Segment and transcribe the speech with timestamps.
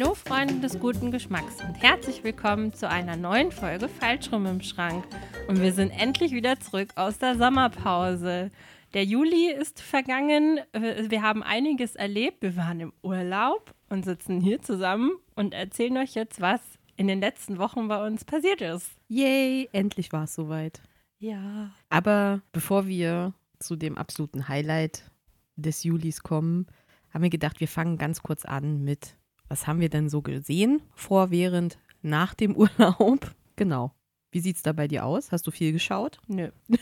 [0.00, 5.04] Hallo Freunde des guten Geschmacks und herzlich willkommen zu einer neuen Folge Falschrum im Schrank.
[5.46, 8.50] Und wir sind endlich wieder zurück aus der Sommerpause.
[8.94, 14.40] Der Juli ist vergangen, äh, wir haben einiges erlebt, wir waren im Urlaub und sitzen
[14.40, 16.62] hier zusammen und erzählen euch jetzt, was
[16.96, 18.90] in den letzten Wochen bei uns passiert ist.
[19.08, 20.80] Yay, endlich war es soweit.
[21.18, 21.72] Ja.
[21.90, 25.10] Aber bevor wir zu dem absoluten Highlight
[25.56, 26.68] des Julis kommen,
[27.10, 29.16] haben wir gedacht, wir fangen ganz kurz an mit,
[29.50, 30.80] was haben wir denn so gesehen?
[30.94, 33.34] Vor, während, nach dem Urlaub?
[33.56, 33.92] Genau.
[34.30, 35.32] Wie sieht es da bei dir aus?
[35.32, 36.20] Hast du viel geschaut?
[36.28, 36.50] Nö.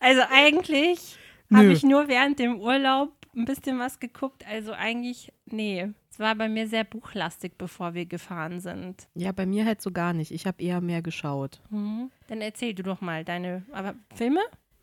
[0.00, 1.18] also eigentlich
[1.52, 4.44] habe ich nur während dem Urlaub ein bisschen was geguckt.
[4.48, 5.88] Also eigentlich, nee.
[6.10, 9.06] Es war bei mir sehr buchlastig, bevor wir gefahren sind.
[9.14, 10.30] Ja, bei mir halt so gar nicht.
[10.30, 11.60] Ich habe eher mehr geschaut.
[11.68, 12.10] Mhm.
[12.28, 14.40] Dann erzähl du doch mal deine aber Filme.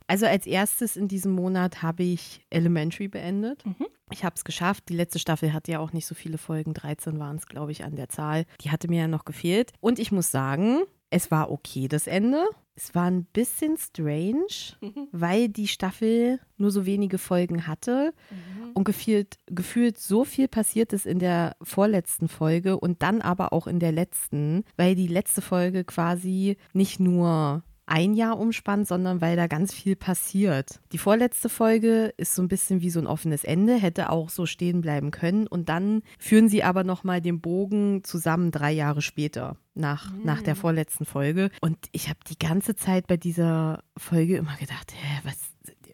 [0.07, 3.65] Also als erstes in diesem Monat habe ich Elementary beendet.
[3.65, 3.87] Mhm.
[4.11, 4.89] Ich habe es geschafft.
[4.89, 6.73] Die letzte Staffel hatte ja auch nicht so viele Folgen.
[6.73, 8.45] 13 waren es, glaube ich, an der Zahl.
[8.61, 9.71] Die hatte mir ja noch gefehlt.
[9.79, 12.43] Und ich muss sagen, es war okay, das Ende.
[12.75, 14.47] Es war ein bisschen strange,
[14.81, 15.07] Mhm.
[15.11, 18.71] weil die Staffel nur so wenige Folgen hatte Mhm.
[18.73, 23.67] und gefühlt, gefühlt so viel passiert ist in der vorletzten Folge und dann aber auch
[23.67, 27.63] in der letzten, weil die letzte Folge quasi nicht nur
[27.93, 30.79] ein Jahr umspannt, sondern weil da ganz viel passiert.
[30.93, 34.47] Die vorletzte Folge ist so ein bisschen wie so ein offenes Ende, hätte auch so
[34.47, 39.57] stehen bleiben können und dann führen sie aber nochmal den Bogen zusammen drei Jahre später
[39.75, 44.55] nach, nach der vorletzten Folge und ich habe die ganze Zeit bei dieser Folge immer
[44.57, 45.37] gedacht, hä, was,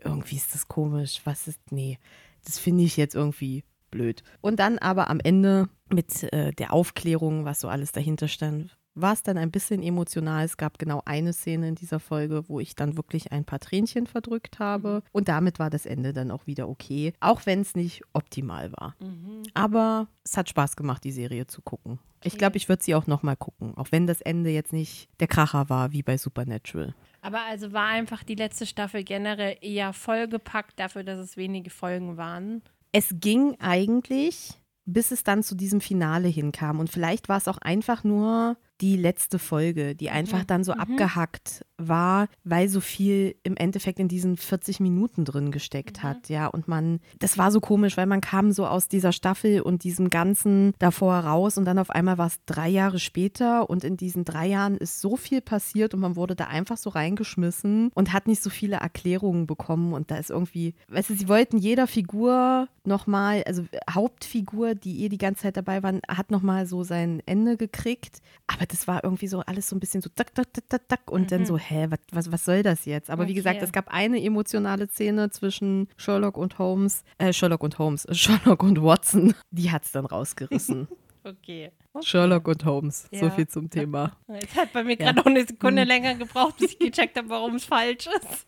[0.02, 2.00] irgendwie ist das komisch, was ist, nee,
[2.46, 4.24] das finde ich jetzt irgendwie blöd.
[4.40, 9.14] Und dann aber am Ende mit äh, der Aufklärung, was so alles dahinter stand, war
[9.14, 10.46] es dann ein bisschen emotional.
[10.46, 14.08] Es gab genau eine Szene in dieser Folge, wo ich dann wirklich ein paar Tränchen
[14.08, 15.04] verdrückt habe.
[15.12, 18.96] Und damit war das Ende dann auch wieder okay, auch wenn es nicht optimal war.
[19.00, 19.44] Mhm.
[19.54, 22.00] Aber es hat Spaß gemacht, die Serie zu gucken.
[22.24, 25.28] Ich glaube, ich würde sie auch nochmal gucken, auch wenn das Ende jetzt nicht der
[25.28, 26.94] Kracher war wie bei Supernatural.
[27.22, 32.18] Aber also war einfach die letzte Staffel generell eher vollgepackt dafür, dass es wenige Folgen
[32.18, 32.62] waren.
[32.92, 34.54] Es ging eigentlich,
[34.86, 36.80] bis es dann zu diesem Finale hinkam.
[36.80, 41.66] Und vielleicht war es auch einfach nur die letzte Folge, die einfach dann so abgehackt
[41.80, 46.48] war, weil so viel im Endeffekt in diesen 40 Minuten drin gesteckt hat, ja.
[46.48, 50.10] Und man, das war so komisch, weil man kam so aus dieser Staffel und diesem
[50.10, 54.26] Ganzen davor raus und dann auf einmal war es drei Jahre später und in diesen
[54.26, 58.28] drei Jahren ist so viel passiert und man wurde da einfach so reingeschmissen und hat
[58.28, 62.68] nicht so viele Erklärungen bekommen und da ist irgendwie, weißt du, sie wollten jeder Figur
[62.84, 67.56] nochmal, also Hauptfigur, die eh die ganze Zeit dabei waren, hat nochmal so sein Ende
[67.56, 70.90] gekriegt, aber das war irgendwie so alles so ein bisschen so tak, tak, tak, tak,
[70.90, 73.10] tak und dann so, hä, was, was, was soll das jetzt?
[73.10, 73.66] Aber wie gesagt, Okay.
[73.66, 78.82] es gab eine emotionale Szene zwischen Sherlock und Holmes, äh, Sherlock und Holmes, Sherlock und
[78.82, 80.88] Watson, die hat es dann rausgerissen.
[81.22, 81.70] Okay.
[82.02, 83.30] Sherlock und Holmes, so Ja.
[83.32, 84.14] viel zum Thema.
[84.30, 87.56] Es hat bei mir gerade noch eine Sekunde länger gebraucht, bis ich gecheckt habe, warum
[87.56, 88.48] es falsch ist.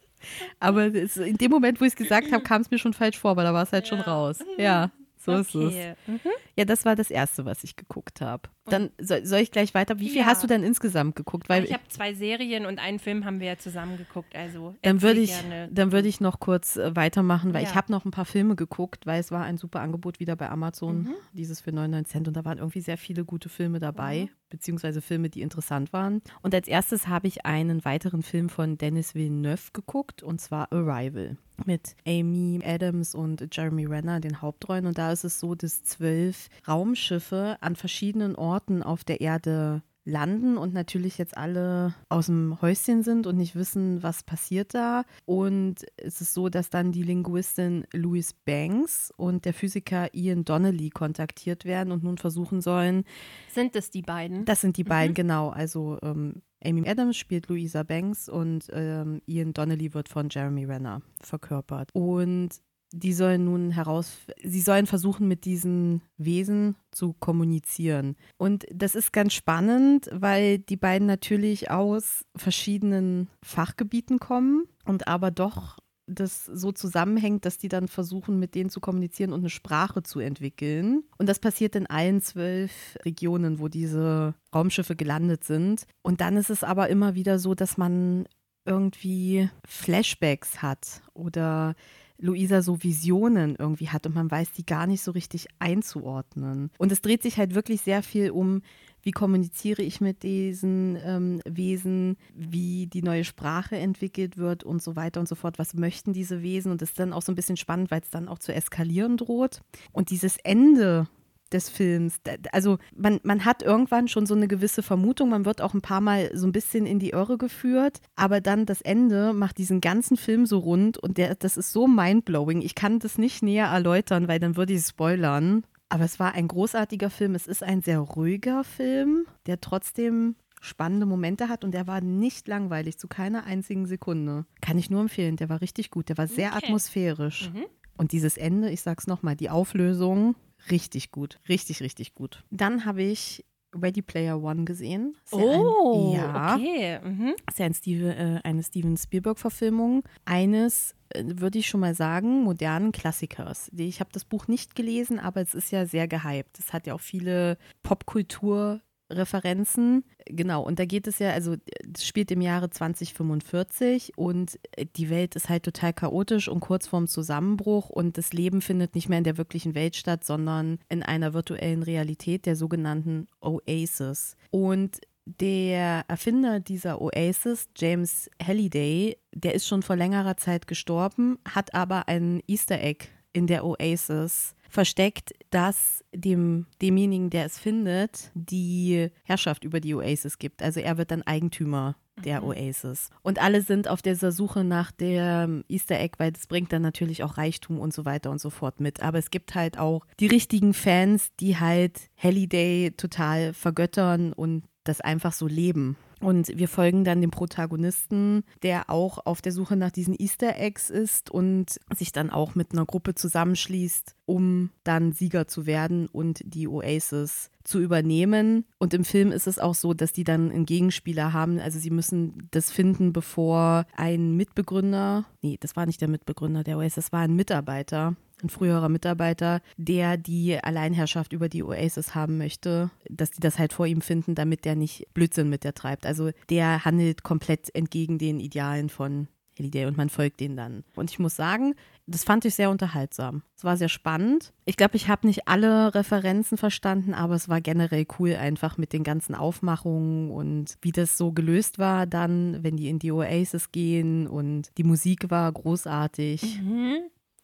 [0.60, 3.20] Aber es, in dem Moment, wo ich es gesagt habe, kam es mir schon falsch
[3.20, 4.40] vor, weil da war es halt schon raus.
[4.58, 5.56] Ja, so ist es.
[5.56, 5.94] Okay.
[6.08, 6.20] Mhm.
[6.58, 8.50] Ja, das war das Erste, was ich geguckt habe.
[8.66, 10.00] Dann soll, soll ich gleich weiter.
[10.00, 10.26] Wie viel Ja.
[10.26, 11.50] hast du denn insgesamt geguckt?
[11.50, 14.36] Weil ich habe zwei Serien und einen Film haben wir ja zusammen geguckt.
[14.36, 15.70] Also dann würde ich, gerne.
[15.72, 17.70] dann würde ich noch kurz äh, weitermachen, weil Ja.
[17.70, 20.50] ich habe noch ein paar Filme geguckt, weil es war ein super Angebot wieder bei
[20.50, 21.14] Amazon, Mhm.
[21.34, 25.30] dieses für 99 Cent und da waren irgendwie sehr viele gute Filme dabei, beziehungsweise Filme,
[25.30, 26.22] die interessant waren.
[26.42, 31.38] Und als erstes habe ich einen weiteren Film von Dennis Villeneuve geguckt und zwar Arrival
[31.66, 34.88] mit Amy Adams und Jeremy Renner, den Hauptrollen.
[34.88, 40.58] Und da ist es so, dass zwölf Raumschiffe an verschiedenen Orten auf der Erde landen
[40.58, 45.04] und natürlich jetzt alle aus dem Häuschen sind und nicht wissen, was passiert da.
[45.26, 50.90] Und es ist so, dass dann die Linguistin Louise Banks und der Physiker Ian Donnelly
[50.90, 53.04] kontaktiert werden und nun versuchen sollen,
[53.52, 54.46] Sind es die beiden?
[54.46, 55.50] das sind die beiden, genau.
[55.50, 61.02] Also ähm, Amy Adams spielt Louisa Banks und ähm, Ian Donnelly wird von Jeremy Renner
[61.22, 61.90] verkörpert.
[61.94, 62.50] Und
[62.92, 68.16] die sollen nun heraus, sie sollen versuchen, mit diesen Wesen zu kommunizieren.
[68.38, 75.32] Und das ist ganz spannend, weil die beiden natürlich aus verschiedenen Fachgebieten kommen und aber
[75.32, 75.78] doch
[76.08, 80.20] das so zusammenhängt, dass die dann versuchen, mit denen zu kommunizieren und eine Sprache zu
[80.20, 81.04] entwickeln.
[81.18, 85.86] Und das passiert in allen zwölf Regionen, wo diese Raumschiffe gelandet sind.
[86.02, 88.28] Und dann ist es aber immer wieder so, dass man
[88.66, 91.76] irgendwie Flashbacks hat oder
[92.22, 96.70] Luisa so Visionen irgendwie hat und man weiß die gar nicht so richtig einzuordnen.
[96.78, 98.62] Und es dreht sich halt wirklich sehr viel um,
[99.02, 104.96] wie kommuniziere ich mit diesen ähm, Wesen, wie die neue Sprache entwickelt wird und so
[104.96, 105.58] weiter und so fort.
[105.58, 106.72] Was möchten diese Wesen?
[106.72, 109.18] Und das ist dann auch so ein bisschen spannend, weil es dann auch zu eskalieren
[109.18, 109.62] droht.
[109.92, 111.08] Und dieses Ende
[111.54, 112.20] des Films.
[112.52, 116.02] Also man, man hat irgendwann schon so eine gewisse Vermutung, man wird auch ein paar
[116.02, 120.18] Mal so ein bisschen in die Irre geführt, aber dann das Ende macht diesen ganzen
[120.18, 122.62] Film so rund und der, das ist so mindblowing.
[122.62, 125.64] Ich kann das nicht näher erläutern, weil dann würde ich spoilern.
[125.90, 127.36] Aber es war ein großartiger Film.
[127.36, 132.48] Es ist ein sehr ruhiger Film, der trotzdem spannende Momente hat und der war nicht
[132.48, 134.46] langweilig zu keiner einzigen Sekunde.
[134.62, 135.36] Kann ich nur empfehlen.
[135.36, 136.08] Der war richtig gut.
[136.08, 136.66] Der war sehr okay.
[136.66, 137.52] atmosphärisch.
[137.52, 137.66] Mhm.
[137.98, 140.36] Und dieses Ende, ich sag's nochmal, die Auflösung,
[140.70, 141.40] richtig gut.
[141.50, 142.44] Richtig, richtig gut.
[142.52, 145.16] Dann habe ich Ready Player One gesehen.
[145.32, 147.00] oh, ein, ja, okay.
[147.04, 147.34] Mhm.
[147.50, 152.44] Ist ja ein Steve, äh, eine Steven Spielberg-Verfilmung eines, äh, würde ich schon mal sagen,
[152.44, 153.72] modernen Klassikers.
[153.76, 156.60] Ich habe das Buch nicht gelesen, aber es ist ja sehr gehypt.
[156.60, 158.82] Es hat ja auch viele Popkultur-
[159.12, 160.04] Referenzen.
[160.26, 161.56] Genau, und da geht es ja, also
[161.94, 164.60] es spielt im Jahre 2045 und
[164.96, 169.10] die Welt ist halt total chaotisch und kurz vorm Zusammenbruch und das Leben findet nicht
[169.10, 174.36] mehr in der wirklichen Welt statt, sondern in einer virtuellen Realität, der sogenannten Oasis.
[174.50, 181.74] Und der Erfinder dieser Oasis, James Halliday, der ist schon vor längerer Zeit gestorben, hat
[181.74, 189.10] aber ein Easter Egg in der Oasis versteckt, dass dem, demjenigen, der es findet, die
[189.24, 190.64] Herrschaft über die Oasis gibt.
[190.64, 192.48] Also er wird dann Eigentümer der mhm.
[192.48, 193.10] Oasis.
[193.22, 197.24] Und alle sind auf dieser Suche nach dem Easter Egg, weil das bringt dann natürlich
[197.24, 199.02] auch Reichtum und so weiter und so fort mit.
[199.02, 205.02] Aber es gibt halt auch die richtigen Fans, die halt Halliday total vergöttern und das
[205.02, 205.98] einfach so leben.
[206.22, 210.90] Und wir folgen dann dem Protagonisten, der auch auf der Suche nach diesen Easter Eggs
[210.90, 216.42] ist und sich dann auch mit einer Gruppe zusammenschließt, um dann Sieger zu werden und
[216.46, 218.66] die Oasis zu übernehmen.
[218.78, 221.60] Und im Film ist es auch so, dass die dann einen Gegenspieler haben.
[221.60, 226.78] Also sie müssen das finden, bevor ein Mitbegründer, nee, das war nicht der Mitbegründer der
[226.78, 232.38] Oasis, das war ein Mitarbeiter, ein früherer Mitarbeiter, der die Alleinherrschaft über die Oasis haben
[232.38, 236.06] möchte, dass die das halt vor ihm finden, damit der nicht Blödsinn mit der treibt.
[236.06, 239.28] Also der handelt komplett entgegen den Idealen von
[239.58, 240.84] Halliday und man folgt denen dann.
[240.96, 241.76] Und ich muss sagen,
[242.12, 243.44] das fand ich sehr unterhaltsam.
[243.58, 244.54] Es war sehr spannend.
[244.66, 248.94] Ich glaube, ich habe nicht alle Referenzen verstanden, aber es war generell cool einfach mit
[248.94, 253.72] den ganzen Aufmachungen und wie das so gelöst war dann, wenn die in die Oasis
[253.72, 256.62] gehen und die Musik war großartig.
[256.62, 256.98] Mhm.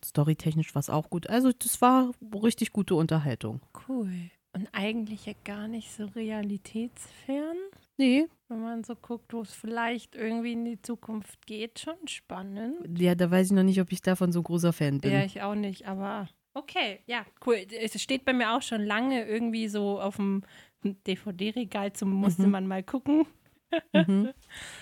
[0.04, 1.30] Storytechnisch war es auch gut.
[1.30, 2.12] Also das war
[2.44, 3.62] richtig gute Unterhaltung.
[3.88, 4.12] Cool.
[4.54, 7.58] Und eigentlich ja gar nicht so realitätsfern.
[7.98, 8.28] Nee.
[8.48, 12.98] Wenn man so guckt, wo es vielleicht irgendwie in die Zukunft geht, schon spannend.
[12.98, 15.12] Ja, da weiß ich noch nicht, ob ich davon so großer Fan bin.
[15.12, 17.66] Ja, ich auch nicht, aber okay, ja, cool.
[17.72, 20.44] Es steht bei mir auch schon lange irgendwie so auf dem
[20.84, 22.52] DVD-Regal, zum musste mhm.
[22.52, 23.26] man mal gucken.
[23.94, 24.34] mhm.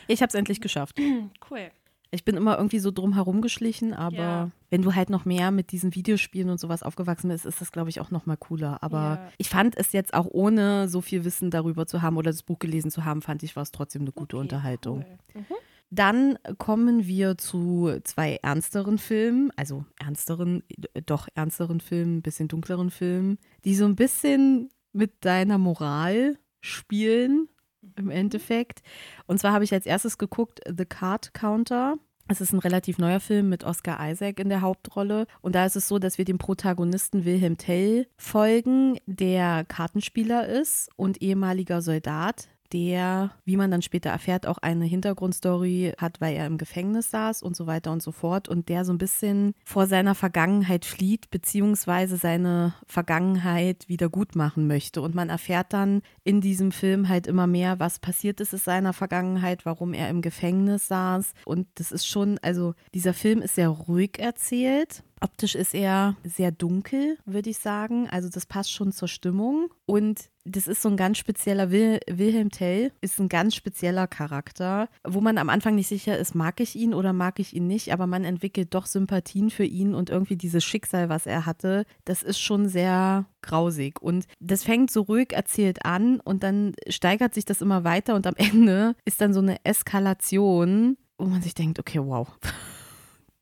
[0.08, 1.00] Ich habe es endlich geschafft.
[1.50, 1.72] Cool.
[2.16, 4.52] Ich bin immer irgendwie so drum herum geschlichen, aber ja.
[4.70, 7.90] wenn du halt noch mehr mit diesen Videospielen und sowas aufgewachsen bist, ist das, glaube
[7.90, 8.82] ich, auch noch mal cooler.
[8.82, 9.32] Aber ja.
[9.38, 12.60] ich fand es jetzt auch ohne so viel Wissen darüber zu haben oder das Buch
[12.60, 15.06] gelesen zu haben, fand ich, war es trotzdem eine gute okay, Unterhaltung.
[15.34, 15.42] Cool.
[15.42, 15.56] Mhm.
[15.92, 20.64] Dann kommen wir zu zwei ernsteren Filmen, also ernsteren,
[21.06, 27.50] doch ernsteren Filmen, ein bisschen dunkleren Filmen, die so ein bisschen mit deiner Moral spielen
[27.96, 28.82] im Endeffekt.
[29.28, 31.98] Und zwar habe ich als erstes geguckt The Card Counter.
[32.28, 35.28] Es ist ein relativ neuer Film mit Oscar Isaac in der Hauptrolle.
[35.42, 40.90] Und da ist es so, dass wir dem Protagonisten Wilhelm Tell folgen, der Kartenspieler ist
[40.96, 46.48] und ehemaliger Soldat der, wie man dann später erfährt, auch eine Hintergrundstory hat, weil er
[46.48, 49.88] im Gefängnis saß und so weiter und so fort und der so ein bisschen vor
[49.88, 55.02] seiner Vergangenheit flieht, beziehungsweise seine Vergangenheit wieder gut machen möchte.
[55.02, 58.94] Und man erfährt dann in diesem Film halt immer mehr, was passiert ist in seiner
[58.94, 61.34] Vergangenheit, warum er im Gefängnis saß.
[61.46, 65.04] Und das ist schon, also dieser Film ist sehr ruhig erzählt.
[65.22, 68.08] Optisch ist er sehr dunkel, würde ich sagen.
[68.10, 69.70] Also das passt schon zur Stimmung.
[69.86, 74.90] Und das ist so ein ganz spezieller Wil Wilhelm Tell, ist ein ganz spezieller Charakter,
[75.04, 77.92] wo man am Anfang nicht sicher ist, mag ich ihn oder mag ich ihn nicht,
[77.92, 82.22] aber man entwickelt doch Sympathien für ihn und irgendwie dieses Schicksal, was er hatte, das
[82.22, 84.02] ist schon sehr grausig.
[84.02, 88.28] Und das fängt so ruhig erzählt an und dann steigert sich das immer weiter und
[88.28, 92.28] am Ende ist dann so eine Eskalation, wo man sich denkt, okay, wow.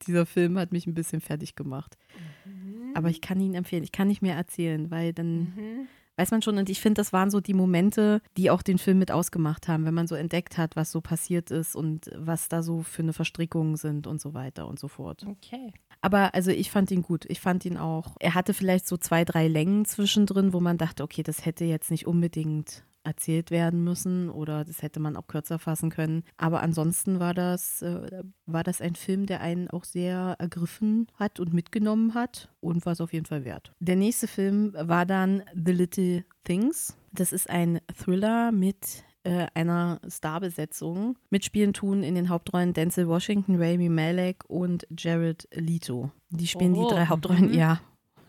[0.03, 1.97] Dieser Film hat mich ein bisschen fertig gemacht.
[2.45, 2.91] Mhm.
[2.93, 3.83] Aber ich kann ihn empfehlen.
[3.83, 5.53] Ich kann nicht mehr erzählen, weil dann.
[5.55, 6.57] Mhm weiß man schon.
[6.57, 9.85] Und ich finde, das waren so die Momente, die auch den Film mit ausgemacht haben,
[9.85, 13.13] wenn man so entdeckt hat, was so passiert ist und was da so für eine
[13.13, 15.25] Verstrickungen sind und so weiter und so fort.
[15.27, 15.73] Okay.
[16.01, 17.25] Aber also ich fand ihn gut.
[17.29, 18.15] Ich fand ihn auch.
[18.19, 21.91] Er hatte vielleicht so zwei, drei Längen zwischendrin, wo man dachte, okay, das hätte jetzt
[21.91, 26.23] nicht unbedingt erzählt werden müssen oder das hätte man auch kürzer fassen können.
[26.37, 31.39] Aber ansonsten war das, äh, war das ein Film, der einen auch sehr ergriffen hat
[31.39, 33.73] und mitgenommen hat und war es auf jeden Fall wert.
[33.79, 36.97] Der nächste Film war dann The Little Things.
[37.11, 41.17] Das ist ein Thriller mit äh, einer Starbesetzung.
[41.29, 46.11] Mitspielen tun in den Hauptrollen Denzel Washington, Rami Malek und Jared Leto.
[46.29, 47.53] Die spielen oh, die drei Hauptrollen, mhm.
[47.53, 47.79] ja.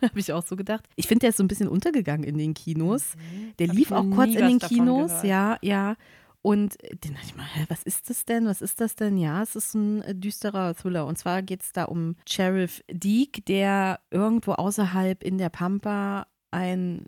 [0.11, 0.88] Habe ich auch so gedacht.
[0.96, 3.14] Ich finde, der ist so ein bisschen untergegangen in den Kinos.
[3.16, 3.52] Mhm.
[3.58, 5.96] Der Hab lief auch kurz in den Kinos, ja, ja.
[6.42, 8.44] Und den dachte ich mal, hä, was ist das denn?
[8.44, 9.16] Was ist das denn?
[9.16, 11.06] Ja, es ist ein äh, düsterer Thriller.
[11.06, 17.06] Und zwar geht es da um Sheriff Deek, der irgendwo außerhalb in der Pampa ein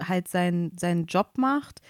[0.00, 1.80] halt seinen, seinen Job macht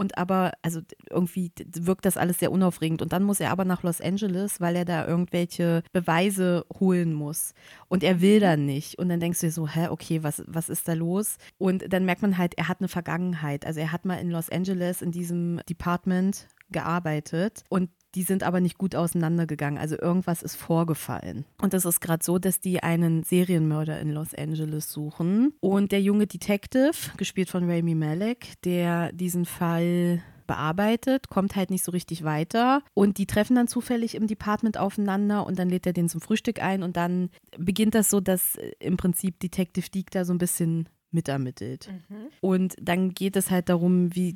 [0.00, 0.80] und aber, also
[1.10, 3.02] irgendwie wirkt das alles sehr unaufregend.
[3.02, 7.52] Und dann muss er aber nach Los Angeles, weil er da irgendwelche Beweise holen muss.
[7.88, 8.40] Und er will mhm.
[8.40, 8.98] dann nicht.
[8.98, 11.36] Und dann denkst du dir so, hä, okay, was, was ist da los?
[11.58, 13.66] Und dann merkt man halt, er hat eine Vergangenheit.
[13.66, 18.60] Also er hat mal in Los Angeles in diesem Department gearbeitet und die sind aber
[18.60, 19.78] nicht gut auseinandergegangen.
[19.78, 21.44] Also irgendwas ist vorgefallen.
[21.60, 25.52] Und es ist gerade so, dass die einen Serienmörder in Los Angeles suchen.
[25.60, 31.84] Und der junge Detective, gespielt von Rami Malek, der diesen Fall bearbeitet, kommt halt nicht
[31.84, 32.82] so richtig weiter.
[32.92, 36.60] Und die treffen dann zufällig im Department aufeinander und dann lädt er den zum Frühstück
[36.60, 40.88] ein und dann beginnt das so, dass im Prinzip Detective Deke da so ein bisschen
[41.12, 41.90] mitermittelt.
[42.08, 42.28] Mhm.
[42.40, 44.34] Und dann geht es halt darum, wie,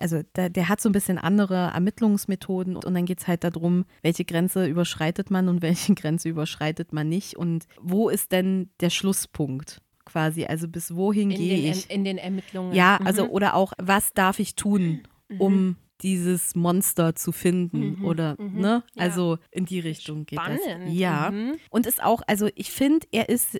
[0.00, 3.84] also der, der, hat so ein bisschen andere Ermittlungsmethoden und dann geht es halt darum,
[4.02, 8.90] welche Grenze überschreitet man und welche Grenze überschreitet man nicht und wo ist denn der
[8.90, 9.82] Schlusspunkt?
[10.04, 11.90] Quasi, also bis wohin gehe ich?
[11.90, 12.72] In den Ermittlungen.
[12.72, 13.30] Ja, also mhm.
[13.30, 15.40] oder auch, was darf ich tun, mhm.
[15.40, 19.02] um dieses Monster zu finden mhm, oder mhm, ne ja.
[19.02, 20.60] also in die Richtung geht Spannend.
[20.66, 21.56] das ja mhm.
[21.70, 23.58] und ist auch also ich finde er ist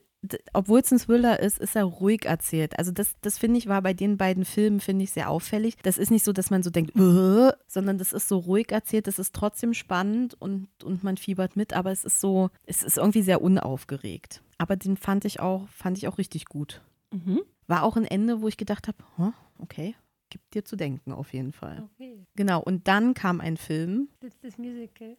[0.53, 2.79] obwohl es ein Thriller ist, ist er ruhig erzählt.
[2.79, 5.77] Also das, das finde ich war bei den beiden Filmen, finde ich, sehr auffällig.
[5.83, 9.07] Das ist nicht so, dass man so denkt, äh, sondern das ist so ruhig erzählt.
[9.07, 12.99] Das ist trotzdem spannend und, und man fiebert mit, aber es ist so, es ist
[12.99, 14.43] irgendwie sehr unaufgeregt.
[14.59, 16.83] Aber den fand ich auch, fand ich auch richtig gut.
[17.13, 17.43] Mhm.
[17.67, 19.95] War auch ein Ende, wo ich gedacht habe, huh, okay,
[20.31, 21.89] gibt dir zu denken auf jeden Fall.
[21.95, 22.27] Okay.
[22.35, 24.09] Genau, und dann kam ein Film.
[24.21, 25.17] Das ist das Musical.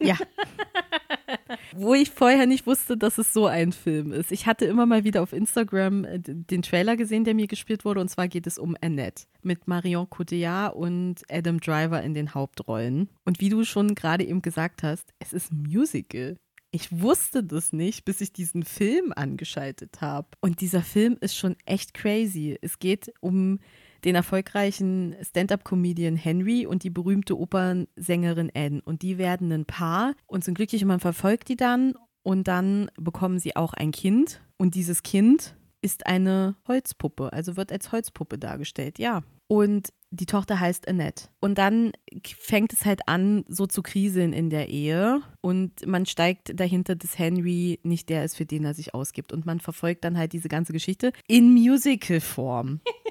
[0.00, 0.16] Ja.
[1.74, 4.32] Wo ich vorher nicht wusste, dass es so ein Film ist.
[4.32, 8.00] Ich hatte immer mal wieder auf Instagram äh, den Trailer gesehen, der mir gespielt wurde.
[8.00, 13.08] Und zwar geht es um Annette mit Marion Cotillard und Adam Driver in den Hauptrollen.
[13.24, 16.36] Und wie du schon gerade eben gesagt hast, es ist ein Musical.
[16.70, 20.28] Ich wusste das nicht, bis ich diesen Film angeschaltet habe.
[20.40, 22.58] Und dieser Film ist schon echt crazy.
[22.60, 23.60] Es geht um
[24.04, 28.82] den erfolgreichen Stand-up-Comedian Henry und die berühmte Opernsängerin Anne.
[28.84, 31.94] Und die werden ein Paar und sind glücklich und man verfolgt die dann.
[32.22, 34.40] Und dann bekommen sie auch ein Kind.
[34.56, 39.22] Und dieses Kind ist eine Holzpuppe, also wird als Holzpuppe dargestellt, ja.
[39.48, 41.28] Und die Tochter heißt Annette.
[41.40, 41.92] Und dann
[42.24, 45.20] fängt es halt an, so zu kriseln in der Ehe.
[45.40, 49.32] Und man steigt dahinter, dass Henry nicht der ist, für den er sich ausgibt.
[49.32, 52.80] Und man verfolgt dann halt diese ganze Geschichte in Musical-Form.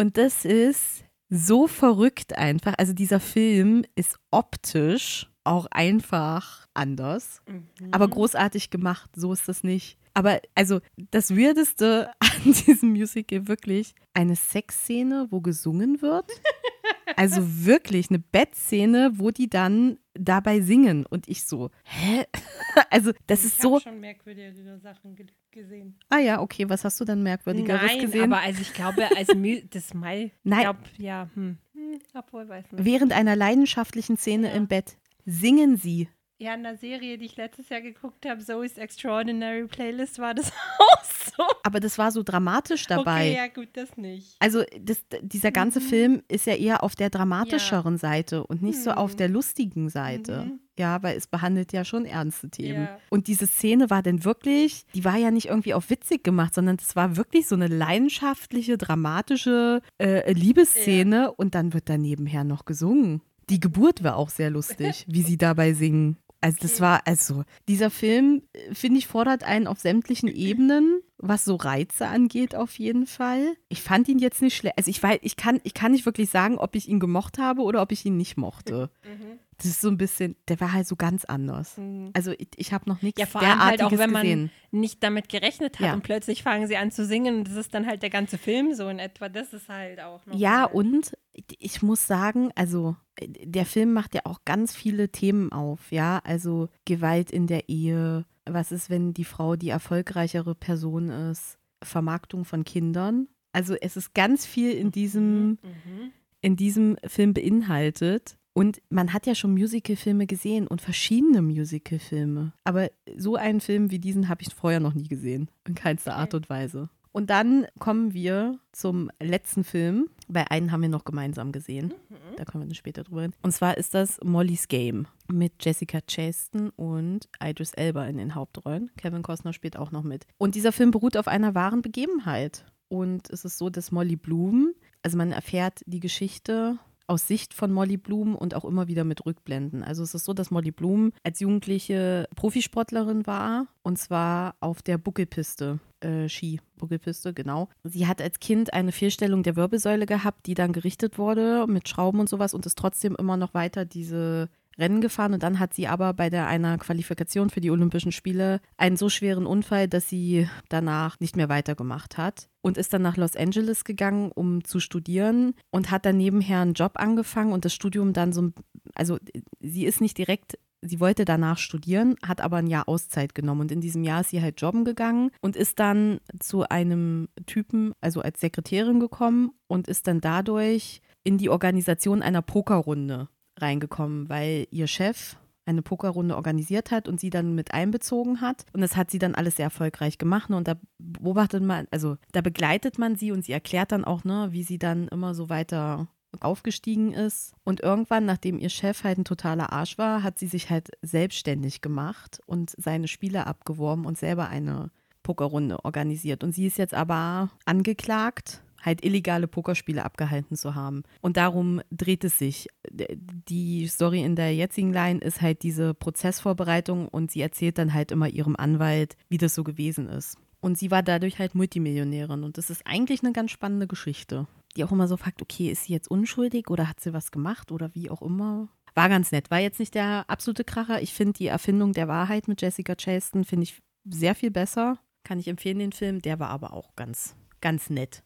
[0.00, 2.72] Und das ist so verrückt einfach.
[2.78, 7.68] Also dieser Film ist optisch auch einfach anders, mhm.
[7.90, 9.10] aber großartig gemacht.
[9.14, 9.98] So ist das nicht.
[10.14, 10.80] Aber also
[11.10, 16.32] das Weirdeste an diesem Musical wirklich eine Sexszene, wo gesungen wird.
[17.16, 22.24] Also wirklich eine Bettszene, wo die dann dabei singen und ich so, hä?
[22.88, 23.78] Also das ich ist so.
[23.78, 25.16] Ich habe schon merkwürdigere Sachen
[25.50, 25.98] gesehen.
[26.08, 28.32] Ah ja, okay, was hast du dann merkwürdigeres Nein, gesehen?
[28.32, 29.28] aber also ich glaube, als
[29.70, 30.62] das Mai, Nein.
[30.62, 31.58] Glaub, ja, hm.
[31.72, 32.84] hm, obwohl weiß nicht.
[32.84, 34.54] Während einer leidenschaftlichen Szene ja.
[34.54, 36.08] im Bett singen sie
[36.40, 40.50] ja, in der Serie, die ich letztes Jahr geguckt habe, Zoe's Extraordinary Playlist, war das
[40.78, 41.44] auch so.
[41.62, 43.28] Aber das war so dramatisch dabei.
[43.28, 44.36] Okay, ja, gut, das nicht.
[44.38, 45.84] Also, das, dieser ganze mhm.
[45.84, 47.98] Film ist ja eher auf der dramatischeren ja.
[47.98, 48.82] Seite und nicht mhm.
[48.82, 49.16] so auf mhm.
[49.18, 50.46] der lustigen Seite.
[50.46, 50.60] Mhm.
[50.78, 52.84] Ja, weil es behandelt ja schon ernste Themen.
[52.84, 52.98] Ja.
[53.10, 56.76] Und diese Szene war dann wirklich, die war ja nicht irgendwie auf witzig gemacht, sondern
[56.80, 61.26] es war wirklich so eine leidenschaftliche, dramatische äh, Liebesszene ja.
[61.26, 63.20] und dann wird da nebenher noch gesungen.
[63.50, 66.16] Die Geburt war auch sehr lustig, wie sie dabei singen.
[66.40, 71.44] Also das war, also dieser Film, äh, finde ich, fordert einen auf sämtlichen Ebenen, was
[71.44, 73.54] so Reize angeht, auf jeden Fall.
[73.68, 74.78] Ich fand ihn jetzt nicht schlecht.
[74.78, 77.62] Also ich weiß, ich kann, ich kann nicht wirklich sagen, ob ich ihn gemocht habe
[77.62, 78.90] oder ob ich ihn nicht mochte.
[79.04, 79.38] Mhm.
[79.58, 81.76] Das ist so ein bisschen, der war halt so ganz anders.
[81.76, 82.10] Mhm.
[82.14, 84.50] Also ich, ich habe noch nichts Ja, vor allem halt auch, wenn man gesehen.
[84.70, 85.92] nicht damit gerechnet hat ja.
[85.92, 88.72] und plötzlich fangen sie an zu singen und das ist dann halt der ganze Film
[88.74, 89.28] so in etwa.
[89.28, 90.34] Das ist halt auch noch.
[90.34, 91.16] Ja, und
[91.58, 96.70] ich muss sagen, also der Film macht ja auch ganz viele Themen auf, ja, also
[96.86, 102.64] Gewalt in der Ehe, was ist, wenn die Frau die erfolgreichere Person ist, Vermarktung von
[102.64, 103.28] Kindern.
[103.52, 105.58] Also es ist ganz viel in diesem, mhm.
[105.62, 106.12] mhm.
[106.40, 108.36] in diesem Film beinhaltet.
[108.52, 112.52] Und man hat ja schon Musicalfilme gesehen und verschiedene Musicalfilme.
[112.64, 115.50] Aber so einen Film wie diesen habe ich vorher noch nie gesehen.
[115.66, 116.90] In keinster Art und Weise.
[117.12, 120.08] Und dann kommen wir zum letzten Film.
[120.28, 121.94] Bei einen haben wir noch gemeinsam gesehen.
[122.08, 122.36] Mhm.
[122.36, 123.34] Da kommen wir dann später drüber reden.
[123.42, 128.90] Und zwar ist das Molly's Game mit Jessica Chaston und Idris Elba in den Hauptrollen.
[128.96, 130.26] Kevin Costner spielt auch noch mit.
[130.38, 132.64] Und dieser Film beruht auf einer wahren Begebenheit.
[132.88, 136.78] Und es ist so, dass Molly Bloom, also man erfährt die Geschichte
[137.10, 139.82] aus Sicht von Molly Bloom und auch immer wieder mit Rückblenden.
[139.82, 144.96] Also es ist so, dass Molly Bloom als jugendliche Profisportlerin war und zwar auf der
[144.96, 145.80] Buckelpiste.
[145.98, 147.68] Äh, Ski, Buckelpiste, genau.
[147.82, 152.20] Sie hat als Kind eine Fehlstellung der Wirbelsäule gehabt, die dann gerichtet wurde mit Schrauben
[152.20, 154.48] und sowas und ist trotzdem immer noch weiter diese
[154.80, 158.60] Rennen gefahren und dann hat sie aber bei der einer Qualifikation für die Olympischen Spiele
[158.76, 163.16] einen so schweren Unfall, dass sie danach nicht mehr weitergemacht hat und ist dann nach
[163.16, 167.74] Los Angeles gegangen, um zu studieren und hat dann nebenher einen Job angefangen und das
[167.74, 168.50] Studium dann so,
[168.94, 169.18] also
[169.60, 173.72] sie ist nicht direkt Sie wollte danach studieren, hat aber ein Jahr Auszeit genommen und
[173.72, 178.22] in diesem Jahr ist sie halt jobben gegangen und ist dann zu einem Typen, also
[178.22, 183.28] als Sekretärin gekommen und ist dann dadurch in die Organisation einer Pokerrunde
[183.60, 185.36] reingekommen, weil ihr Chef
[185.66, 188.64] eine Pokerrunde organisiert hat und sie dann mit einbezogen hat.
[188.72, 190.50] Und das hat sie dann alles sehr erfolgreich gemacht.
[190.50, 194.48] Und da beobachtet man, also da begleitet man sie und sie erklärt dann auch, ne,
[194.50, 196.08] wie sie dann immer so weiter
[196.40, 197.54] aufgestiegen ist.
[197.64, 201.80] Und irgendwann, nachdem ihr Chef halt ein totaler Arsch war, hat sie sich halt selbstständig
[201.80, 204.90] gemacht und seine Spiele abgeworben und selber eine
[205.22, 206.44] Pokerrunde organisiert.
[206.44, 211.02] Und sie ist jetzt aber angeklagt halt illegale Pokerspiele abgehalten zu haben.
[211.20, 212.68] Und darum dreht es sich.
[212.90, 218.12] Die Story in der jetzigen Line ist halt diese Prozessvorbereitung und sie erzählt dann halt
[218.12, 220.36] immer ihrem Anwalt, wie das so gewesen ist.
[220.60, 224.46] Und sie war dadurch halt Multimillionärin und das ist eigentlich eine ganz spannende Geschichte.
[224.76, 227.72] Die auch immer so fragt, okay, ist sie jetzt unschuldig oder hat sie was gemacht
[227.72, 228.68] oder wie auch immer.
[228.94, 229.50] War ganz nett.
[229.50, 231.02] War jetzt nicht der absolute Kracher.
[231.02, 234.98] Ich finde die Erfindung der Wahrheit mit Jessica Chaston finde ich sehr viel besser.
[235.24, 236.22] Kann ich empfehlen, den Film.
[236.22, 238.22] Der war aber auch ganz, ganz nett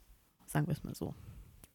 [0.55, 1.15] sagen wir es mal so.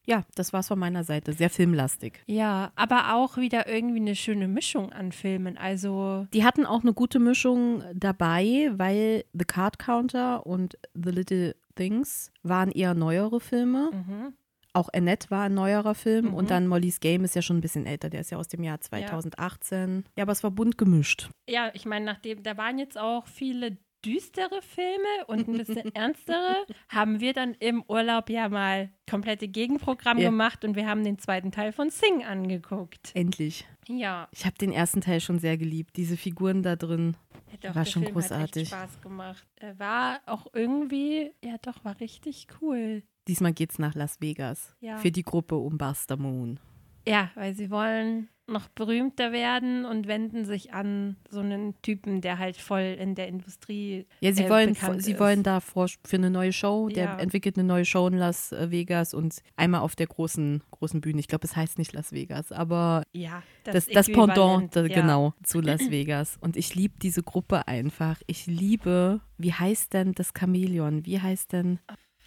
[0.06, 1.32] Ja, das war's von meiner Seite.
[1.34, 2.22] Sehr filmlastig.
[2.26, 5.56] Ja, aber auch wieder irgendwie eine schöne Mischung an Filmen.
[5.58, 6.26] Also.
[6.32, 12.32] Die hatten auch eine gute Mischung dabei, weil The Card Counter und The Little Things
[12.42, 13.90] waren eher neuere Filme.
[13.92, 14.32] Mhm.
[14.72, 16.34] Auch Annette war ein neuerer Film Mhm.
[16.34, 18.62] und dann Molly's Game ist ja schon ein bisschen älter, der ist ja aus dem
[18.62, 20.04] Jahr 2018.
[20.16, 21.28] Ja, aber es war bunt gemischt.
[21.48, 26.56] Ja, ich meine, nachdem, da waren jetzt auch viele düstere Filme und ein bisschen ernstere,
[26.88, 30.30] haben wir dann im Urlaub ja mal komplette Gegenprogramm Ja.
[30.30, 33.10] gemacht und wir haben den zweiten Teil von Sing angeguckt.
[33.14, 33.66] Endlich.
[33.88, 35.96] Ja, Ich habe den ersten Teil schon sehr geliebt.
[35.96, 37.16] Diese Figuren da drin.
[37.60, 38.72] doch, War schon Film großartig.
[38.72, 39.46] Hat echt Spaß gemacht.
[39.56, 43.02] Er war auch irgendwie, ja doch, war richtig cool.
[43.26, 44.74] Diesmal geht's nach Las Vegas.
[44.80, 44.96] Ja.
[44.98, 46.60] Für die Gruppe um Buster Moon.
[47.06, 52.38] Ja, weil sie wollen noch berühmter werden und wenden sich an so einen Typen, der
[52.38, 55.20] halt voll in der Industrie Ja, sie äh, wollen, sie ist.
[55.20, 57.18] wollen da vor, für eine neue Show, der Ja.
[57.18, 61.20] entwickelt eine neue Show in Las Vegas und einmal auf der großen, großen Bühne.
[61.20, 65.00] Ich glaube, es heißt nicht Las Vegas, aber Ja, das, das, Pendant, Äquivalent, da, ja.
[65.00, 66.36] genau, zu Las Vegas.
[66.40, 68.20] Und ich liebe diese Gruppe einfach.
[68.26, 71.06] Ich liebe, wie heißt denn das Chamäleon?
[71.06, 71.78] Wie heißt denn.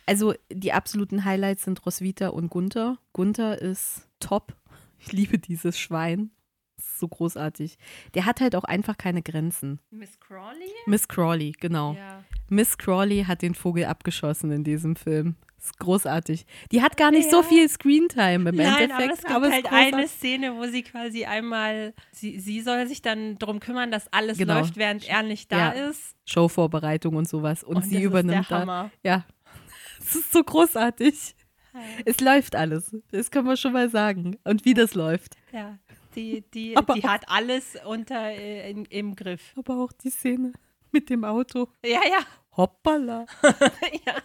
[0.06, 2.98] Also, die absoluten Highlights sind Roswitha und Gunther.
[3.14, 4.54] Gunther ist top.
[5.06, 6.32] Ich liebe dieses Schwein.
[6.78, 7.78] Das ist so großartig.
[8.16, 9.80] Der hat halt auch einfach keine Grenzen.
[9.92, 10.72] Miss Crawley?
[10.88, 11.94] Miss Crawley, genau.
[11.94, 12.24] Ja.
[12.50, 15.36] Miss Crawley hat den Vogel abgeschossen in diesem Film.
[15.58, 16.46] Das ist großartig.
[16.72, 17.44] Die hat gar nicht so Ja.
[17.48, 18.92] viel Screentime im Nein, Endeffekt.
[18.94, 20.12] aber es gibt aber halt ist eine großartig.
[20.12, 24.56] Szene, wo sie quasi einmal, sie, sie soll sich dann darum kümmern, dass alles Genau.
[24.60, 25.88] läuft, während er nicht da Ja.
[25.90, 26.16] ist.
[26.26, 27.64] Showvorbereitung und sowas.
[27.64, 28.90] Und, Und sie übernimmt da.
[29.04, 29.26] Ja.
[30.06, 31.34] Es ist so großartig.
[32.06, 32.96] Es läuft alles.
[33.12, 34.38] Das können wir schon mal sagen.
[34.44, 35.36] Und wie das läuft.
[35.52, 35.78] Ja,
[36.16, 39.54] die, die, Aber die hat alles unter äh, in, im Griff.
[39.56, 40.54] Aber auch die Szene
[40.92, 41.70] mit dem Auto.
[41.84, 42.20] Ja, ja.
[42.56, 43.26] Hoppala.
[44.06, 44.16] ja.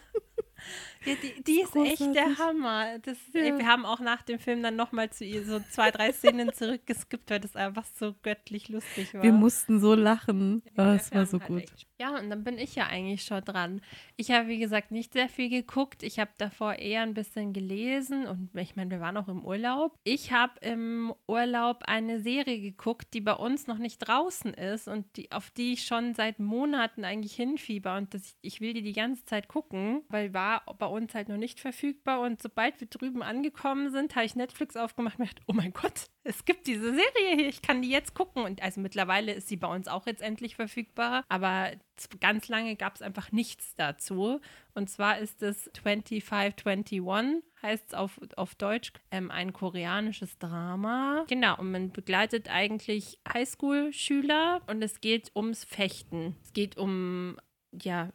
[1.09, 2.39] Ja, die, die ist echt der Großartig.
[2.39, 2.99] Hammer.
[2.99, 3.57] Das, Ja.
[3.57, 7.29] Wir haben auch nach dem Film dann nochmal zu ihr so zwei, drei Szenen zurückgeskippt,
[7.29, 9.23] weil das einfach so göttlich lustig war.
[9.23, 10.61] Wir mussten so lachen.
[10.77, 11.63] Oh, Ja, es wir war so halt gut.
[11.63, 13.81] echt- Ja, und dann bin ich ja eigentlich schon dran.
[14.15, 16.01] Ich habe, wie gesagt, nicht sehr viel geguckt.
[16.03, 19.97] Ich habe davor eher ein bisschen gelesen und ich meine, wir waren auch im Urlaub.
[20.03, 25.05] Ich habe im Urlaub eine Serie geguckt, die bei uns noch nicht draußen ist und
[25.17, 28.93] die, auf die ich schon seit Monaten eigentlich hinfieber und das, ich will die die
[28.93, 32.21] ganze Zeit gucken, weil war bei uns halt noch nicht verfügbar.
[32.21, 36.09] Und sobald wir drüben angekommen sind, habe ich Netflix aufgemacht und gedacht, oh mein Gott,
[36.23, 38.43] es gibt diese Serie hier, ich kann die jetzt gucken.
[38.43, 41.23] Und also mittlerweile ist sie bei uns auch jetzt endlich verfügbar.
[41.29, 41.71] Aber
[42.19, 44.39] ganz lange gab es einfach nichts dazu.
[44.73, 51.25] Und zwar ist es 2521, heißt es auf, auf Deutsch, ähm, ein koreanisches Drama.
[51.27, 56.35] Genau, und man begleitet eigentlich Highschool-Schüler und es geht ums Fechten.
[56.43, 57.37] Es geht um,
[57.71, 58.09] ja,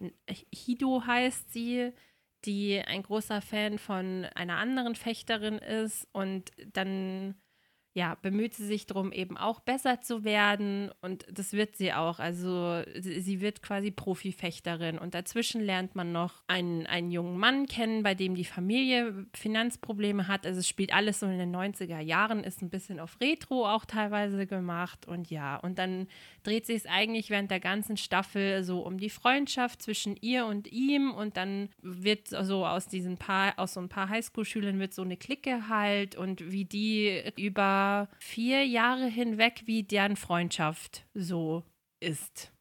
[0.53, 1.93] Hido heißt sie
[2.45, 7.35] die ein großer Fan von einer anderen Fechterin ist und dann
[7.97, 12.19] ja, bemüht sie sich darum, eben auch besser zu werden und das wird sie auch.
[12.19, 18.03] Also sie wird quasi Profifechterin und dazwischen lernt man noch einen, einen jungen Mann kennen,
[18.03, 20.45] bei dem die Familie Finanzprobleme hat.
[20.45, 23.85] Also es spielt alles so in den 90er Jahren, ist ein bisschen auf Retro auch
[23.85, 26.09] teilweise gemacht und ja, und dann
[26.45, 30.71] dreht sich es eigentlich während der ganzen Staffel so um die Freundschaft zwischen ihr und
[30.71, 35.03] ihm und dann wird so aus diesen paar, aus so ein paar Highschool-Schülern wird so
[35.03, 41.65] eine Clique halt und wie die über vier Jahre hinweg, wie deren Freundschaft so
[42.01, 42.53] ist.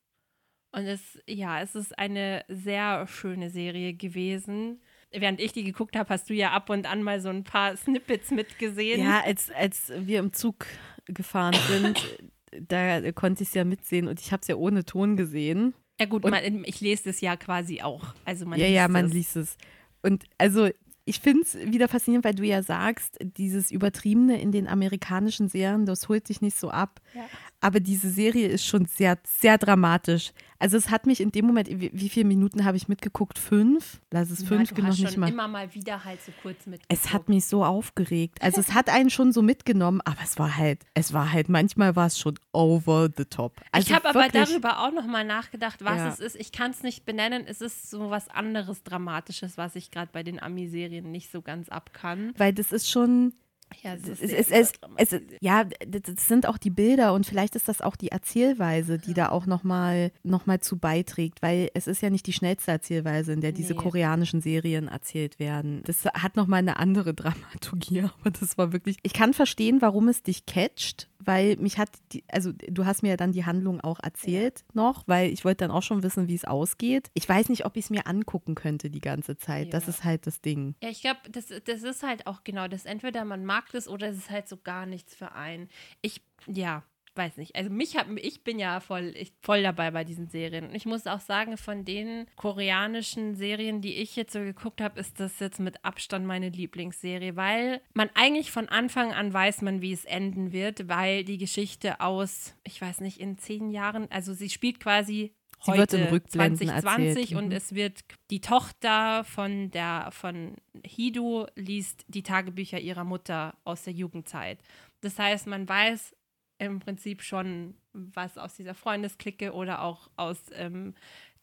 [0.72, 4.82] Und es, ja, es ist eine sehr schöne Serie gewesen.
[5.12, 7.78] Während ich die geguckt habe, hast du ja ab und an mal so ein paar
[7.78, 9.04] Snippets mitgesehen.
[9.04, 10.66] Ja, als, als wir im Zug
[11.06, 12.18] gefahren sind,
[12.62, 15.74] da konnte ich es ja mitsehen und ich habe es ja ohne Ton gesehen.
[16.00, 18.14] Ja gut, man, ich lese es ja quasi auch.
[18.26, 19.14] Also man ja, ja, man es.
[19.14, 19.58] liest es.
[20.02, 20.70] Und also
[21.06, 25.86] ich finde es wieder faszinierend, weil du ja sagst, dieses Übertriebene in den amerikanischen Serien,
[25.86, 27.02] das holt sich nicht so ab.
[27.14, 27.26] Ja.
[27.64, 30.34] Aber diese Serie ist schon sehr, sehr dramatisch.
[30.60, 33.40] Also es hat mich in dem Moment, wie, wie viele Minuten habe ich mitgeguckt?
[33.40, 34.02] Fünf?
[34.12, 35.30] Lass es fünf, ja, du hast nicht mal.
[35.30, 36.86] immer mal wieder halt so kurz mitgeguckt.
[36.90, 38.42] Es hat mich so aufgeregt.
[38.42, 41.96] Also es hat einen schon so mitgenommen, aber es war halt, es war halt, manchmal
[41.96, 43.62] war es schon over the top.
[43.72, 46.10] Also ich habe aber darüber auch nochmal nachgedacht, was ja.
[46.10, 46.36] es ist.
[46.36, 47.46] Ich kann es nicht benennen.
[47.48, 51.70] Es ist so was anderes Dramatisches, was ich gerade bei den Ami-Serien nicht so ganz
[51.70, 52.34] abkann.
[52.38, 53.34] Weil das ist schon,
[53.82, 57.82] ja, es, es, es, es, ja, das sind auch die Bilder und vielleicht ist das
[57.82, 62.10] auch die Erzählweise, die da auch nochmal noch mal zu beiträgt, weil es ist ja
[62.10, 63.80] nicht die schnellste Erzählweise, in der diese nee.
[63.80, 65.82] koreanischen Serien erzählt werden.
[65.86, 70.24] Das hat nochmal eine andere Dramaturgie, aber das war wirklich, ich kann verstehen, warum es
[70.24, 74.00] dich catcht, weil mich hat, die, also du hast mir ja dann die Handlung auch
[74.02, 74.66] erzählt ja.
[74.74, 77.10] noch, weil ich wollte dann auch schon wissen, wie es ausgeht.
[77.14, 79.66] Ich weiß nicht, ob ich es mir angucken könnte die ganze Zeit.
[79.66, 79.72] Ja.
[79.72, 80.76] Das ist halt das Ding.
[80.82, 82.86] Ja, ich glaube, das, das ist halt auch genau das.
[82.86, 85.70] Entweder man mag das oder es ist halt so gar nichts für einen.
[86.02, 86.84] Ich, ja,
[87.16, 87.56] weiß nicht.
[87.56, 90.66] Also mich hat, ich bin ja voll, ich, voll dabei bei diesen Serien.
[90.66, 95.00] Und ich muss auch sagen, von den koreanischen Serien, die ich jetzt so geguckt habe,
[95.00, 99.82] ist das jetzt mit Abstand meine Lieblingsserie, weil man eigentlich von Anfang an weiß man,
[99.82, 104.34] wie es enden wird, weil die Geschichte aus, ich weiß nicht, in zehn Jahren, also
[104.34, 107.34] sie spielt quasi Sie heute, wird 2020 erzählt.
[107.34, 107.52] und mhm.
[107.54, 113.94] es wird die Tochter von der von Hido liest die Tagebücher ihrer Mutter aus der
[113.94, 114.60] Jugendzeit.
[115.02, 116.16] Das heißt, man weiß
[116.60, 120.94] im Prinzip schon, was aus dieser Freundesklicke oder auch aus ähm,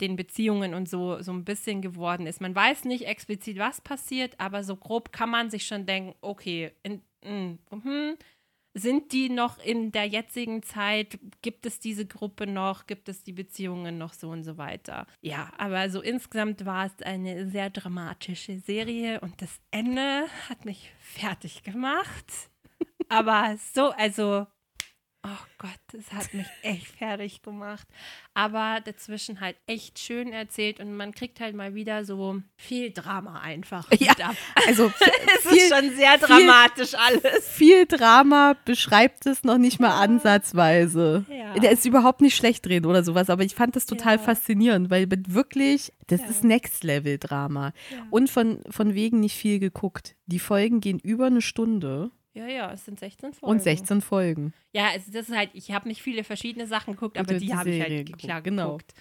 [0.00, 2.40] den Beziehungen und so, so ein bisschen geworden ist.
[2.40, 6.72] Man weiß nicht explizit, was passiert, aber so grob kann man sich schon denken, okay,
[6.82, 8.16] in, in, hm,
[8.74, 11.18] sind die noch in der jetzigen Zeit?
[11.42, 12.86] Gibt es diese Gruppe noch?
[12.86, 15.06] Gibt es die Beziehungen noch so und so weiter?
[15.20, 20.92] Ja, aber so insgesamt war es eine sehr dramatische Serie und das Ende hat mich
[21.00, 22.50] fertig gemacht.
[23.08, 24.46] aber so, also
[25.22, 27.86] Oh Gott, das hat mich echt fertig gemacht.
[28.32, 33.40] Aber dazwischen halt echt schön erzählt und man kriegt halt mal wieder so viel Drama
[33.40, 33.86] einfach.
[33.98, 34.14] Ja,
[34.66, 34.86] also
[35.36, 37.48] es viel, ist schon sehr dramatisch viel, alles.
[37.48, 41.26] Viel Drama beschreibt es noch nicht mal ansatzweise.
[41.28, 41.52] Ja.
[41.52, 44.22] Der ist überhaupt nicht schlecht drin oder sowas, aber ich fand das total ja.
[44.22, 46.28] faszinierend, weil wirklich, das ja.
[46.28, 47.72] ist Next Level Drama.
[48.08, 50.16] Und von, von wegen nicht viel geguckt.
[50.24, 52.10] Die Folgen gehen über eine Stunde.
[52.40, 53.50] Ja, ja, es sind 16 Folgen.
[53.52, 54.54] Und 16 Folgen.
[54.72, 57.54] Ja, also das ist halt, ich habe nicht viele verschiedene Sachen geguckt, aber die, die
[57.54, 58.78] habe ich halt geguckt, klar genau.
[58.78, 58.94] geguckt.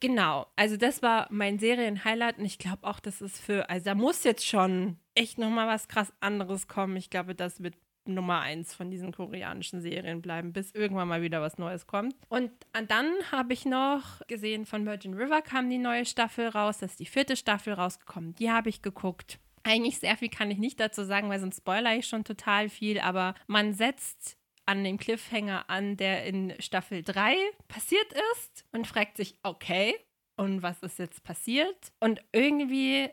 [0.00, 3.94] Genau, also das war mein Serienhighlight und ich glaube auch, das ist für, also da
[3.94, 6.96] muss jetzt schon echt nochmal was krass anderes kommen.
[6.96, 11.40] Ich glaube, das wird Nummer eins von diesen koreanischen Serien bleiben, bis irgendwann mal wieder
[11.40, 12.14] was Neues kommt.
[12.28, 12.50] Und
[12.88, 17.00] dann habe ich noch gesehen, von Virgin River kam die neue Staffel raus, das ist
[17.00, 18.34] die vierte Staffel rausgekommen.
[18.34, 19.38] Die habe ich geguckt.
[19.64, 23.00] Eigentlich sehr viel kann ich nicht dazu sagen, weil sonst spoiler ich schon total viel,
[23.00, 27.36] aber man setzt an dem Cliffhanger an, der in Staffel 3
[27.68, 29.94] passiert ist und fragt sich, okay,
[30.36, 31.92] und was ist jetzt passiert?
[32.00, 33.08] Und irgendwie,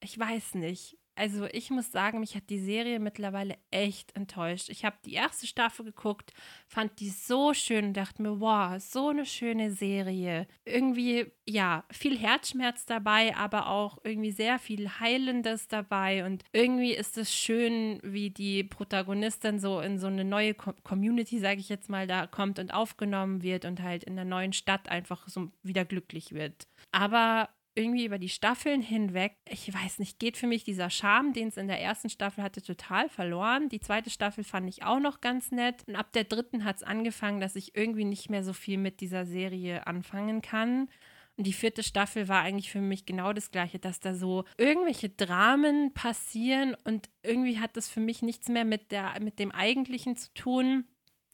[0.00, 4.68] ich weiß nicht, also ich muss sagen, mich hat die Serie mittlerweile echt enttäuscht.
[4.68, 6.32] Ich habe die erste Staffel geguckt,
[6.68, 10.46] fand die so schön und dachte mir, wow, so eine schöne Serie.
[10.66, 16.26] Irgendwie, ja, viel Herzschmerz dabei, aber auch irgendwie sehr viel Heilendes dabei.
[16.26, 21.60] Und irgendwie ist es schön, wie die Protagonistin so in so eine neue Community, sage
[21.60, 25.26] ich jetzt mal, da kommt und aufgenommen wird und halt in der neuen Stadt einfach
[25.28, 26.68] so wieder glücklich wird.
[26.92, 31.48] Aber irgendwie über die Staffeln hinweg, ich weiß nicht, geht für mich dieser Charme, den
[31.48, 33.68] es in der ersten Staffel hatte, total verloren.
[33.68, 35.84] Die zweite Staffel fand ich auch noch ganz nett.
[35.86, 39.00] Und ab der dritten hat es angefangen, dass ich irgendwie nicht mehr so viel mit
[39.00, 40.88] dieser Serie anfangen kann.
[41.36, 45.10] Und die vierte Staffel war eigentlich für mich genau das Gleiche, dass da so irgendwelche
[45.10, 50.16] Dramen passieren und irgendwie hat das für mich nichts mehr mit, der, mit dem Eigentlichen
[50.16, 50.86] zu tun.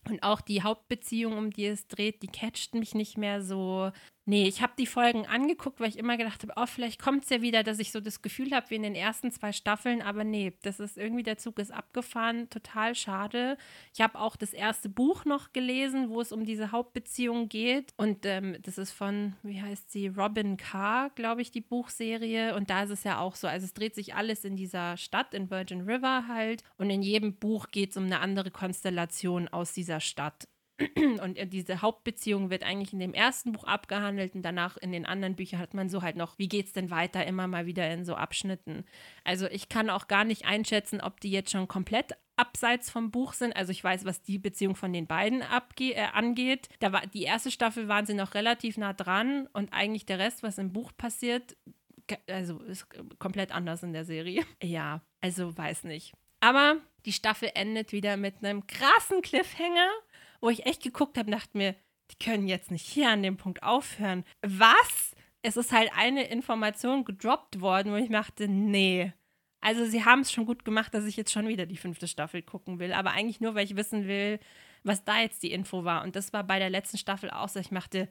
[0.09, 3.93] Und auch die Hauptbeziehung, um die es dreht, die catcht mich nicht mehr so
[4.25, 7.31] Nee, ich habe die Folgen angeguckt, weil ich immer gedacht habe, oh, vielleicht kommt es
[7.31, 10.23] ja wieder, dass ich so das Gefühl habe wie in den ersten zwei Staffeln, aber
[10.23, 13.57] nee, das ist irgendwie, der Zug ist abgefahren, total schade.
[13.93, 17.95] Ich habe auch das erste Buch noch gelesen, wo es um diese Hauptbeziehung geht.
[17.97, 22.55] Und ähm, das ist von, wie heißt sie, Robin Carr, glaube ich, die Buchserie.
[22.55, 25.35] Und da ist es ja auch so, also es dreht sich alles in dieser Stadt,
[25.35, 26.63] in Virgin River halt.
[26.79, 30.47] Und in jedem Buch geht es um eine andere Konstellation aus dieser Stadt.
[31.23, 35.37] Und diese Hauptbeziehung wird eigentlich in dem ersten Buch abgehandelt und danach in den anderen
[35.37, 38.05] Büchern hat man so halt noch, wie geht es denn weiter, immer mal wieder in
[38.05, 38.85] so Abschnitten.
[39.23, 43.35] Also ich kann auch gar nicht einschätzen, ob die jetzt schon komplett abseits vom Buch
[43.35, 43.55] sind.
[43.55, 46.69] Also ich weiß, was die Beziehung von den beiden abge äh, angeht.
[46.81, 50.43] Da war, die erste Staffel waren sie noch relativ nah dran und eigentlich der Rest,
[50.43, 51.57] was im Buch passiert,
[52.29, 52.87] also ist
[53.19, 54.45] komplett anders in der Serie.
[54.63, 56.15] Ja, also weiß nicht.
[56.41, 59.89] Aber die Staffel endet wieder mit einem krassen Cliffhanger
[60.43, 61.75] wo ich echt geguckt habe, dachte mir,
[62.11, 64.25] die können jetzt nicht hier an dem Punkt aufhören.
[64.43, 65.13] Was?
[65.41, 69.13] Es ist halt eine Information gedroppt worden, wo ich dachte, nee.
[69.61, 72.43] Also sie haben es schon gut gemacht, dass ich jetzt schon wieder die fünfte Staffel
[72.43, 74.41] gucken will, aber eigentlich nur, weil ich wissen will,
[74.83, 76.03] was da jetzt die Info war.
[76.03, 78.09] Und das war bei der letzten Staffel auch so, ich dachte,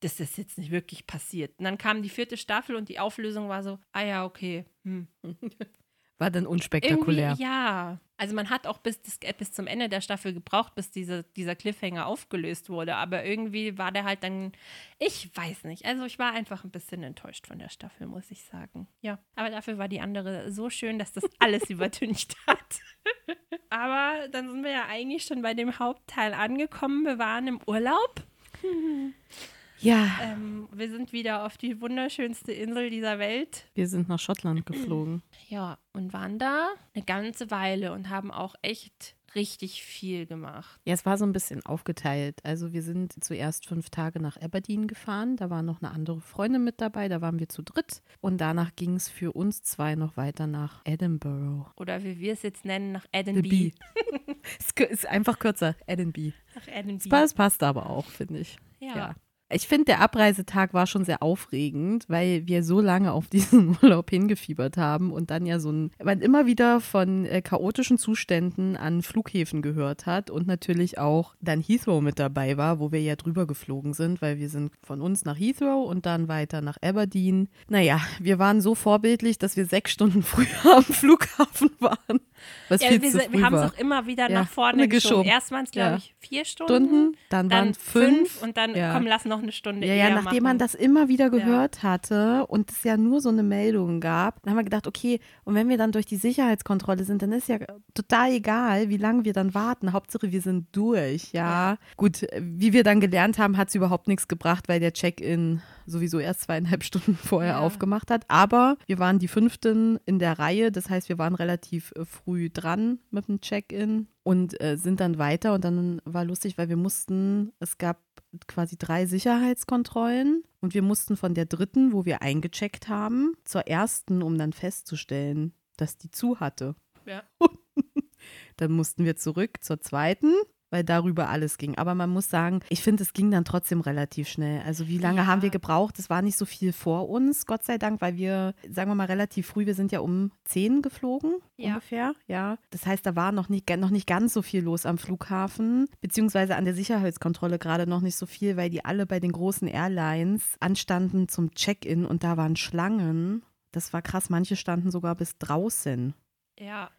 [0.00, 1.58] das ist jetzt nicht wirklich passiert.
[1.58, 4.66] Und dann kam die vierte Staffel und die Auflösung war so, ah ja, okay.
[4.84, 5.08] Hm.
[6.20, 7.30] War dann unspektakulär.
[7.30, 7.98] Irgendwie, ja.
[8.18, 11.56] Also man hat auch bis, das, bis zum Ende der Staffel gebraucht, bis diese, dieser
[11.56, 12.96] Cliffhanger aufgelöst wurde.
[12.96, 14.52] Aber irgendwie war der halt dann,
[14.98, 15.86] ich weiß nicht.
[15.86, 18.86] Also ich war einfach ein bisschen enttäuscht von der Staffel, muss ich sagen.
[19.00, 22.82] Ja, aber dafür war die andere so schön, dass das alles übertüncht hat.
[23.70, 27.06] aber dann sind wir ja eigentlich schon bei dem Hauptteil angekommen.
[27.06, 28.22] Wir waren im Urlaub.
[29.80, 30.08] Ja.
[30.22, 33.66] Ähm, wir sind wieder auf die wunderschönste Insel dieser Welt.
[33.74, 35.22] Wir sind nach Schottland geflogen.
[35.48, 40.80] Ja, und waren da eine ganze Weile und haben auch echt richtig viel gemacht.
[40.84, 42.38] Ja, es war so ein bisschen aufgeteilt.
[42.44, 45.36] Also wir sind zuerst fünf Tage nach Aberdeen gefahren.
[45.36, 47.08] Da war noch eine andere Freundin mit dabei.
[47.08, 48.02] Da waren wir zu dritt.
[48.20, 51.68] Und danach ging es für uns zwei noch weiter nach Edinburgh.
[51.76, 53.72] Oder wie wir es jetzt nennen, nach Edinburgh.
[54.58, 55.74] es ist einfach kürzer.
[55.86, 56.32] Edinburgh.
[56.54, 57.10] Nach Edinburgh.
[57.10, 58.56] Das passt aber auch, finde ich.
[58.78, 58.96] ja.
[58.96, 59.14] ja.
[59.52, 64.10] Ich finde, der Abreisetag war schon sehr aufregend, weil wir so lange auf diesen Urlaub
[64.10, 69.02] hingefiebert haben und dann ja so ein, man immer wieder von äh, chaotischen Zuständen an
[69.02, 73.46] Flughäfen gehört hat und natürlich auch dann Heathrow mit dabei war, wo wir ja drüber
[73.46, 77.48] geflogen sind, weil wir sind von uns nach Heathrow und dann weiter nach Aberdeen.
[77.68, 82.20] Naja, wir waren so vorbildlich, dass wir sechs Stunden früher am Flughafen waren.
[82.68, 85.24] Was ja, wir, wir haben es auch immer wieder ja, nach vorne geschoben.
[85.24, 85.96] Erst waren es, glaube ja.
[85.96, 89.52] ich, vier Stunden, Stunden dann, dann waren fünf, fünf und dann komm, lass noch eine
[89.52, 89.86] Stunde.
[89.86, 90.42] Ja, ja, nachdem machen.
[90.42, 94.52] man das immer wieder gehört hatte und es ja nur so eine Meldung gab, dann
[94.52, 97.58] haben wir gedacht, okay, und wenn wir dann durch die Sicherheitskontrolle sind, dann ist ja
[97.94, 99.92] total egal, wie lange wir dann warten.
[99.92, 101.76] Hauptsache, wir sind durch, ja.
[101.96, 106.18] Gut, wie wir dann gelernt haben, hat es überhaupt nichts gebracht, weil der Check-in sowieso
[106.18, 107.60] erst zweieinhalb Stunden vorher ja.
[107.60, 108.24] aufgemacht hat.
[108.28, 110.72] Aber wir waren die fünften in der Reihe.
[110.72, 115.18] Das heißt, wir waren relativ äh, früh dran mit dem Check-in und äh, sind dann
[115.18, 115.54] weiter.
[115.54, 117.98] Und dann war lustig, weil wir mussten, es gab
[118.46, 124.22] quasi drei Sicherheitskontrollen und wir mussten von der dritten, wo wir eingecheckt haben, zur ersten,
[124.22, 126.76] um dann festzustellen, dass die zu hatte.
[127.06, 127.22] Ja.
[128.56, 130.34] dann mussten wir zurück zur zweiten
[130.70, 131.76] weil darüber alles ging.
[131.76, 134.62] Aber man muss sagen, ich finde, es ging dann trotzdem relativ schnell.
[134.64, 135.26] Also wie lange ja.
[135.26, 135.98] haben wir gebraucht?
[135.98, 139.06] Es war nicht so viel vor uns, Gott sei Dank, weil wir, sagen wir mal,
[139.06, 141.70] relativ früh, wir sind ja um zehn geflogen ja.
[141.70, 142.14] ungefähr.
[142.26, 142.56] Ja.
[142.70, 146.56] Das heißt, da war noch nicht, noch nicht ganz so viel los am Flughafen, beziehungsweise
[146.56, 150.56] an der Sicherheitskontrolle gerade noch nicht so viel, weil die alle bei den großen Airlines
[150.60, 153.42] anstanden zum Check-in und da waren Schlangen.
[153.72, 156.14] Das war krass, manche standen sogar bis draußen.
[156.58, 156.90] Ja.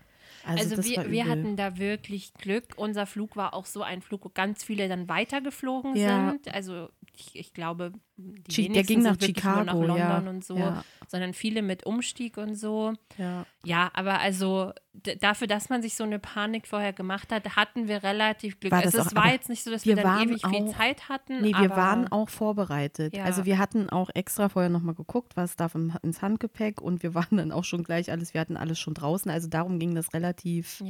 [0.46, 2.66] Also, also wir, wir hatten da wirklich Glück.
[2.76, 6.32] Unser Flug war auch so ein Flug, wo ganz viele dann weitergeflogen ja.
[6.32, 6.54] sind.
[6.54, 10.18] Also ich, ich glaube, die der ging nach Chicago, nach London ja.
[10.30, 10.84] und so, ja.
[11.08, 12.94] sondern viele mit Umstieg und so.
[13.18, 14.74] Ja, ja aber also
[15.20, 18.72] dafür, dass man sich so eine Panik vorher gemacht hat, hatten wir relativ Glück.
[18.72, 20.68] War also es auch, war jetzt nicht so, dass wir, wir dann ewig auch, viel
[20.70, 21.42] Zeit hatten.
[21.42, 23.16] Nee, wir waren auch vorbereitet.
[23.16, 23.24] Ja.
[23.26, 27.38] Also wir hatten auch extra vorher nochmal geguckt, was darf ins Handgepäck und wir waren
[27.38, 29.30] dann auch schon gleich alles, wir hatten alles schon draußen.
[29.32, 30.82] Also darum ging das relativ,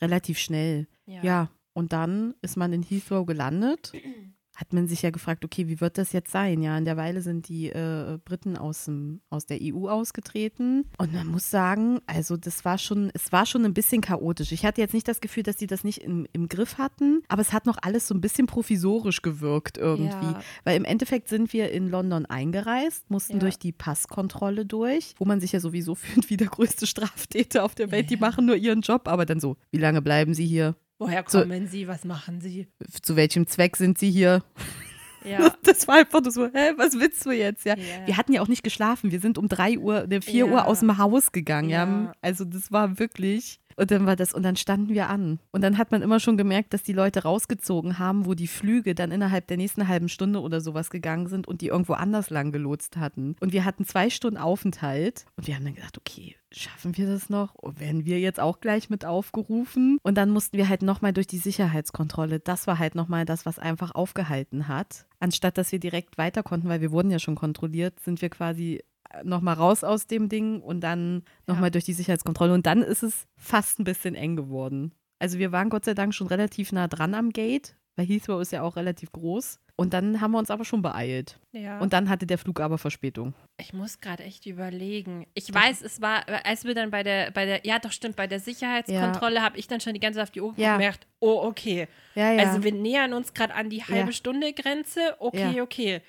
[0.00, 0.86] relativ schnell.
[1.06, 1.48] ja.
[1.72, 3.92] Und dann ist man in Heathrow gelandet
[4.56, 6.62] hat man sich ja gefragt, okay, wie wird das jetzt sein?
[6.62, 10.86] Ja, in der Weile sind die äh, Briten aus, dem, aus der EU ausgetreten.
[10.96, 14.52] Und man muss sagen, also das war schon, es war schon ein bisschen chaotisch.
[14.52, 17.42] Ich hatte jetzt nicht das Gefühl, dass die das nicht im, im Griff hatten, aber
[17.42, 20.26] es hat noch alles so ein bisschen provisorisch gewirkt irgendwie.
[20.26, 20.40] Ja.
[20.64, 23.38] Weil im Endeffekt sind wir in London eingereist, mussten ja.
[23.40, 27.74] durch die Passkontrolle durch, wo man sich ja sowieso fühlt wie der größte Straftäter auf
[27.74, 28.10] der Welt.
[28.10, 28.16] Ja.
[28.16, 30.76] Die machen nur ihren Job, aber dann so, wie lange bleiben sie hier?
[30.98, 31.88] Woher kommen so, Sie?
[31.88, 32.68] Was machen Sie?
[33.02, 34.42] Zu welchem Zweck sind Sie hier?
[35.24, 35.52] Ja.
[35.62, 37.64] Das war einfach nur so, hä, was willst du jetzt?
[37.66, 37.76] Ja.
[37.76, 38.06] Yeah.
[38.06, 39.10] Wir hatten ja auch nicht geschlafen.
[39.10, 40.52] Wir sind um drei Uhr, ne, vier ja.
[40.52, 41.68] Uhr aus dem Haus gegangen.
[41.68, 41.84] Ja.
[41.84, 42.12] ja.
[42.22, 43.58] Also das war wirklich.
[43.76, 45.38] Und dann war das, und dann standen wir an.
[45.52, 48.94] Und dann hat man immer schon gemerkt, dass die Leute rausgezogen haben, wo die Flüge
[48.94, 52.52] dann innerhalb der nächsten halben Stunde oder sowas gegangen sind und die irgendwo anders lang
[52.52, 53.36] gelotst hatten.
[53.40, 57.28] Und wir hatten zwei Stunden Aufenthalt und wir haben dann gedacht, okay, schaffen wir das
[57.28, 57.54] noch?
[57.54, 59.98] Und werden wir jetzt auch gleich mit aufgerufen?
[60.02, 62.40] Und dann mussten wir halt nochmal durch die Sicherheitskontrolle.
[62.40, 65.06] Das war halt nochmal das, was einfach aufgehalten hat.
[65.20, 68.82] Anstatt dass wir direkt weiter konnten, weil wir wurden ja schon kontrolliert, sind wir quasi
[69.24, 71.70] nochmal raus aus dem Ding und dann nochmal ja.
[71.70, 72.52] durch die Sicherheitskontrolle.
[72.52, 74.92] Und dann ist es fast ein bisschen eng geworden.
[75.18, 78.52] Also wir waren Gott sei Dank schon relativ nah dran am Gate, weil Heathrow ist
[78.52, 79.58] ja auch relativ groß.
[79.78, 81.38] Und dann haben wir uns aber schon beeilt.
[81.52, 81.78] Ja.
[81.80, 83.34] Und dann hatte der Flug aber Verspätung.
[83.58, 85.26] Ich muss gerade echt überlegen.
[85.34, 88.26] Ich weiß, es war, als wir dann bei der, bei der, ja doch stimmt, bei
[88.26, 89.42] der Sicherheitskontrolle ja.
[89.42, 90.72] habe ich dann schon die ganze Zeit auf die Uhr ja.
[90.72, 91.88] gemerkt, oh okay.
[92.14, 92.48] Ja, ja.
[92.48, 95.16] Also wir nähern uns gerade an die halbe Stunde Grenze.
[95.18, 96.00] Okay, okay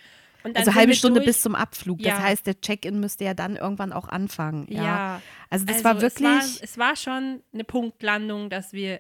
[0.54, 2.02] also halbe Stunde bis zum Abflug.
[2.02, 2.16] Ja.
[2.16, 4.68] Das heißt, der Check-in müsste ja dann irgendwann auch anfangen.
[4.70, 4.84] Ja.
[4.84, 5.22] ja.
[5.50, 6.28] Also das also war wirklich.
[6.28, 9.00] Es war, es war, schon eine Punktlandung, dass wir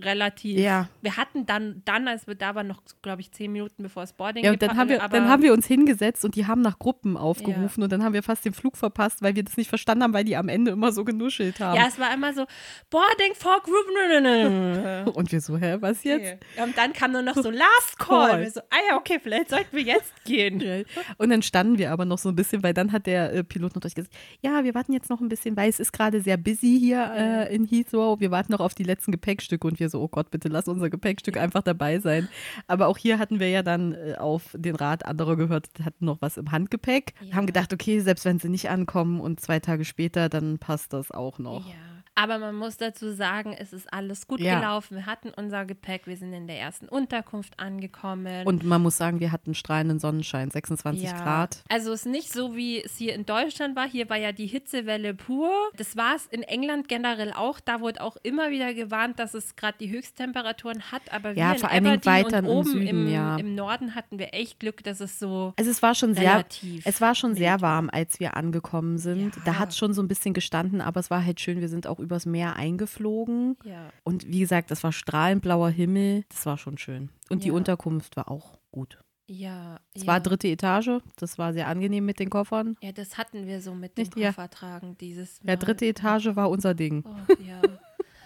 [0.00, 0.58] relativ.
[0.58, 0.88] Ja.
[1.02, 4.12] Wir hatten dann, dann, als wir da waren, noch, glaube ich, zehn Minuten bevor das
[4.12, 6.78] Boarding Ja, und dann haben, wir, dann haben wir uns hingesetzt und die haben nach
[6.78, 7.84] Gruppen aufgerufen ja.
[7.84, 10.24] und dann haben wir fast den Flug verpasst, weil wir das nicht verstanden haben, weil
[10.24, 11.76] die am Ende immer so genuschelt haben.
[11.76, 12.44] Ja, es war immer so,
[12.90, 13.84] Boarding for Group.
[15.14, 16.20] und wir so, hä, was jetzt?
[16.20, 16.62] Okay.
[16.62, 18.30] Und dann kam nur noch so Last Call.
[18.30, 18.40] call.
[18.40, 20.84] Wir so, ah ja, okay, vielleicht sollten wir jetzt gehen.
[21.18, 23.74] und dann standen wir aber noch so ein bisschen, weil dann hat der äh, Pilot
[23.74, 26.78] noch durchgesagt, ja, wir warten jetzt noch ein bisschen, weil es ist gerade sehr busy
[26.80, 28.20] hier äh, in Heathrow.
[28.20, 30.66] Wir warten noch auf die letzten Gepäckstücke und wir wir so, oh Gott, bitte lass
[30.66, 32.28] unser Gepäckstück einfach dabei sein.
[32.66, 36.20] Aber auch hier hatten wir ja dann äh, auf den Rat anderer gehört, hatten noch
[36.20, 37.36] was im Handgepäck, ja.
[37.36, 41.10] haben gedacht, okay, selbst wenn sie nicht ankommen und zwei Tage später, dann passt das
[41.10, 41.68] auch noch.
[41.68, 41.93] Ja.
[42.16, 44.58] Aber man muss dazu sagen, es ist alles gut ja.
[44.58, 44.96] gelaufen.
[44.96, 48.46] Wir hatten unser Gepäck, wir sind in der ersten Unterkunft angekommen.
[48.46, 51.12] Und man muss sagen, wir hatten strahlenden Sonnenschein, 26 ja.
[51.12, 51.62] Grad.
[51.68, 53.88] Also es ist nicht so, wie es hier in Deutschland war.
[53.88, 55.50] Hier war ja die Hitzewelle pur.
[55.76, 57.58] Das war es in England generell auch.
[57.58, 61.02] Da wurde auch immer wieder gewarnt, dass es gerade die Höchsttemperaturen hat.
[61.12, 63.36] Aber ja, wir vor allen Dingen weiter und oben im, Süden, im, ja.
[63.36, 66.44] im, Norden hatten wir echt Glück, dass es so Also es war schon sehr,
[66.84, 69.34] es war schon sehr warm, als wir angekommen sind.
[69.44, 71.60] Da hat es schon so ein bisschen gestanden, aber es war halt schön.
[71.60, 73.56] Wir sind auch übers Meer eingegangen geflogen.
[73.64, 73.90] Ja.
[74.02, 76.24] Und wie gesagt, das war strahlend blauer Himmel.
[76.28, 77.08] Das war schon schön.
[77.30, 78.98] Und die Unterkunft war auch gut.
[79.26, 79.80] Ja.
[79.94, 80.08] Es ja.
[80.08, 81.00] war dritte Etage.
[81.16, 82.76] Das war sehr angenehm mit den Koffern.
[82.82, 84.94] Ja, das hatten wir so mit dem Nicht, Koffertragen ja.
[85.00, 85.52] dieses Mal.
[85.52, 87.04] Ja, dritte Etage war unser Ding.
[87.06, 87.62] Oh, ja.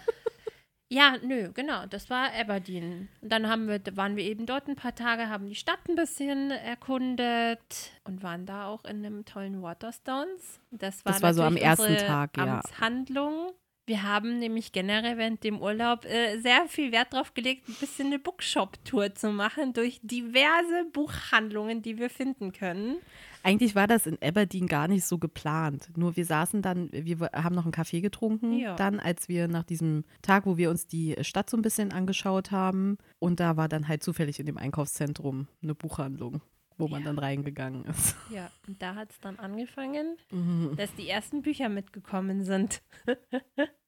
[0.89, 1.85] ja, nö, genau.
[1.85, 3.07] Das war Aberdeen.
[3.21, 5.95] Und dann haben wir, waren wir eben dort ein paar Tage, haben die Stadt ein
[5.95, 10.59] bisschen erkundet und waren da auch in einem tollen Waterstones.
[10.71, 12.55] Das war, das war so am ersten Tag, ja.
[12.55, 13.53] Amtshandlung.
[13.89, 18.05] Wir haben nämlich generell während dem Urlaub äh, sehr viel Wert darauf gelegt, ein bisschen
[18.05, 22.97] eine Bookshop-Tour zu machen durch diverse Buchhandlungen, die wir finden können.
[23.41, 25.89] Eigentlich war das in Aberdeen gar nicht so geplant.
[25.95, 28.75] Nur wir saßen dann, wir haben noch einen Kaffee getrunken, ja.
[28.75, 32.51] dann, als wir nach diesem Tag, wo wir uns die Stadt so ein bisschen angeschaut
[32.51, 32.99] haben.
[33.17, 36.43] Und da war dann halt zufällig in dem Einkaufszentrum eine Buchhandlung
[36.79, 38.15] wo man dann reingegangen ist.
[38.29, 40.75] Ja, und da hat es dann angefangen, mhm.
[40.77, 42.81] dass die ersten Bücher mitgekommen sind.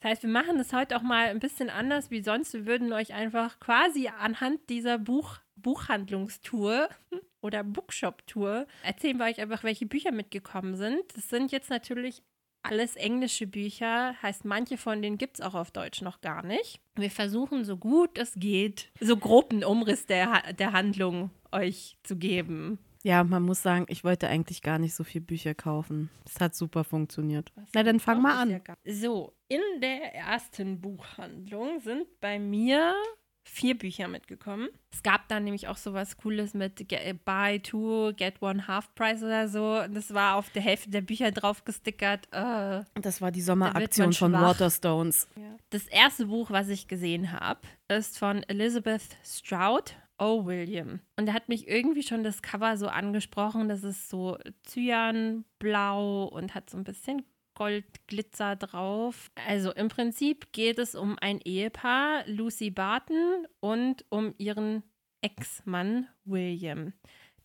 [0.00, 2.54] Das heißt, wir machen das heute auch mal ein bisschen anders wie sonst.
[2.54, 6.88] Wir würden euch einfach quasi anhand dieser Buch Buchhandlungstour
[7.42, 11.02] oder Bookshop-Tour erzählen wir euch einfach, welche Bücher mitgekommen sind.
[11.14, 12.22] Das sind jetzt natürlich
[12.62, 16.80] alles englische Bücher, heißt, manche von denen gibt es auch auf Deutsch noch gar nicht.
[16.94, 22.78] Wir versuchen so gut es geht, so groben Umriss der, der Handlung euch zu geben.
[23.02, 26.10] Ja, man muss sagen, ich wollte eigentlich gar nicht so viel Bücher kaufen.
[26.26, 27.50] Es hat super funktioniert.
[27.54, 28.76] Was Na, dann fang mal ja an.
[28.84, 32.94] So, in der ersten Buchhandlung sind bei mir
[33.42, 34.68] vier Bücher mitgekommen.
[34.92, 39.22] Es gab da nämlich auch sowas Cooles mit Ge- Buy Two, Get One Half Price
[39.22, 39.80] oder so.
[39.80, 42.26] Und das war auf der Hälfte der Bücher drauf gestickert.
[42.32, 44.32] Äh, Das war die Sommeraktion von.
[44.34, 45.26] Waterstones.
[45.70, 50.44] Das erste Buch, was ich gesehen habe, ist von Elizabeth Stroud, O.
[50.44, 51.00] William.
[51.16, 53.68] Und da hat mich irgendwie schon das Cover so angesprochen.
[53.68, 59.30] Das ist so cyanblau und hat so ein bisschen Goldglitzer drauf.
[59.46, 64.82] Also im Prinzip geht es um ein Ehepaar, Lucy Barton, und um ihren
[65.22, 66.92] Ex-Mann William.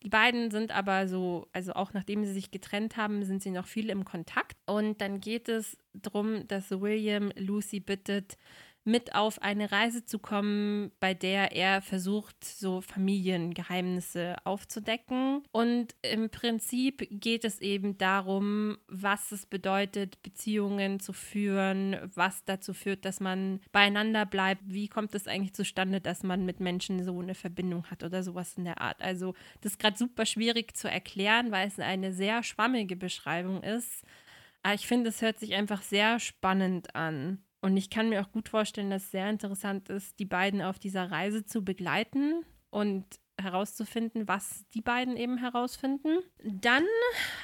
[0.02, 3.66] Die beiden sind aber so, also auch nachdem sie sich getrennt haben, sind sie noch
[3.66, 4.56] viel im Kontakt.
[4.66, 8.36] Und dann geht es darum, dass William Lucy bittet,
[8.86, 15.42] mit auf eine Reise zu kommen, bei der er versucht, so Familiengeheimnisse aufzudecken.
[15.52, 22.74] Und im Prinzip geht es eben darum, was es bedeutet, Beziehungen zu führen, was dazu
[22.74, 24.62] führt, dass man beieinander bleibt.
[24.66, 28.56] Wie kommt es eigentlich zustande, dass man mit Menschen so eine Verbindung hat oder sowas
[28.56, 29.02] in der Art.
[29.02, 34.04] Also das ist gerade super schwierig zu erklären, weil es eine sehr schwammige Beschreibung ist.
[34.62, 37.38] Aber ich finde, es hört sich einfach sehr spannend an.
[37.60, 40.78] Und ich kann mir auch gut vorstellen, dass es sehr interessant ist, die beiden auf
[40.78, 43.04] dieser Reise zu begleiten und
[43.38, 46.20] herauszufinden, was die beiden eben herausfinden.
[46.42, 46.84] Dann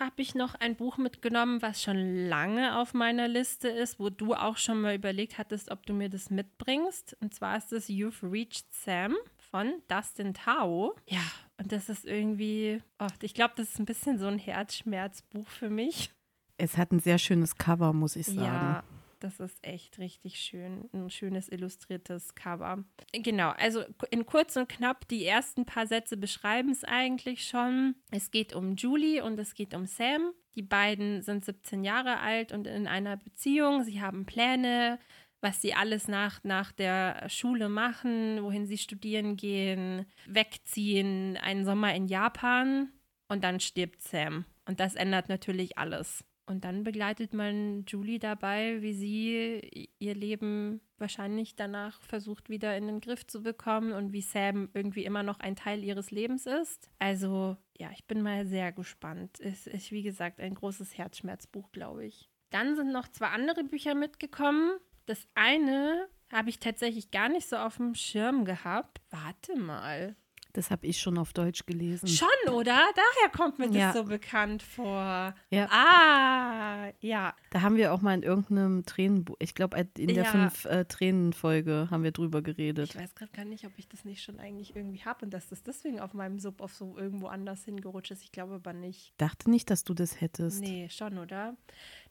[0.01, 4.35] habe ich noch ein Buch mitgenommen, was schon lange auf meiner Liste ist, wo du
[4.35, 7.17] auch schon mal überlegt hattest, ob du mir das mitbringst.
[7.21, 10.95] Und zwar ist es You've Reached Sam von Dustin Tao.
[11.09, 11.21] Ja,
[11.59, 15.69] und das ist irgendwie, oh, ich glaube, das ist ein bisschen so ein Herzschmerzbuch für
[15.69, 16.11] mich.
[16.57, 18.41] Es hat ein sehr schönes Cover, muss ich sagen.
[18.41, 18.85] Ja,
[19.23, 20.89] das ist echt richtig schön.
[20.93, 22.85] Ein schönes illustriertes Cover.
[23.13, 27.95] Genau, also in kurz und knapp, die ersten paar Sätze beschreiben es eigentlich schon.
[28.11, 30.33] Es geht um Julie und es geht um Sam.
[30.55, 33.85] Die beiden sind 17 Jahre alt und in einer Beziehung.
[33.85, 34.99] Sie haben Pläne,
[35.41, 41.95] was sie alles nach, nach der Schule machen, wohin sie studieren gehen, wegziehen, einen Sommer
[41.95, 42.93] in Japan
[43.29, 44.45] und dann stirbt Sam.
[44.67, 46.25] Und das ändert natürlich alles.
[46.47, 52.87] Und dann begleitet man Julie dabei, wie sie ihr Leben wahrscheinlich danach versucht wieder in
[52.87, 56.91] den Griff zu bekommen und wie Sam irgendwie immer noch ein Teil ihres Lebens ist.
[56.99, 59.41] Also ja, ich bin mal sehr gespannt.
[59.41, 62.29] Es ist, wie gesagt, ein großes Herzschmerzbuch, glaube ich.
[62.51, 64.79] Dann sind noch zwei andere Bücher mitgekommen.
[65.07, 69.01] Das eine habe ich tatsächlich gar nicht so auf dem Schirm gehabt.
[69.11, 70.17] Warte mal.
[70.55, 72.07] Das habe ich schon auf Deutsch gelesen.
[72.09, 72.77] Schon, oder?
[72.95, 73.93] Daher kommt mir das Ja.
[73.95, 75.35] so bekannt vor.
[75.51, 75.69] Ja.
[75.71, 77.35] Ah, ja.
[77.51, 80.31] Da haben wir auch mal in irgendeinem Tränenbuch, ich glaube in der Ja.
[80.31, 82.91] fünf äh, Tränen-Folge haben wir drüber geredet.
[82.91, 85.49] Ich weiß gerade gar nicht, ob ich das nicht schon eigentlich irgendwie habe und dass
[85.49, 88.23] das deswegen auf meinem Sub auf so irgendwo anders hingerutscht ist.
[88.23, 89.15] Ich glaube aber nicht.
[89.19, 90.61] Dachte nicht, dass du das hättest.
[90.61, 91.57] Nee, schon, oder?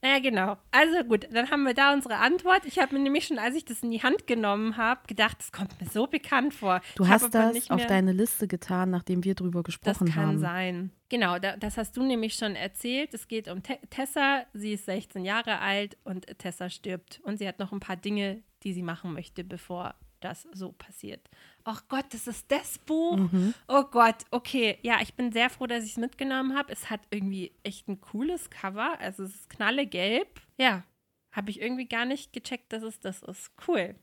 [0.01, 0.57] Naja, genau.
[0.71, 2.65] Also gut, dann haben wir da unsere Antwort.
[2.65, 5.51] Ich habe mir nämlich schon, als ich das in die Hand genommen habe, gedacht, das
[5.51, 6.81] kommt mir so bekannt vor.
[6.95, 10.25] Du ich hast das nicht auf deine Liste getan, nachdem wir drüber Das gesprochen kann
[10.25, 10.39] haben.
[10.39, 10.91] sein.
[11.09, 13.13] Genau, da, das hast du nämlich schon erzählt.
[13.13, 14.45] Es geht um Te Tessa.
[14.53, 17.19] Sie ist 16 Jahre alt und Tessa stirbt.
[17.23, 21.29] Und sie hat noch ein paar Dinge, die sie machen möchte, bevor das so passiert.
[21.63, 23.17] Ach Gott, das ist das Buch.
[23.17, 23.53] Mhm.
[23.67, 24.77] Oh Gott, okay.
[24.81, 26.71] Ja, ich bin sehr froh, dass ich es mitgenommen habe.
[26.73, 28.99] Es hat irgendwie echt ein cooles Cover.
[28.99, 30.41] Also es ist knallegelb.
[30.57, 30.83] Ja,
[31.31, 33.51] habe ich irgendwie gar nicht gecheckt, dass es das ist.
[33.67, 33.95] Cool.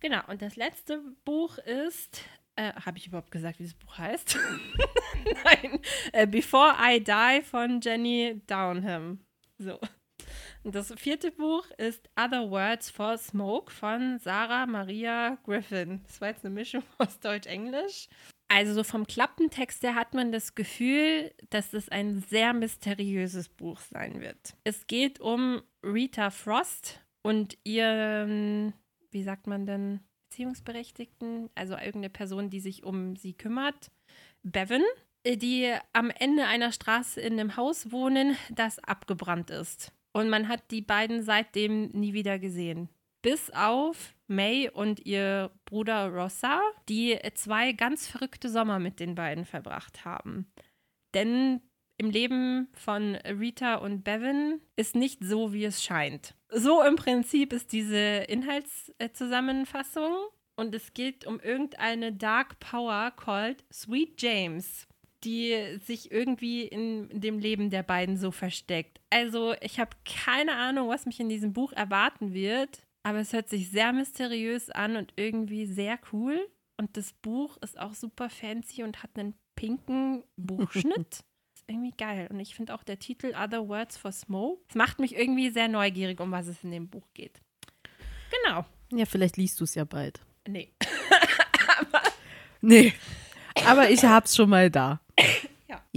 [0.00, 2.22] Genau, und das letzte Buch ist,
[2.56, 4.38] äh, habe ich überhaupt gesagt, wie das Buch heißt?
[5.44, 5.80] Nein,
[6.12, 9.20] äh, Before I Die von Jenny Downham.
[9.58, 9.78] So.
[10.64, 16.02] Das vierte Buch ist Other Words for Smoke von Sarah Maria Griffin.
[16.06, 18.08] Das war jetzt eine Mischung aus Deutsch-Englisch.
[18.48, 23.78] Also so vom Klappentext her hat man das Gefühl, dass es ein sehr mysteriöses Buch
[23.80, 24.56] sein wird.
[24.64, 28.72] Es geht um Rita Frost und ihren,
[29.10, 30.00] wie sagt man denn,
[30.30, 33.90] Beziehungsberechtigten, also irgendeine Person, die sich um sie kümmert,
[34.42, 34.82] Bevan,
[35.26, 39.92] die am Ende einer Straße in einem Haus wohnen, das abgebrannt ist.
[40.12, 42.88] Und man hat die beiden seitdem nie wieder gesehen.
[43.22, 49.44] Bis auf May und ihr Bruder Rossa, die zwei ganz verrückte Sommer mit den beiden
[49.44, 50.50] verbracht haben.
[51.14, 51.60] Denn
[51.98, 56.34] im Leben von Rita und Bevan ist nicht so, wie es scheint.
[56.48, 57.98] So im Prinzip ist diese
[58.28, 60.14] Inhaltszusammenfassung.
[60.54, 64.87] Und es geht um irgendeine Dark Power called Sweet James,
[65.24, 69.00] die sich irgendwie in dem Leben der beiden so versteckt.
[69.10, 73.48] Also ich habe keine Ahnung, was mich in diesem Buch erwarten wird, aber es hört
[73.48, 76.38] sich sehr mysteriös an und irgendwie sehr cool.
[76.76, 81.24] Und das Buch ist auch super fancy und hat einen pinken Buchschnitt.
[81.54, 82.28] ist irgendwie geil.
[82.30, 84.62] Und ich finde auch der Titel Other Words for Smoke.
[84.68, 87.40] Es macht mich irgendwie sehr neugierig, um was es in dem Buch geht.
[88.44, 88.64] Genau.
[88.92, 90.20] Ja, vielleicht liest du es ja bald.
[90.46, 90.72] Nee.
[92.60, 92.92] Nee.
[93.66, 95.00] Aber ich hab's schon mal da.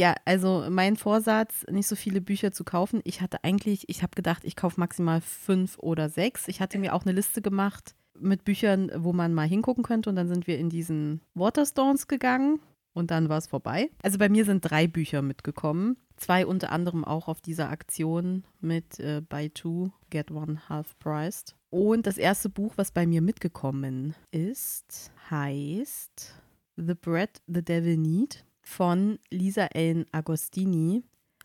[0.01, 0.15] Ja.
[0.25, 3.01] Also mein Vorsatz, nicht so viele Bücher zu kaufen.
[3.03, 6.47] Ich hatte eigentlich, ich habe gedacht, ich kaufe maximal fünf oder sechs.
[6.47, 10.09] Ich hatte mir auch eine Liste gemacht mit Büchern, wo man mal hingucken könnte.
[10.09, 12.59] Und dann sind wir in diesen Waterstones gegangen
[12.93, 13.91] und dann war es vorbei.
[14.01, 15.97] Also bei mir sind drei Bücher mitgekommen.
[16.17, 21.55] Zwei unter anderem auch auf dieser Aktion mit äh, Buy Two, Get One Half Priced.
[21.69, 26.41] Und das erste Buch, was bei mir mitgekommen ist, heißt
[26.75, 31.03] The Bread the Devil Need von Lisa Ellen Agostini.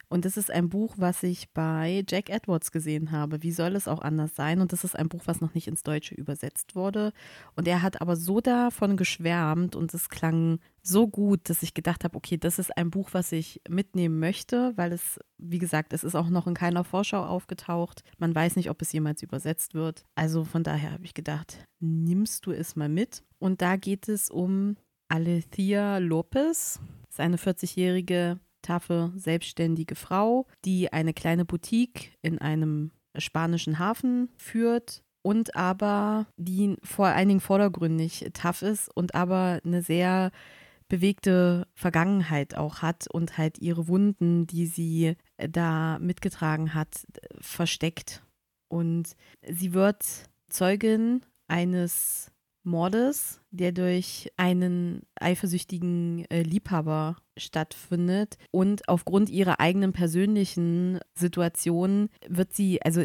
[0.08, 3.42] Und das ist ein Buch, was ich bei Jack Edwards gesehen habe.
[3.42, 4.60] Wie soll es auch anders sein?
[4.60, 7.12] Und das ist ein Buch, was noch nicht ins Deutsche übersetzt wurde.
[7.56, 12.04] Und er hat aber so davon geschwärmt und es klang so gut, dass ich gedacht
[12.04, 16.04] habe, okay, das ist ein Buch, was ich mitnehmen möchte, weil es, wie gesagt, es
[16.04, 18.04] ist auch noch in keiner Vorschau aufgetaucht.
[18.18, 20.04] Man weiß nicht, ob es jemals übersetzt wird.
[20.14, 23.24] Also von daher habe ich gedacht, nimmst du es mal mit.
[23.40, 24.76] Und da geht es um
[25.08, 26.80] Alethea Lopez,
[27.16, 35.02] ist eine 40-jährige, taffe, selbstständige Frau, die eine kleine Boutique in einem spanischen Hafen führt
[35.22, 40.30] und aber die vor allen Dingen vordergründig tough ist und aber eine sehr
[40.88, 47.06] bewegte Vergangenheit auch hat und halt ihre Wunden, die sie da mitgetragen hat,
[47.40, 48.22] versteckt.
[48.68, 50.04] Und sie wird
[50.48, 52.30] Zeugin eines
[52.66, 58.36] Mordes, der durch einen eifersüchtigen äh, Liebhaber stattfindet.
[58.50, 63.04] Und aufgrund ihrer eigenen persönlichen Situation wird sie, also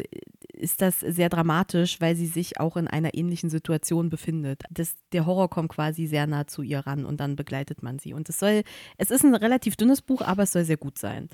[0.54, 4.64] ist das sehr dramatisch, weil sie sich auch in einer ähnlichen Situation befindet.
[4.70, 8.14] Das, der Horror kommt quasi sehr nah zu ihr ran und dann begleitet man sie.
[8.14, 8.64] Und es soll,
[8.98, 11.30] es ist ein relativ dünnes Buch, aber es soll sehr gut sein.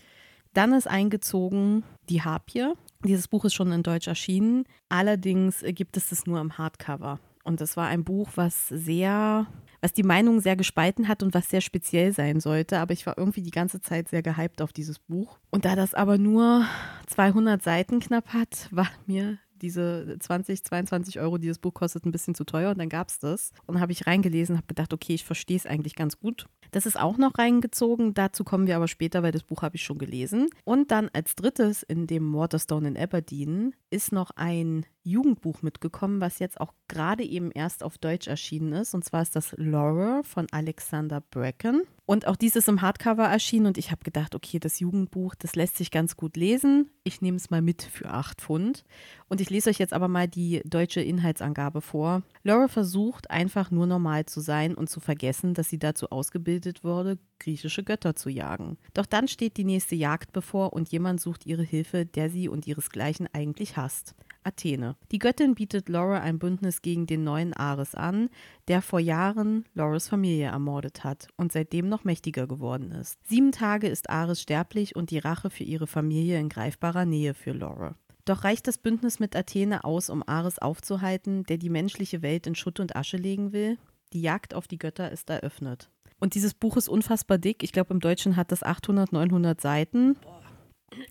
[0.53, 2.73] Dann ist eingezogen Die Harpie.
[3.05, 4.65] Dieses Buch ist schon in Deutsch erschienen.
[4.89, 7.19] Allerdings gibt es das nur im Hardcover.
[7.48, 9.48] Und das war ein Buch, was sehr,
[9.80, 12.80] was die Meinung sehr gespalten hat und was sehr speziell sein sollte.
[12.80, 15.39] Aber ich war irgendwie die ganze Zeit sehr gehypt auf dieses Buch.
[15.50, 16.66] Und da das aber nur
[17.06, 22.12] 200 Seiten knapp hat, war mir diese 20, 22 Euro, die das Buch kostet, ein
[22.12, 22.72] bisschen zu teuer.
[22.72, 23.52] Und dann gab es das.
[23.66, 26.48] Und habe ich reingelesen, habe gedacht, okay, ich verstehe es eigentlich ganz gut.
[26.72, 28.14] Das ist auch noch reingezogen.
[28.14, 30.50] Dazu kommen wir aber später, weil das Buch habe ich schon gelesen.
[30.66, 36.39] Und dann als drittes in dem Waterstone in Aberdeen ist noch ein Jugendbuch mitgekommen, was
[36.39, 38.93] jetzt auch gerade eben erst auf Deutsch erschienen ist.
[38.93, 41.84] Und zwar ist das Laura von Alexander Bracken.
[42.05, 45.76] Und auch dieses im Hardcover erschienen und ich habe gedacht, okay, das Jugendbuch, das lässt
[45.76, 46.89] sich ganz gut lesen.
[47.03, 48.86] Ich nehme es mal mit für 8 Pfund.
[49.28, 52.24] Und ich lese euch jetzt aber mal die deutsche Inhaltsangabe vor.
[52.43, 57.18] Laura versucht einfach nur normal zu sein und zu vergessen, dass sie dazu ausgebildet wurde,
[57.39, 58.78] griechische Götter zu jagen.
[58.93, 62.68] Doch dann steht die nächste Jagd bevor und jemand sucht ihre Hilfe, der sie und
[62.68, 64.16] ihresgleichen eigentlich hasst.
[64.48, 64.95] Athene.
[65.12, 68.30] Die Göttin bietet Laura ein Bündnis gegen den neuen Ares an,
[68.68, 73.20] der vor Jahren Lauras Familie ermordet hat und seitdem noch mächtiger geworden ist.
[73.28, 77.52] Sieben Tage ist Ares sterblich und die Rache für ihre Familie in greifbarer Nähe für
[77.52, 77.95] Laura.
[78.26, 82.56] Doch reicht das Bündnis mit Athene aus, um Ares aufzuhalten, der die menschliche Welt in
[82.56, 83.78] Schutt und Asche legen will?
[84.14, 85.89] Die Jagd auf die Götter ist eröffnet.
[86.20, 87.64] Und dieses Buch ist unfassbar dick.
[87.64, 90.18] Ich glaube, im Deutschen hat das 800, 900 Seiten.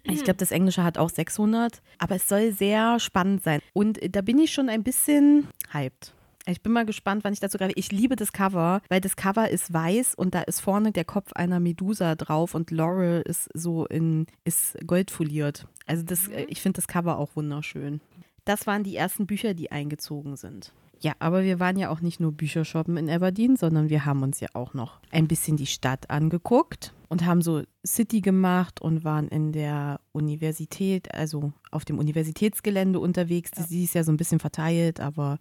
[0.04, 3.60] Ich glaube, das Englische hat auch 600, aber es soll sehr spannend sein.
[3.72, 6.12] Und da bin ich schon ein bisschen hyped.
[6.48, 7.72] Ich bin mal gespannt, wann ich dazu greife.
[7.74, 11.32] Ich liebe das Cover, weil das Cover ist weiß und da ist vorne der Kopf
[11.32, 15.66] einer Medusa drauf und Laurel ist so in ist goldfoliert.
[15.86, 16.34] Also das, Mhm.
[16.48, 18.00] ich finde das Cover auch wunderschön.
[18.44, 20.72] Das waren die ersten Bücher, die eingezogen sind.
[21.00, 24.22] Ja, aber wir waren ja auch nicht nur Bücher shoppen in Aberdeen, sondern wir haben
[24.22, 29.04] uns ja auch noch ein bisschen die Stadt angeguckt und haben so City gemacht und
[29.04, 33.50] waren in der Universität, also auf dem Universitätsgelände unterwegs.
[33.56, 33.64] Ja.
[33.64, 35.38] Sie ist ja so ein bisschen verteilt, aber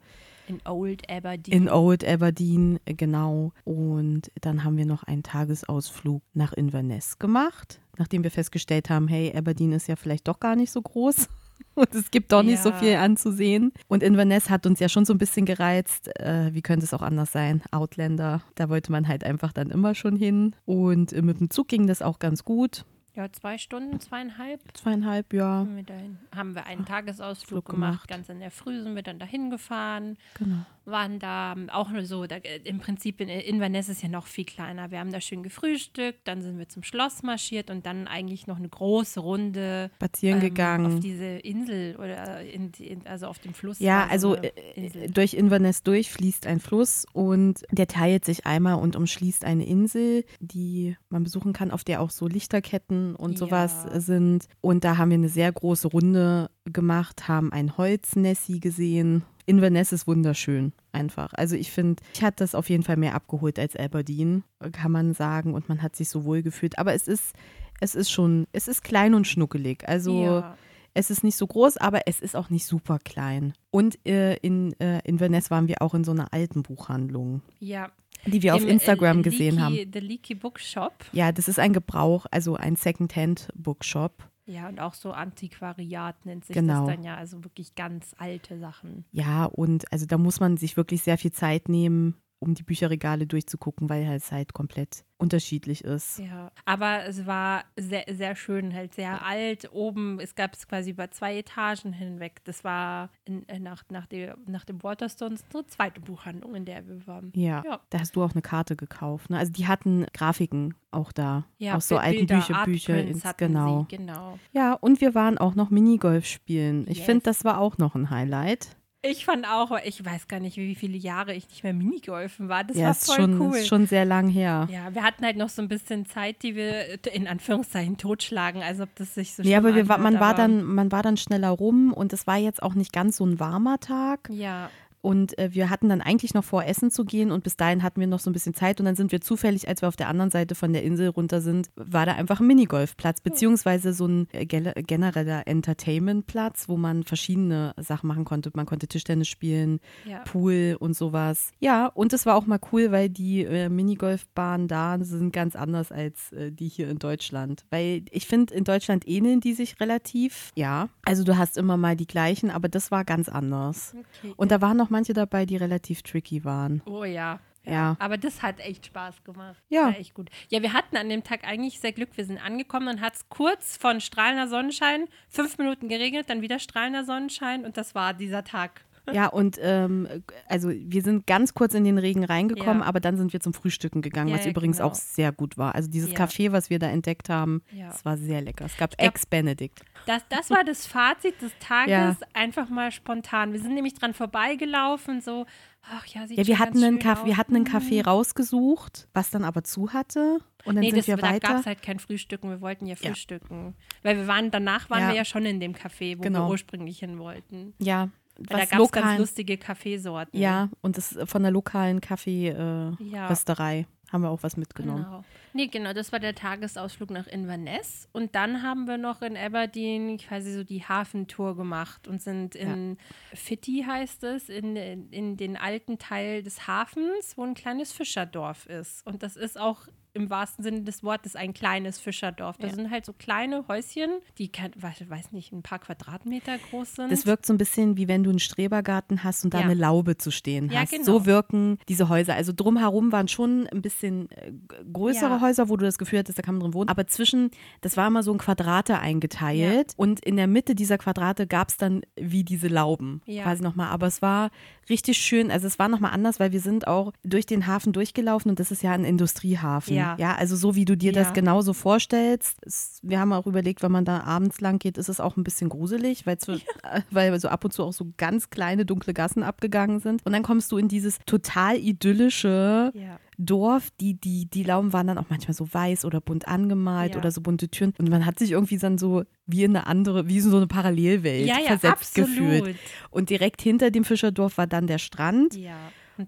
[0.47, 1.53] In Old Aberdeen.
[1.64, 3.53] in Old Aberdeen, genau.
[3.64, 9.34] Und dann haben wir noch einen Tagesausflug nach Inverness gemacht, nachdem wir festgestellt haben, hey,
[9.36, 11.30] Aberdeen ist ja vielleicht doch gar nicht so groß.
[11.76, 12.78] Und es gibt doch nicht so Ja.
[12.78, 13.74] viel anzusehen.
[13.88, 16.10] Und Inverness hat uns ja schon so ein bisschen gereizt.
[16.20, 17.62] Äh, wie könnte es auch anders sein?
[17.72, 20.56] Outlander, da wollte man halt einfach dann immer schon hin.
[20.66, 22.86] Und mit dem Zug ging das auch ganz gut.
[23.16, 24.59] Ja, zwei Stunden, zweieinhalb.
[24.74, 25.59] Zweieinhalb, ja.
[25.59, 27.91] Haben wir, dahin, haben wir einen Tagesausflug Flug gemacht.
[27.91, 28.09] gemacht.
[28.09, 30.18] Ganz in der Früh sind wir dann dahin gefahren.
[30.38, 30.66] Genau.
[30.84, 34.28] Waren da ähm, auch nur so, da, äh, im Prinzip in Inverness ist ja noch
[34.28, 34.91] viel kleiner.
[34.91, 38.57] Wir haben da schön gefrühstückt, dann sind wir zum Schloss marschiert und dann eigentlich noch
[38.57, 40.86] eine große Runde Spazieren ähm, gegangen.
[40.86, 43.80] auf diese Insel oder in, in, also auf dem Fluss.
[43.80, 45.09] Ja, also äh, Insel.
[45.09, 50.26] durch Inverness durch fließt ein Fluss und der teilt sich einmal und umschließt eine Insel,
[50.41, 53.99] die man besuchen kann, auf der auch so Lichterketten und sowas Ja.
[53.99, 54.47] sind.
[54.62, 59.24] Und da haben wir eine sehr große Runde gemacht, haben ein Holznessi gesehen.
[59.45, 61.32] Inverness ist wunderschön, einfach.
[61.34, 65.14] Also ich finde, ich hat das auf jeden Fall mehr abgeholt als Aberdeen, kann man
[65.14, 65.53] sagen.
[65.53, 66.80] Und man hat sich so wohl gefühlt.
[66.80, 67.36] Aber es ist,
[67.80, 69.88] es ist schon, es ist klein und schnuckelig.
[69.88, 70.58] Also ja.
[70.95, 73.53] es ist nicht so groß, aber es ist auch nicht super klein.
[73.70, 77.91] Und äh, in äh, Inverness waren wir auch in so einer alten Buchhandlung, ja.
[78.26, 79.91] Die wir auf Im, äh, Instagram gesehen Leaky, haben.
[79.93, 80.93] The Leaky Bookshop.
[81.11, 84.30] Ja, das ist ein Gebrauch, also ein Secondhand-Bookshop.
[84.47, 86.86] Ja, und auch so Antiquariat nennt sich Genau.
[86.86, 87.16] das dann ja.
[87.16, 89.05] Also wirklich ganz alte Sachen.
[89.11, 92.16] Ja, und also da muss man sich wirklich sehr viel Zeit nehmen,
[92.46, 96.20] um die Bücherregale durchzugucken, weil es halt komplett unterschiedlich ist.
[96.20, 99.70] Ja, aber es war sehr, sehr schön, halt sehr alt.
[99.72, 102.41] Oben, es gab es quasi über zwei Etagen hinweg.
[102.43, 106.86] Das war in, äh, nach, nach, der, nach dem Waterstones unsere zweite Buchhandlung, in der
[106.88, 107.32] wir waren.
[107.34, 107.80] Ja, Ja.
[107.89, 109.30] da hast du auch eine Karte gekauft.
[109.30, 109.38] Ne?
[109.38, 111.46] Also die hatten Grafiken auch da.
[111.58, 113.86] Ja, aus so alten Bücher, Bücher ins, genau.
[113.89, 114.38] Sie, genau.
[114.52, 116.86] Ja, und wir waren auch noch Minigolf spielen.
[116.89, 117.06] Ich Yes.
[117.06, 118.76] finde, das war auch noch ein Highlight.
[119.10, 122.64] Ich fand auch, ich weiß gar nicht, wie viele Jahre ich nicht mehr Minigolfen war.
[122.64, 123.56] Das ja, war ist voll schon, cool.
[123.58, 124.68] ist schon sehr lang her.
[124.72, 128.80] ja, wir hatten halt noch so ein bisschen Zeit, die wir in Anführungszeichen totschlagen, als
[128.80, 131.03] ob das sich so Ja, aber wir, wa- man, anhört, war aber- dann, man war
[131.03, 134.30] dann schneller rum und es war jetzt auch nicht ganz so ein warmer Tag.
[134.32, 134.70] Ja,
[135.06, 137.99] Und äh, wir hatten dann eigentlich noch vor, essen zu gehen und bis dahin hatten
[137.99, 140.08] wir noch so ein bisschen Zeit und dann sind wir zufällig, als wir auf der
[140.08, 144.28] anderen Seite von der Insel runter sind, war da einfach ein Minigolfplatz, beziehungsweise so ein
[144.32, 148.49] äh, genereller Entertainmentplatz, wo man verschiedene Sachen machen konnte.
[148.56, 150.24] Man konnte Tischtennis spielen, ja.
[150.24, 151.51] Pool und sowas.
[151.60, 155.91] Ja, und es war auch mal cool, weil die äh, Minigolfbahnen da sind ganz anders
[155.91, 157.64] als äh, die hier in Deutschland.
[157.70, 160.51] Weil ich finde, in Deutschland ähneln die sich relativ.
[160.56, 163.93] Ja, also du hast immer mal die gleichen, aber das war ganz anders.
[163.95, 164.34] Okay.
[164.36, 166.82] Und da waren noch manche dabei, die relativ tricky waren.
[166.86, 167.41] Oh ja.
[167.66, 167.98] Ja.
[168.00, 169.62] Aber das hat echt Spaß gemacht.
[169.68, 169.88] Ja.
[169.88, 170.30] War echt gut.
[170.50, 172.16] Ja, wir hatten an dem Tag eigentlich sehr Glück.
[172.16, 176.60] Wir sind angekommen und hat es kurz von strahlender Sonnenschein, fünf Minuten geregnet, dann wieder
[176.60, 178.84] strahlender Sonnenschein und das war dieser Tag.
[179.12, 180.08] Ja, und ähm,
[180.47, 182.86] also wir sind ganz kurz in den Regen reingekommen, Ja.
[182.88, 184.89] aber dann sind wir zum Frühstücken gegangen, Ja, was ja, übrigens genau.
[184.89, 185.76] auch sehr gut war.
[185.76, 186.12] Also dieses.
[186.16, 187.88] Café, was wir da entdeckt haben, Ja.
[187.89, 188.66] das war sehr lecker.
[188.66, 189.82] Es gab Ex-Benedict.
[190.06, 193.53] Das, das war das Fazit des Tages, einfach mal spontan.
[193.53, 195.45] Wir sind nämlich dran vorbeigelaufen, so,
[195.84, 197.66] ach ja, sieht Ja, wir hatten, einen Café, wir hatten einen.
[197.66, 200.39] Café rausgesucht, was dann aber zu hatte.
[200.66, 201.47] Und dann Nee, sind das, wir da weiter.
[201.49, 202.49] gab es halt kein Frühstücken.
[202.49, 203.76] Wir wollten ja frühstücken.
[204.03, 206.45] Weil wir waren, danach waren wir ja schon in dem Café, wo Genau.
[206.47, 207.74] wir ursprünglich hin wollten.
[207.80, 210.39] ja, Weil da was gab es ganz lustige Kaffeesorten.
[210.39, 213.86] Ja, und das von der lokalen Kaffee-Rösterei äh, Ja.
[214.11, 215.03] Haben wir auch was mitgenommen.
[215.03, 215.23] Genau.
[215.53, 218.07] Nee, genau, das war der Tagesausflug nach Inverness.
[218.11, 222.97] Und dann haben wir noch in Aberdeen quasi so die Hafentour gemacht und sind in
[223.33, 224.75] Fitti, heißt es, in,
[225.11, 229.05] in den alten Teil des Hafens, wo ein kleines Fischerdorf ist.
[229.07, 232.57] Und das ist auch im wahrsten Sinne des Wortes ein kleines Fischerdorf.
[232.57, 232.76] Das Ja.
[232.78, 237.11] sind halt so kleine Häuschen, die, kein, weiß, nicht, ein paar Quadratmeter groß sind.
[237.11, 239.66] Das wirkt so ein bisschen wie wenn du einen Strebergarten hast und da Ja.
[239.66, 240.91] eine Laube zu stehen Ja, hast.
[240.91, 241.03] genau.
[241.03, 242.34] So wirken diese Häuser.
[242.34, 244.51] Also drumherum waren schon ein bisschen äh,
[244.91, 245.41] größere Ja.
[245.41, 246.89] Häuser, wo du das Gefühl hattest, da kann man drin wohnen.
[246.89, 247.51] Aber zwischen,
[247.82, 249.93] das war immer so in Quadrate eingeteilt.
[249.97, 253.43] Und in der Mitte dieser Quadrate gab es dann wie diese Lauben Ja.
[253.43, 253.89] quasi nochmal.
[253.89, 254.49] Aber es war
[254.89, 255.51] richtig schön.
[255.51, 258.71] Also es war nochmal anders, weil wir sind auch durch den Hafen durchgelaufen und das
[258.71, 259.95] ist ja ein Industriehafen.
[259.95, 260.15] Ja.
[260.19, 261.33] ja also so wie du dir das Ja.
[261.33, 262.57] genauso vorstellst.
[262.65, 265.43] Es, wir haben auch überlegt, wenn man da abends lang geht, ist es auch ein
[265.43, 269.13] bisschen gruselig, weil, zw- äh, weil so ab und zu auch so ganz kleine dunkle
[269.13, 270.25] Gassen abgegangen sind.
[270.25, 273.19] Und dann kommst du in dieses total idyllische ja.
[273.38, 273.89] Dorf.
[273.99, 277.19] Die, die, die Lauben waren dann auch manchmal so weiß oder bunt angemalt Ja.
[277.19, 277.93] oder so bunte Türen.
[277.97, 280.67] Und man hat sich irgendwie dann so wie in eine andere, wie in so eine
[280.67, 282.29] Parallelwelt Ja, ja, versetzt absolut.
[282.29, 282.75] gefühlt.
[283.11, 285.55] Und direkt hinter dem Fischerdorf war dann der Strand.
[285.55, 285.75] Ja.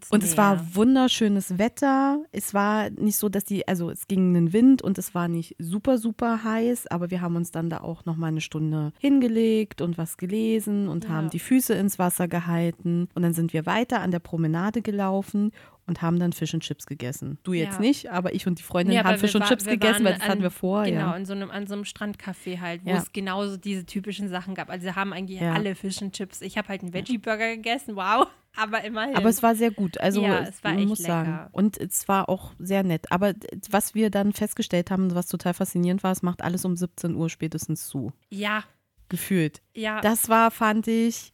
[0.09, 2.21] Und es war wunderschönes Wetter.
[2.33, 5.55] Es war nicht so, dass die, also es ging einen Wind und es war nicht
[5.59, 9.81] super, super heiß, aber wir haben uns dann da auch noch mal eine Stunde hingelegt
[9.81, 11.11] und was gelesen und Ja.
[11.11, 13.07] haben die Füße ins Wasser gehalten.
[13.15, 15.51] Und dann sind wir weiter an der Promenade gelaufen
[15.87, 17.39] und haben dann Fish and Chips gegessen.
[17.43, 17.79] Du jetzt Ja.
[17.79, 20.13] nicht, aber ich und die Freundin Nee, haben Fish wir und war- Chips gegessen, weil
[20.13, 20.83] das hatten an- wir vor.
[20.83, 21.11] Genau, Ja.
[21.13, 22.97] an so einem, an so einem Strandcafé halt, wo Ja.
[22.97, 24.69] es genauso diese typischen Sachen gab.
[24.69, 26.41] Also wir haben eigentlich alle Fish and Chips.
[26.41, 28.27] Ich habe halt einen Veggie-Burger gegessen, wow.
[28.59, 29.15] Aber immerhin.
[29.15, 29.99] Aber es war sehr gut.
[29.99, 31.29] Also Ja, es war echt muss sagen.
[31.29, 31.49] lecker.
[31.51, 33.11] Und es war auch sehr nett.
[33.11, 33.33] Aber
[33.69, 37.29] was wir dann festgestellt haben, was total faszinierend war, es macht alles um 17 Uhr
[37.29, 38.11] spätestens zu.
[38.29, 38.63] ja,
[39.09, 39.61] Gefühlt.
[39.73, 40.01] ja.
[40.01, 41.31] Das war, fand ich,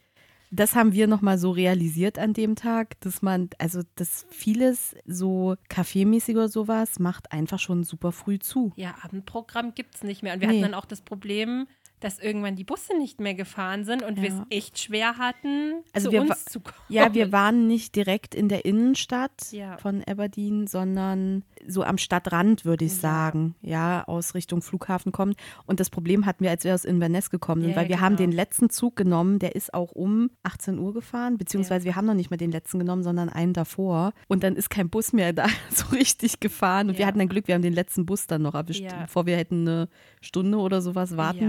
[0.55, 5.55] das haben wir nochmal so realisiert an dem Tag, dass man, also dass vieles so
[5.69, 8.71] kaffeemäßig oder sowas macht einfach schon super früh zu.
[8.75, 10.35] Ja, Abendprogramm gibt es nicht mehr.
[10.35, 10.53] Und wir Nee.
[10.61, 11.67] hatten dann auch das Problem,
[12.03, 14.45] dass irgendwann die Busse nicht mehr gefahren sind und wir es Ja.
[14.49, 16.75] echt schwer hatten, Also zu uns zu kommen.
[16.89, 19.77] Ja, wir waren nicht direkt in der Innenstadt Ja.
[19.77, 22.99] von Aberdeen, sondern so am Stadtrand, würde ich Ja.
[22.99, 23.55] sagen.
[23.61, 25.37] Ja, aus Richtung Flughafen kommt.
[25.65, 28.15] Und das Problem hatten wir, als wir aus Inverness gekommen sind, Ja, weil wir haben
[28.17, 28.29] genau.
[28.29, 32.13] den letzten Zug genommen, der ist auch um 18 Uhr gefahren, beziehungsweise wir haben noch
[32.13, 34.13] nicht mal den letzten genommen, sondern einen davor.
[34.27, 36.89] Und dann ist kein Bus mehr da so richtig gefahren.
[36.89, 37.07] Und wir Ja.
[37.07, 39.03] hatten dann Glück, wir haben den letzten Bus dann noch erwischt, Ja.
[39.03, 39.87] bevor wir hätten eine
[40.21, 41.47] Stunde oder sowas warten Ja.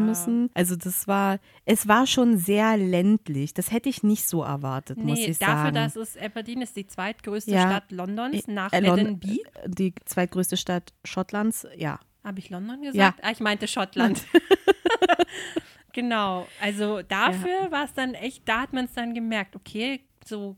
[0.55, 3.55] Also das war, es war schon sehr ländlich.
[3.55, 5.74] Das hätte ich nicht so erwartet, muss Nee, ich dafür, sagen.
[5.74, 7.62] dass es Aberdeen ist die zweitgrößte Ja.
[7.62, 9.38] Stadt Londons nach Äh, Edinburgh.
[9.66, 11.99] Die zweitgrößte Stadt Schottlands, ja.
[12.22, 12.97] Habe ich London gesagt?
[12.97, 13.14] Ja.
[13.22, 14.22] Ah, ich meinte Schottland.
[15.92, 16.47] genau.
[16.61, 20.57] Also dafür war es dann echt, da hat man es dann gemerkt, okay, so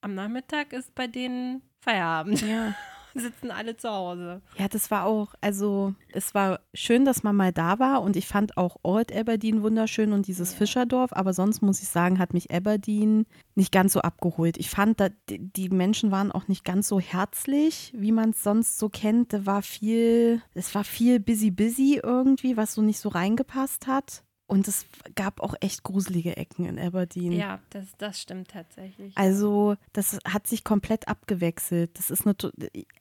[0.00, 2.42] am Nachmittag ist bei denen Feierabend.
[2.42, 2.74] Ja.
[3.14, 4.40] Sitzen alle zu Hause.
[4.58, 8.26] Ja, das war auch, also es war schön, dass man mal da war und ich
[8.26, 10.58] fand auch Old Aberdeen wunderschön und dieses Ja.
[10.58, 14.56] Fischerdorf, aber sonst muss ich sagen, hat mich Aberdeen nicht ganz so abgeholt.
[14.58, 18.42] Ich fand, da, die die Menschen waren auch nicht ganz so herzlich, wie man es
[18.42, 19.32] sonst so kennt.
[19.32, 24.22] Da war viel, es war viel busy busy irgendwie, was so nicht so reingepasst hat.
[24.50, 24.84] Und es
[25.14, 27.30] gab auch echt gruselige Ecken in Aberdeen.
[27.30, 29.16] Ja, das, das stimmt tatsächlich.
[29.16, 31.96] Also, das hat sich komplett abgewechselt.
[31.96, 32.34] Das ist eine,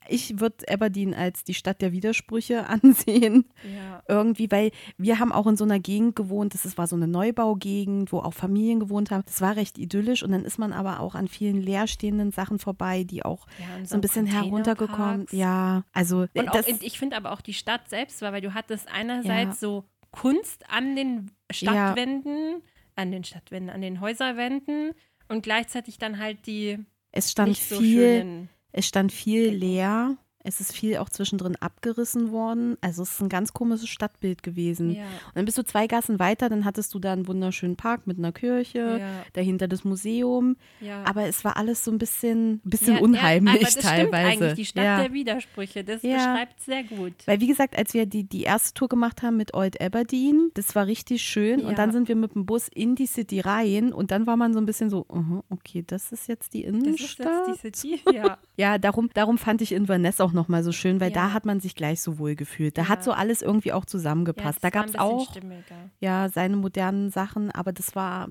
[0.07, 3.45] ich würde Aberdeen als die Stadt der Widersprüche ansehen.
[3.63, 4.03] ja.
[4.07, 4.69] Irgendwie, weil
[4.99, 8.35] wir haben auch in so einer Gegend gewohnt, das war so eine Neubaugegend, wo auch
[8.35, 9.23] Familien gewohnt haben.
[9.25, 13.03] Das war recht idyllisch und dann ist man aber auch an vielen leerstehenden Sachen vorbei,
[13.05, 15.25] die auch ja so ein bisschen heruntergekommen.
[15.31, 18.53] Ja, also Und auch, das, ich finde aber auch die Stadt selbst war, weil du
[18.53, 22.61] hattest einerseits so Kunst an den Stadtwänden,
[22.95, 24.93] an den Stadtwänden, an den Häuserwänden
[25.27, 26.79] und gleichzeitig dann halt die
[27.11, 28.49] es stand so viel, schönen.
[28.71, 30.17] es stand viel leer.
[30.43, 32.77] Es ist viel auch zwischendrin abgerissen worden.
[32.81, 34.91] Also es ist ein ganz komisches Stadtbild gewesen.
[34.95, 38.07] Ja, Und dann bist du zwei Gassen weiter, dann hattest du da einen wunderschönen Park
[38.07, 40.55] mit einer Kirche, ja, dahinter das Museum.
[40.79, 41.03] ja.
[41.05, 44.07] Aber es war alles so ein bisschen, bisschen unheimlich aber das teilweise.
[44.07, 45.83] Stimmt eigentlich die Stadt der Widersprüche.
[45.83, 47.13] Das beschreibt sehr gut.
[47.25, 50.73] Weil wie gesagt, als wir die, die erste Tour gemacht haben mit Old Aberdeen, das
[50.75, 51.61] war richtig schön.
[51.65, 54.53] Und dann sind wir mit dem Bus in die City rein und dann war man
[54.53, 57.47] so ein bisschen so, aha, okay, das ist jetzt die Das ist Innenstadt.
[57.47, 58.01] jetzt die City.
[58.13, 61.15] Ja, Ja, darum, darum fand ich Inverness auch nochmal so schön, weil Ja.
[61.27, 62.77] da hat man sich gleich so wohl gefühlt.
[62.77, 62.89] Da Ja.
[62.89, 64.63] hat so alles irgendwie auch zusammengepasst.
[64.63, 65.89] da gab es auch Stimmiger.
[65.99, 68.27] ja seine modernen Sachen, aber das war,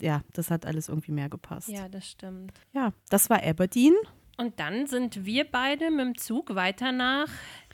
[0.00, 1.68] ja, das hat alles irgendwie mehr gepasst.
[1.68, 2.52] Ja, das stimmt.
[2.72, 3.94] Ja, das war Aberdeen.
[4.38, 7.28] Und dann sind wir beide mit dem Zug weiter nach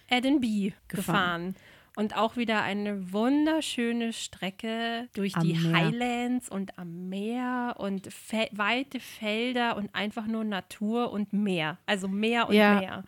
[0.08, 1.54] Edinburgh gefahren.
[1.94, 5.72] Und auch wieder eine wunderschöne Strecke durch Am die Meer.
[5.76, 11.76] Highlands und am Meer und fe weite Felder und einfach nur Natur und Meer.
[11.84, 12.78] Also Meer und Ja.
[12.80, 13.04] Meer.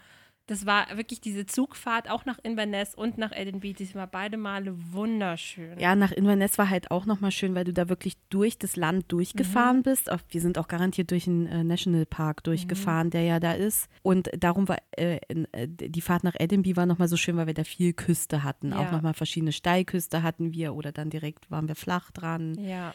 [0.46, 3.72] Das war wirklich diese Zugfahrt auch nach Inverness und nach Edinburgh.
[3.72, 5.78] Die war beide Male wunderschön.
[5.78, 9.10] Ja, nach Inverness war halt auch nochmal schön, weil du da wirklich durch das Land
[9.10, 10.12] durchgefahren bist.
[10.12, 13.88] Auch, wir sind auch garantiert durch den äh, Nationalpark durchgefahren, der ja da ist.
[14.02, 15.18] Und darum war äh,
[15.52, 18.72] äh, die Fahrt nach Edinburgh war nochmal so schön, weil wir da viel Küste hatten.
[18.72, 18.80] Ja.
[18.80, 22.54] Auch nochmal verschiedene Steilküste hatten wir oder dann direkt waren wir flach dran.
[22.58, 22.92] Ja.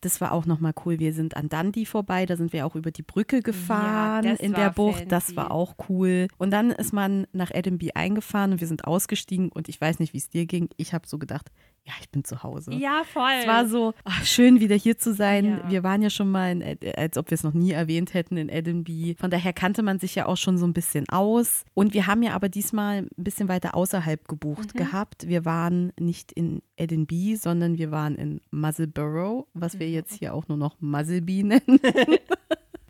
[0.00, 0.98] Das war auch nochmal cool.
[0.98, 4.54] Wir sind an Dundee vorbei, da sind wir auch über die Brücke gefahren das in
[4.54, 5.12] der Bucht.
[5.12, 5.36] Das fancy.
[5.36, 6.28] war auch cool.
[6.38, 10.14] Und dann ist man nach Edinburgh eingefahren und wir sind ausgestiegen und ich weiß nicht,
[10.14, 10.70] wie es dir ging.
[10.76, 11.50] Ich habe so gedacht,
[11.90, 12.72] ja, ich bin zu Hause.
[12.72, 13.30] ja, voll.
[13.40, 15.44] Es war so ach, schön, wieder hier zu sein.
[15.44, 15.70] Ja.
[15.70, 18.48] Wir waren ja schon mal, in, als ob wir es noch nie erwähnt hätten, in
[18.48, 19.16] Edinburgh.
[19.18, 21.64] Von daher kannte man sich ja auch schon so ein bisschen aus.
[21.74, 24.78] Und wir haben ja aber diesmal ein bisschen weiter außerhalb gebucht Mhm.
[24.78, 25.26] gehabt.
[25.28, 30.46] Wir waren nicht in Edinburgh, sondern wir waren in Musselborough, was wir jetzt hier auch
[30.48, 31.80] nur noch Muzzleby nennen.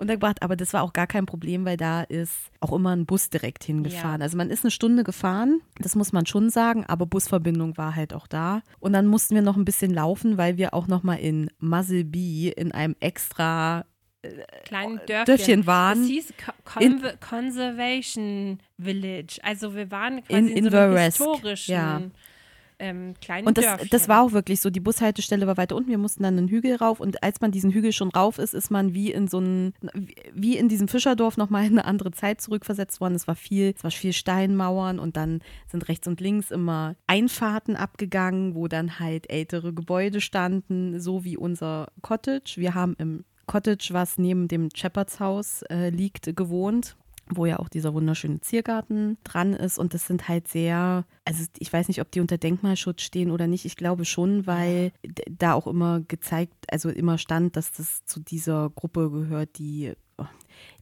[0.01, 3.31] untergebracht, aber das war auch gar kein Problem, weil da ist auch immer ein Bus
[3.31, 4.21] direkt hingefahren.
[4.21, 4.25] Ja.
[4.25, 8.13] Also man ist eine Stunde gefahren, das muss man schon sagen, aber Busverbindung war halt
[8.15, 8.63] auch da.
[8.81, 12.49] Und dann mussten wir noch ein bisschen laufen, weil wir auch noch mal in Muzzleby
[12.57, 13.85] in einem extra
[14.65, 15.25] kleinen Dörfchen.
[15.25, 16.03] Dörfchen waren.
[16.03, 16.35] Es hieß
[16.65, 19.39] Co In- Conservation Village.
[19.43, 22.03] Also wir waren quasi In- in, in so einem historischen ja.
[22.81, 23.89] Ähm, kleinen Und das, Dörfchen.
[23.91, 24.71] das war auch wirklich so.
[24.71, 25.91] Die Bushaltestelle war weiter unten.
[25.91, 26.99] Wir mussten dann einen Hügel rauf.
[26.99, 29.73] Und als man diesen Hügel schon rauf ist, ist man wie in so einem,
[30.33, 33.15] wie in diesem Fischerdorf nochmal in eine andere Zeit zurückversetzt worden.
[33.15, 37.77] Es war viel, es war viel Steinmauern und dann sind rechts und links immer Einfahrten
[37.77, 42.55] abgegangen, wo dann halt ältere Gebäude standen, so wie unser Cottage.
[42.57, 46.97] Wir haben im Cottage, was neben dem Shepherds Haus äh, liegt, gewohnt
[47.33, 49.79] wo ja auch dieser wunderschöne Ziergarten dran ist.
[49.79, 53.47] Und das sind halt sehr, also ich weiß nicht, ob die unter Denkmalschutz stehen oder
[53.47, 53.65] nicht.
[53.65, 54.93] Ich glaube schon, weil
[55.31, 60.25] da auch immer gezeigt, also immer stand, dass das zu dieser Gruppe gehört, die, oh,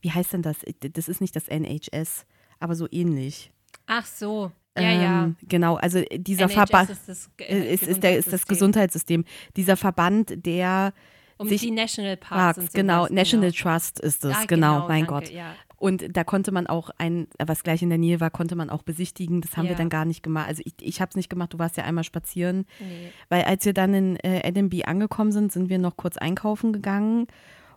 [0.00, 0.58] wie heißt denn das?
[0.80, 2.26] Das ist nicht das NHS,
[2.58, 3.52] aber so ähnlich.
[3.86, 5.24] Ach so, ja, ja.
[5.24, 9.24] Ähm, Genau, also dieser NHS Verband ist das, ist, äh, ist, der, ist das Gesundheitssystem.
[9.56, 10.92] Dieser Verband, der
[11.36, 13.62] Um sich die National Parks, Parks, genau, sowas, National genau.
[13.74, 15.30] Trust ist es, Ah, genau, mein danke, Gott.
[15.30, 15.54] Ja.
[15.78, 18.82] Und da konnte man auch ein, was gleich in der Nähe war, konnte man auch
[18.82, 19.40] besichtigen.
[19.40, 19.78] Das haben wir Ja.
[19.78, 20.48] dann gar nicht gemacht.
[20.48, 22.66] Also ich, ich habe es nicht gemacht, du warst ja einmal spazieren.
[22.80, 23.12] Nee.
[23.28, 27.28] Weil als wir dann in äh, Edinburgh angekommen sind, sind wir noch kurz einkaufen gegangen.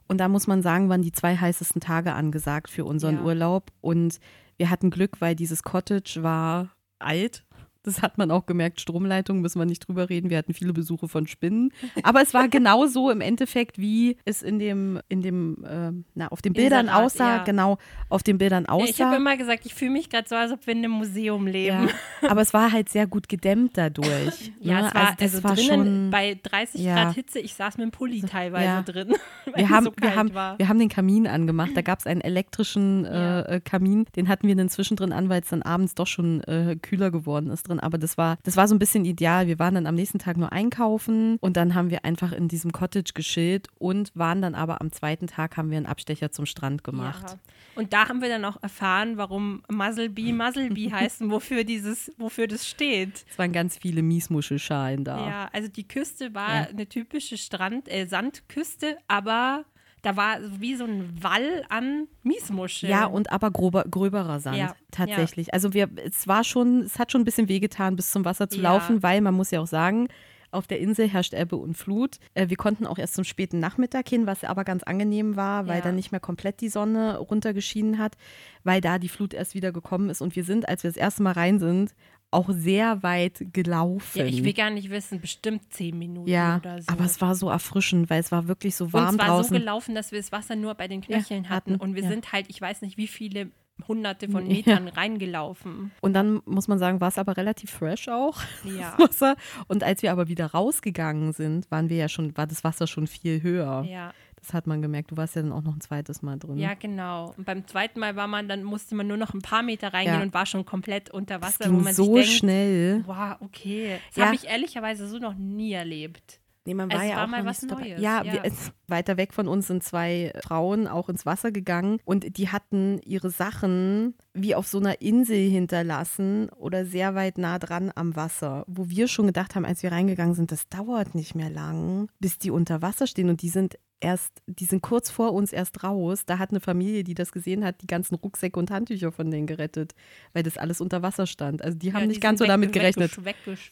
[0.07, 3.21] Und da muss man sagen, waren die zwei heißesten Tage angesagt für unseren Ja.
[3.23, 3.71] Urlaub.
[3.81, 4.19] Und
[4.57, 7.45] wir hatten Glück, weil dieses Cottage war alt.
[7.83, 8.79] Das hat man auch gemerkt.
[8.79, 10.29] Stromleitung müssen wir nicht drüber reden.
[10.29, 11.71] Wir hatten viele Besuche von Spinnen.
[12.03, 16.41] Aber es war genauso im Endeffekt, wie es in dem, in dem, ähm, na, auf
[16.41, 17.35] den Bildern Inserat, aussah.
[17.37, 17.43] ja.
[17.43, 17.77] Genau,
[18.09, 19.15] auf den Bildern Ja, ich habe aussah.
[19.17, 21.89] immer gesagt, ich fühle mich gerade so, als ob wir in einem Museum leben.
[22.21, 24.51] Ja, aber es war halt sehr gut gedämmt dadurch.
[24.61, 24.87] Ja, ne?
[24.89, 26.09] es war, also, das war drinnen schon.
[26.11, 26.95] bei 30 Ja.
[26.95, 29.13] Grad Hitze, ich saß mit dem Pulli teilweise drin,
[29.55, 30.59] wir haben, so wir, haben, war.
[30.59, 31.71] wir haben den Kamin angemacht.
[31.73, 34.05] Da gab es einen elektrischen äh, äh, Kamin.
[34.15, 37.49] Den hatten wir dann zwischendrin an, weil es dann abends doch schon äh, kühler geworden
[37.49, 37.79] ist drin.
[37.79, 39.47] Aber das war, das war so ein bisschen ideal.
[39.47, 42.71] Wir waren dann am nächsten Tag nur einkaufen und dann haben wir einfach in diesem
[42.71, 46.83] Cottage geschillt und waren dann aber am zweiten Tag haben wir einen Abstecher zum Strand
[46.83, 47.23] gemacht.
[47.27, 47.39] Ja.
[47.75, 52.47] Und da haben wir dann auch erfahren, warum Muzzlebee Muzzlebee heißt und wofür dieses, wofür
[52.47, 53.25] das steht.
[53.29, 55.25] Es waren ganz viele Miesmuschelschalen da.
[55.25, 56.67] Ja, also die Küste war Ja.
[56.69, 59.63] eine typische Strand, äh, Sandküste, aber
[60.01, 62.89] da war wie so ein Wall an Miesmuscheln.
[62.91, 65.53] Ja, und aber grober, gröberer Sand, Ja, tatsächlich.
[65.53, 68.57] Also wir, es war schon, es hat schon ein bisschen wehgetan, bis zum Wasser zu
[68.57, 68.73] Ja.
[68.73, 70.07] laufen, weil man muss ja auch sagen,
[70.53, 72.17] auf der Insel herrscht Ebbe und Flut.
[72.33, 75.77] Äh, wir konnten auch erst zum späten Nachmittag hin, was aber ganz angenehm war, weil
[75.77, 75.81] Ja.
[75.81, 78.17] dann nicht mehr komplett die Sonne runtergeschienen hat,
[78.65, 80.21] weil da die Flut erst wieder gekommen ist.
[80.21, 81.93] Und wir sind, als wir das erste Mal rein sind,
[82.31, 84.17] auch sehr weit gelaufen.
[84.19, 86.87] Ja, ich will gar nicht wissen, bestimmt zehn Minuten Ja, oder so.
[86.91, 89.53] aber es war so erfrischend, weil es war wirklich so und warm es war draußen.
[89.53, 91.75] so gelaufen, dass wir das Wasser nur bei den Knöcheln Ja, hatten.
[91.75, 92.09] Und wir ja.
[92.09, 93.51] sind halt, ich weiß nicht, wie viele
[93.87, 94.53] hunderte von Ja.
[94.53, 95.91] Metern reingelaufen.
[96.01, 98.39] Und dann muss man sagen, war es aber relativ fresh auch.
[98.63, 98.95] Ja.
[98.97, 99.35] das Wasser.
[99.67, 103.07] Und als wir aber wieder rausgegangen sind, waren wir ja schon, war das Wasser schon
[103.07, 103.83] viel höher.
[103.89, 105.11] Ja, Das hat man gemerkt.
[105.11, 106.57] Du warst ja dann auch noch ein zweites Mal drin.
[106.57, 107.33] ja, genau.
[107.37, 110.17] Und beim zweiten Mal war man, dann musste man nur noch ein paar Meter reingehen
[110.17, 110.23] Ja.
[110.23, 113.03] und war schon komplett unter das Wasser, wo ging man so sich denkt, schnell.
[113.05, 113.99] wow, okay.
[114.09, 114.25] Das Ja.
[114.25, 116.40] habe ich ehrlicherweise so noch nie erlebt.
[116.65, 117.71] Nee, man Es war ja war auch mal was nicht.
[117.71, 118.33] Neues, Ja, ja.
[118.33, 122.49] Wir, es, weiter weg von uns sind zwei Frauen auch ins Wasser gegangen und die
[122.49, 128.15] hatten ihre Sachen wie auf so einer Insel hinterlassen oder sehr weit nah dran am
[128.15, 132.09] Wasser, wo wir schon gedacht haben, als wir reingegangen sind, das dauert nicht mehr lang,
[132.19, 135.83] bis die unter Wasser stehen und die sind erst, die sind kurz vor uns erst
[135.83, 136.25] raus.
[136.25, 139.47] Da hat eine Familie, die das gesehen hat, die ganzen Rucksäcke und Handtücher von denen
[139.47, 139.93] gerettet,
[140.33, 141.63] weil das alles unter Wasser stand.
[141.63, 143.17] Also die haben ja, nicht die ganz so damit gerechnet,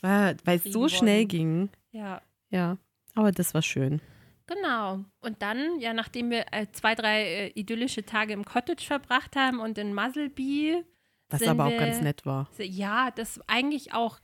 [0.02, 1.28] weil es so schnell worden.
[1.28, 1.70] ging.
[1.92, 2.78] Ja, Ja,
[3.16, 4.02] aber das war schön.
[4.48, 5.04] genau.
[5.22, 9.60] Und dann, ja, nachdem wir äh, zwei, drei äh, idyllische Tage im Cottage verbracht haben
[9.60, 10.84] und in Muzzlebee,
[11.30, 12.50] Was aber auch wir- ganz nett war.
[12.58, 14.20] Ja, das eigentlich auch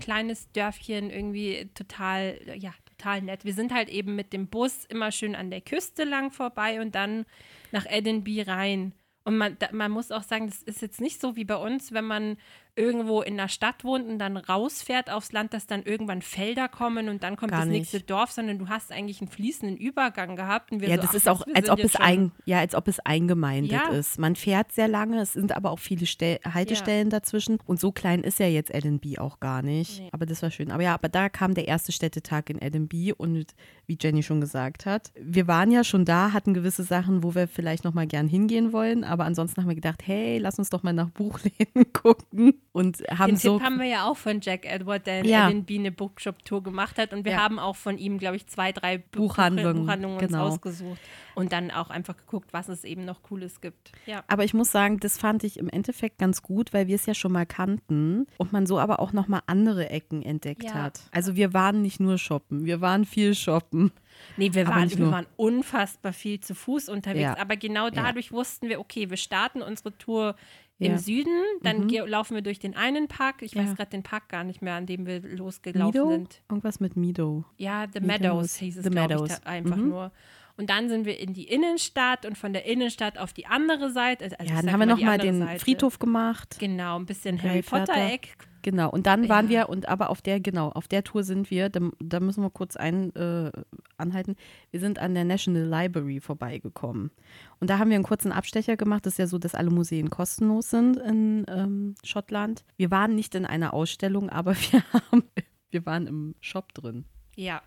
[0.00, 3.44] kleines Dörfchen irgendwie total, ja, total nett.
[3.44, 6.94] Wir sind halt eben mit dem Bus immer schön an der Küste lang vorbei und
[6.94, 7.24] dann
[7.70, 8.92] nach Edinburgh rein.
[9.24, 11.92] Und man, da, man muss auch sagen, das ist jetzt nicht so wie bei uns,
[11.92, 12.36] wenn man
[12.74, 17.08] irgendwo in der Stadt wohnt und dann rausfährt aufs Land, dass dann irgendwann Felder kommen
[17.10, 17.78] und dann kommt Gar das nicht.
[17.80, 20.72] nächste Dorf, sondern du hast eigentlich einen fließenden Übergang gehabt.
[20.72, 22.88] Und wir Ja, so, das ach, ist auch, als ob es ein, ja, als ob
[22.88, 23.88] es eingemeindet Ja.
[23.90, 24.18] ist.
[24.18, 27.58] Man fährt sehr lange, es sind aber auch viele Stel Haltestellen dazwischen.
[27.66, 30.00] Und so klein ist ja jetzt Edinburgh auch gar nicht.
[30.00, 30.08] Nee.
[30.12, 30.70] Aber das war schön.
[30.70, 33.54] Aber ja, aber da kam der erste Städtetag in Edinburgh und
[33.86, 37.48] wie Jenny schon gesagt hat, wir waren ja schon da, hatten gewisse Sachen, wo wir
[37.48, 39.04] vielleicht noch mal gern hingehen wollen.
[39.04, 43.32] Aber ansonsten haben wir gedacht, hey, lass uns doch mal nach Buchläden gucken und haben
[43.32, 45.48] Den so Tipp haben wir ja auch von Jack Edward, der in Ja.
[45.48, 47.12] Edinburgh eine Bookshop-Tour gemacht hat.
[47.12, 47.38] Und wir Ja.
[47.42, 50.46] haben auch von ihm, glaube ich, zwei, drei Bu- Buchhandlungen, Buchhandlungen genau.
[50.46, 50.98] uns ausgesucht.
[51.34, 53.92] Und dann auch einfach geguckt, was es eben noch Cooles gibt.
[54.06, 54.22] Ja.
[54.26, 57.14] Aber ich muss sagen, das fand ich im Endeffekt ganz gut, weil wir es ja
[57.14, 60.74] schon mal kannten und man so aber auch noch mal andere Ecken entdeckt Ja.
[60.74, 61.00] hat.
[61.10, 63.92] Also wir waren nicht nur shoppen, wir waren viel shoppen.
[64.36, 67.22] Nee, wir waren, wir waren unfassbar viel zu Fuß unterwegs.
[67.22, 67.38] Ja.
[67.38, 70.36] Aber genau dadurch wussten wir, okay, wir starten unsere Tour
[70.82, 70.98] im Ja.
[70.98, 71.90] Süden, dann Mhm.
[72.06, 73.42] laufen wir durch den einen Park.
[73.42, 73.62] Ich Ja.
[73.62, 76.10] weiß gerade den Park gar nicht mehr, an dem wir losgelaufen Mido?
[76.10, 76.42] sind.
[76.50, 77.44] Irgendwas mit Mido.
[77.56, 78.20] Ja, The Meadows.
[78.20, 79.28] Meadows hieß es, The ich, Meadows.
[79.40, 79.88] da- einfach Mhm.
[79.88, 80.12] nur.
[80.56, 84.24] Und dann sind wir in die Innenstadt und von der Innenstadt auf die andere Seite.
[84.24, 85.60] Also ja, dann haben wir immer noch die mal andere den Seite.
[85.60, 86.56] Friedhof gemacht.
[86.60, 87.92] Genau, ein bisschen Harry Harry Potter.
[87.92, 88.36] Potter-Eck.
[88.64, 89.62] Genau, und dann waren Ja.
[89.62, 92.50] wir, und aber auf der, genau, auf der Tour sind wir, da, da müssen wir
[92.50, 93.50] kurz ein, äh,
[93.96, 94.36] anhalten,
[94.70, 97.10] wir sind an der National Library vorbeigekommen.
[97.58, 99.04] Und da haben wir einen kurzen Abstecher gemacht.
[99.04, 102.64] Das ist ja so, dass alle Museen kostenlos sind in ähm, Schottland.
[102.76, 105.24] Wir waren nicht in einer Ausstellung, aber wir, haben,
[105.70, 107.04] wir waren im Shop drin.
[107.34, 107.62] Ja.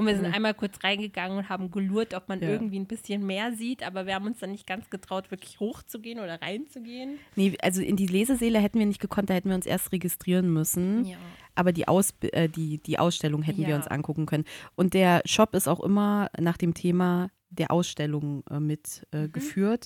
[0.00, 0.32] Und wir sind Ja.
[0.32, 2.48] einmal kurz reingegangen und haben gelurrt, ob man Ja.
[2.48, 6.18] irgendwie ein bisschen mehr sieht, aber wir haben uns dann nicht ganz getraut, wirklich hochzugehen
[6.18, 7.18] oder reinzugehen.
[7.36, 10.52] Nee, also in die Lesesäle hätten wir nicht gekonnt, da hätten wir uns erst registrieren
[10.52, 11.04] müssen.
[11.04, 11.16] Ja.
[11.54, 13.76] Aber die, Aus, äh, die, die Ausstellung hätten wir Ja.
[13.76, 14.44] uns angucken können.
[14.76, 19.76] Und der Shop ist auch immer nach dem Thema der Ausstellung äh, mit äh, Mhm.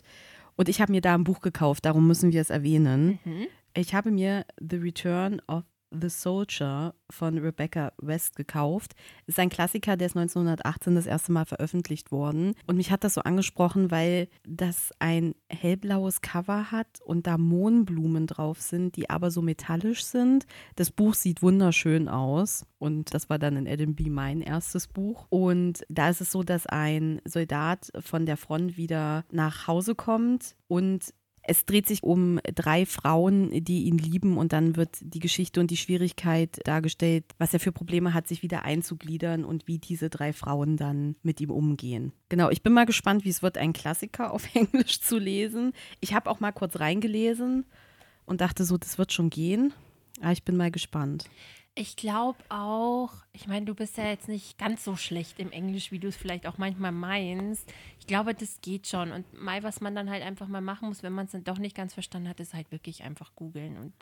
[0.57, 3.19] Und ich habe mir da ein Buch gekauft, darum müssen wir es erwähnen.
[3.25, 3.47] Mhm.
[3.77, 5.65] Ich habe mir The Return of
[6.01, 8.95] the Soldier von Rebecca West gekauft.
[9.26, 12.55] Ist ein Klassiker, der ist 1918 das erste Mal veröffentlicht worden.
[12.66, 18.26] Und mich hat das so angesprochen, weil das ein hellblaues Cover hat und da Mohnblumen
[18.26, 20.47] drauf sind, die aber so metallisch sind.
[20.76, 22.66] Das Buch sieht wunderschön aus.
[22.78, 25.26] Und das war dann in Edinburgh mein erstes Buch.
[25.30, 30.55] Und da ist es so, dass ein Soldat von der Front wieder nach Hause kommt
[30.68, 31.14] und
[31.47, 35.70] es dreht sich um drei Frauen, die ihn lieben und dann wird die Geschichte und
[35.70, 40.32] die Schwierigkeit dargestellt, was er für Probleme hat, sich wieder einzugliedern und wie diese drei
[40.32, 42.12] Frauen dann mit ihm umgehen.
[42.30, 45.72] Genau, ich bin mal gespannt, wie es wird, einen Klassiker auf Englisch zu lesen.
[46.01, 47.66] Ich habe auch mal kurz reingelesen
[48.24, 49.72] und dachte so, das wird schon gehen.
[50.20, 51.24] Aber ich bin mal gespannt.
[51.77, 55.91] Ich glaube auch, ich meine, du bist ja jetzt nicht ganz so schlecht im Englisch,
[55.91, 57.68] wie du es vielleicht auch manchmal meinst.
[57.99, 59.11] Ich glaube, das geht schon.
[59.11, 61.59] Und mal, was man dann halt einfach mal machen muss, wenn man es dann doch
[61.59, 63.93] nicht ganz verstanden hat, ist halt wirklich einfach googeln und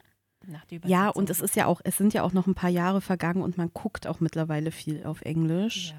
[0.47, 0.81] nach der.
[0.85, 3.41] Ja, und es ist ja auch, es sind ja auch noch ein paar Jahre vergangen
[3.41, 5.91] und man guckt auch mittlerweile viel auf Englisch.
[5.91, 5.97] Ja.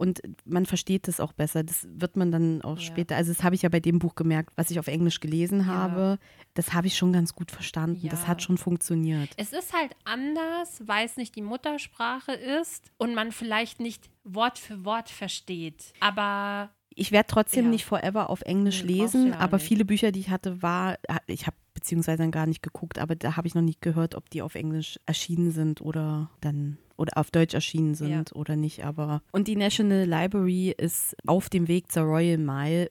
[0.00, 1.62] Und man versteht das auch besser.
[1.62, 2.82] Das wird man dann auch Ja.
[2.82, 3.16] später.
[3.16, 6.18] Also, das habe ich ja bei dem Buch gemerkt, was ich auf Englisch gelesen habe.
[6.54, 8.08] Das habe ich schon ganz gut verstanden.
[8.08, 8.28] Das Ja.
[8.28, 9.28] hat schon funktioniert.
[9.36, 14.58] Es ist halt anders, weil es nicht die Muttersprache ist und man vielleicht nicht Wort
[14.58, 15.92] für Wort versteht.
[16.00, 17.70] Aber Ich werde trotzdem Ja.
[17.70, 19.66] nicht forever auf Englisch Nee, lesen, ja aber nicht.
[19.68, 20.98] viele Bücher, die ich hatte, war,
[21.28, 24.42] ich habe beziehungsweise gar nicht geguckt, aber da habe ich noch nicht gehört, ob die
[24.42, 28.84] auf Englisch erschienen sind oder dann oder auf Deutsch erschienen sind oder nicht.
[28.84, 32.90] Aber und die National Library ist auf dem Weg zur Royal Mile,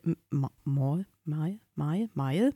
[0.64, 2.54] Mall, Mile, Mile, Mile,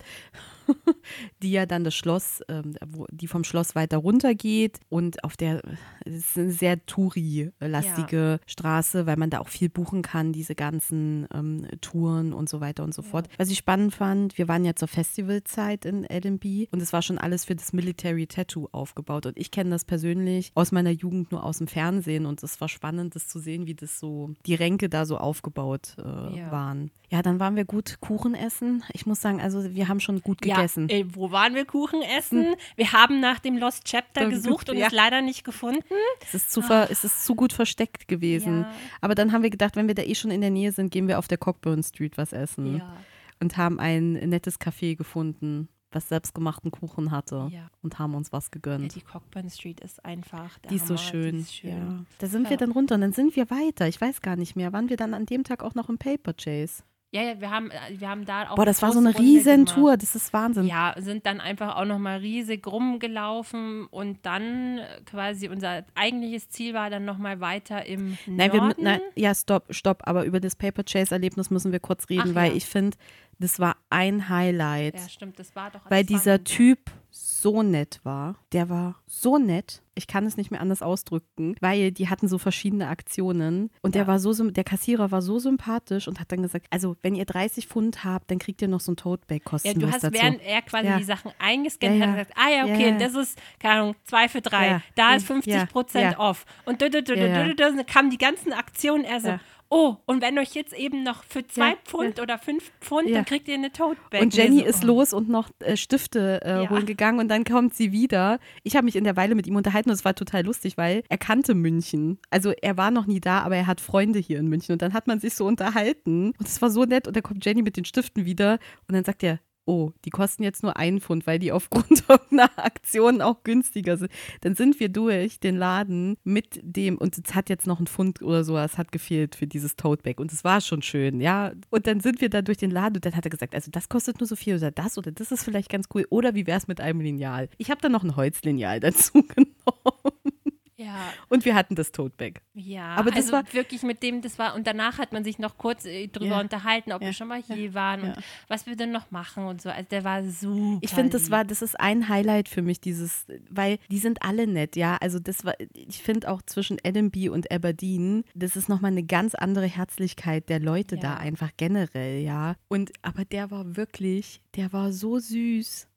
[1.41, 5.35] die ja dann das Schloss, ähm, wo, die vom Schloss weiter runter geht und auf
[5.37, 5.61] der,
[6.05, 11.27] es ist eine sehr Touri-lastige Straße, weil man da auch viel buchen kann, diese ganzen
[11.33, 13.27] ähm, Touren und so weiter und so fort.
[13.37, 17.17] Was ich spannend fand, wir waren ja zur Festivalzeit in Edinburgh und es war schon
[17.17, 21.43] alles für das Military Tattoo aufgebaut und ich kenne das persönlich aus meiner Jugend nur
[21.43, 24.89] aus dem Fernsehen und es war spannend, das zu sehen, wie das so, die Ränke
[24.89, 26.51] da so aufgebaut äh, Ja.
[26.51, 26.91] waren.
[27.09, 28.83] Ja, dann waren wir gut Kuchen essen.
[28.91, 30.87] Ich muss sagen, also wir haben schon gut gegessen.
[30.89, 32.55] Ja, äh, wo waren wir Kuchen essen?
[32.75, 34.87] Wir haben nach dem Lost Chapter Da gesucht und ja.
[34.87, 35.83] es leider nicht gefunden.
[36.23, 38.61] Es ist, zu ver, es ist zu gut versteckt gewesen.
[38.61, 38.73] Ja.
[39.01, 41.07] Aber dann haben wir gedacht, wenn wir da eh schon in der Nähe sind, gehen
[41.07, 42.77] wir auf der Cockburn Street was essen.
[42.77, 42.97] Ja.
[43.41, 47.49] Und haben ein nettes Café gefunden, was selbstgemachten Kuchen hatte.
[47.51, 47.67] Ja.
[47.81, 48.95] Und haben uns was Ja, gegönnt.
[48.95, 50.57] die Cockburn Street ist einfach.
[50.69, 51.35] Die ist so Hammer, schön.
[51.35, 51.69] Die ist schön.
[51.71, 52.05] Ja.
[52.19, 52.49] Da sind Ja.
[52.51, 53.87] wir dann runter und dann sind wir weiter.
[53.87, 54.73] Ich weiß gar nicht mehr.
[54.73, 56.83] Waren wir dann an dem Tag auch noch im Paper Chase?
[57.13, 58.55] Ja, ja, wir haben, äh, wir haben da auch.
[58.55, 59.75] Boah, das war so eine große Runde riesen gemacht.
[59.75, 59.97] Tour.
[59.97, 60.65] Das ist Wahnsinn.
[60.65, 62.65] Ja, sind dann einfach auch nochmal riesig
[63.13, 68.61] rumgelaufen und dann äh, quasi unser eigentliches Ziel war dann nochmal weiter im Nein, wir,
[68.61, 68.81] Norden.
[68.81, 70.01] mü- nein, ja, stopp, stopp.
[70.07, 72.57] Aber über das Paper Chase-Erlebnis müssen wir kurz reden, Ach weil ja.
[72.57, 72.97] ich finde,
[73.39, 74.95] das war ein Highlight.
[74.95, 75.81] ja, stimmt, das war doch.
[75.89, 76.45] weil dieser gut.
[76.47, 76.79] Typ
[77.15, 78.35] so nett war.
[78.53, 79.81] Der war so nett.
[79.95, 84.03] Ich kann es nicht mehr anders ausdrücken, weil die hatten so verschiedene Aktionen und der
[84.03, 84.07] Ja.
[84.07, 87.67] war so, der Kassierer war so sympathisch und hat dann gesagt, also wenn ihr 30
[87.67, 90.13] Pfund habt, dann kriegt ihr noch so ein Tote-Bag Ja, kostenlos du hast, dazu.
[90.15, 90.97] während er quasi Ja.
[90.97, 92.23] die Sachen eingescannt Ja, hat, ja.
[92.23, 92.97] gesagt, ah ja, Ja, okay, ja.
[92.97, 94.81] das ist, keine Ahnung, zwei für drei, Ja.
[94.95, 95.15] da Ja.
[95.17, 95.65] ist 50 Ja.
[95.67, 96.19] Prozent Ja.
[96.19, 96.45] off.
[96.65, 97.53] Und Ja, ja.
[97.53, 99.39] dann kamen die ganzen Aktionen, er so, Ja.
[99.73, 103.15] Oh, und wenn euch jetzt eben noch für zwei Ja, Pfund oder fünf Pfund, Ja.
[103.15, 104.21] dann kriegt ihr eine Tote Bag.
[104.21, 104.87] Und Jenny so, ist oh.
[104.87, 106.69] los und noch äh, Stifte äh, Ja.
[106.69, 108.39] holen gegangen und dann kommt sie wieder.
[108.63, 111.03] Ich habe mich in der Weile mit ihm unterhalten und es war total lustig, weil
[111.09, 112.19] er kannte München.
[112.29, 114.93] Also er war noch nie da, aber er hat Freunde hier in München und dann
[114.93, 117.75] hat man sich so unterhalten und es war so nett und dann kommt Jenny mit
[117.75, 121.39] den Stiften wieder und dann sagt er, oh, die kosten jetzt nur einen Pfund, weil
[121.39, 124.11] die aufgrund einer Aktion auch günstiger sind.
[124.41, 128.21] Dann sind wir durch den Laden mit dem, und es hat jetzt noch ein Pfund
[128.21, 131.51] oder so, es hat gefehlt für dieses Toteback und es war schon schön, ja.
[131.69, 133.89] Und dann sind wir da durch den Laden und dann hat er gesagt, also das
[133.89, 136.57] kostet nur so viel oder das oder das ist vielleicht ganz cool oder wie wäre
[136.57, 137.49] es mit einem Lineal?
[137.57, 140.42] Ich habe dann noch ein Holzlineal dazu genommen.
[140.83, 140.95] Ja.
[141.29, 142.41] Und wir hatten das Toteback.
[142.53, 145.39] Ja, Aber das also war- wirklich mit dem, das war, und danach hat man sich
[145.39, 146.39] noch kurz äh, drüber Ja.
[146.41, 147.07] unterhalten, ob Ja.
[147.07, 148.21] wir schon mal hier waren und Ja.
[148.47, 149.69] was wir denn noch machen und so.
[149.69, 150.79] Also der war super.
[150.81, 154.47] Ich finde, das war, das ist ein Highlight für mich, dieses, weil die sind alle
[154.47, 154.97] nett, ja.
[155.01, 159.35] Also das war, ich finde auch zwischen Edinby und Aberdeen, das ist nochmal eine ganz
[159.35, 161.17] andere Herzlichkeit der Leute da Ja.
[161.17, 162.55] einfach generell, ja.
[162.67, 165.87] Und aber der war wirklich, der war so süß.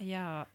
[0.00, 0.46] Ja,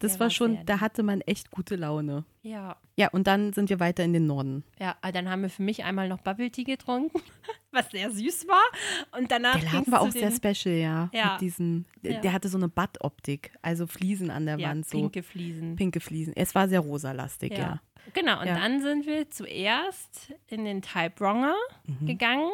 [0.00, 2.24] Das war war schon, sehr da hatte man echt gute Laune.
[2.42, 2.76] ja.
[2.96, 4.62] Ja, und dann sind wir weiter in den Norden.
[4.78, 7.18] Ja, dann haben wir für mich einmal noch Bubble Tea getrunken,
[7.72, 9.18] was sehr süß war.
[9.18, 11.08] Und danach Der Laden war auch sehr den, special, ja.
[11.14, 11.32] Ja.
[11.32, 12.20] Mit diesen, Ja.
[12.20, 15.76] der hatte so eine Bad-Optik, also Fliesen an der ja, Wand, so pinke Fliesen.
[15.76, 16.34] pinke Fliesen.
[16.36, 17.58] Es war sehr rosalastig, ja.
[17.58, 17.80] Ja.
[18.12, 21.54] Genau, und dann sind wir zuerst in den Typewronger
[21.86, 22.06] Mhm.
[22.06, 22.50] gegangen,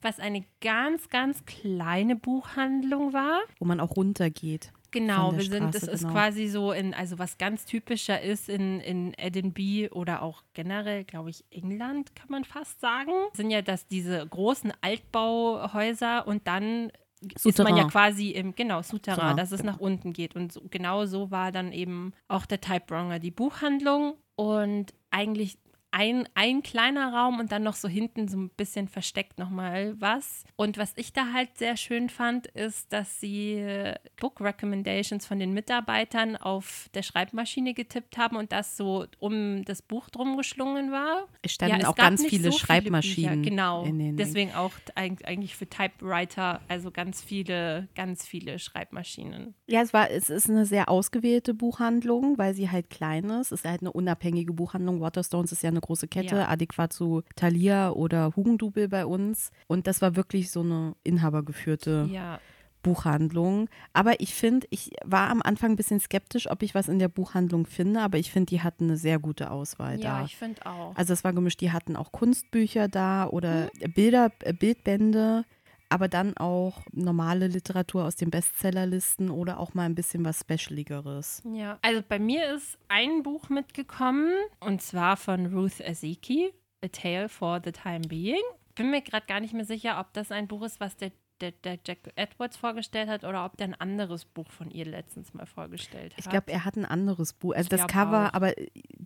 [0.00, 3.40] was eine ganz, ganz kleine Buchhandlung war.
[3.58, 4.72] Wo man auch runtergeht.
[4.92, 6.12] Genau, wir sind, das Straße, ist genau.
[6.12, 11.30] quasi so in, also was ganz typischer ist in, in Edinburgh oder auch generell, glaube
[11.30, 17.44] ich, England, kann man fast sagen, sind ja das diese großen Altbauhäuser und dann ist
[17.44, 17.76] man Souterrain.
[17.76, 19.72] ja quasi im, genau, Souterrain, Souterrain, dass es genau.
[19.72, 20.36] nach unten geht.
[20.36, 25.58] Und so, genau so war dann eben auch der Typewronger, die Buchhandlung und eigentlich
[25.92, 30.44] ein, ein kleiner Raum und dann noch so hinten so ein bisschen versteckt nochmal was.
[30.56, 35.38] Und was ich da halt sehr schön fand, ist, dass sie äh, Book Recommendations von
[35.38, 40.90] den Mitarbeitern auf der Schreibmaschine getippt haben und das so um das Buch drum geschlungen
[40.90, 41.28] war.
[41.42, 43.42] Es standen es auch ganz viele so Schreibmaschinen.
[43.42, 43.50] Bücher.
[43.50, 43.86] Genau.
[44.16, 49.54] Deswegen auch eig- eigentlich für Typewriter, also ganz viele, ganz viele Schreibmaschinen.
[49.66, 53.52] Ja, es war, es ist eine sehr ausgewählte Buchhandlung, weil sie halt klein ist.
[53.52, 55.00] Es ist halt eine unabhängige Buchhandlung.
[55.02, 56.48] Waterstones ist ja eine große Kette, Ja.
[56.48, 59.50] adäquat zu Thalia oder Hugendubel bei uns.
[59.66, 62.38] Und das war wirklich so eine inhabergeführte Ja.
[62.82, 63.68] Buchhandlung.
[63.92, 67.08] Aber ich finde, ich war am Anfang ein bisschen skeptisch, ob ich was in der
[67.08, 70.24] Buchhandlung finde, aber ich finde, die hatten eine sehr gute Auswahl Ja, da.
[70.24, 70.96] ich finde auch.
[70.96, 73.92] Also es war gemischt, die hatten auch Kunstbücher da oder Mhm.
[73.92, 75.44] Bilder, äh, Bildbände,
[75.92, 81.42] aber dann auch normale Literatur aus den Bestsellerlisten oder auch mal ein bisschen was Specialigeres.
[81.52, 86.52] Ja, also bei mir ist ein Buch mitgekommen und zwar von Ruth Azeki,
[86.84, 88.42] A Tale for the Time Being.
[88.74, 91.52] Bin mir gerade gar nicht mehr sicher, ob das ein Buch ist, was der, der,
[91.52, 95.44] der Jack Edwards vorgestellt hat oder ob der ein anderes Buch von ihr letztens mal
[95.46, 96.18] vorgestellt hat.
[96.24, 97.52] Ich glaube, er hat ein anderes Buch.
[97.54, 98.34] Also Ich das Cover, auch.
[98.34, 98.52] aber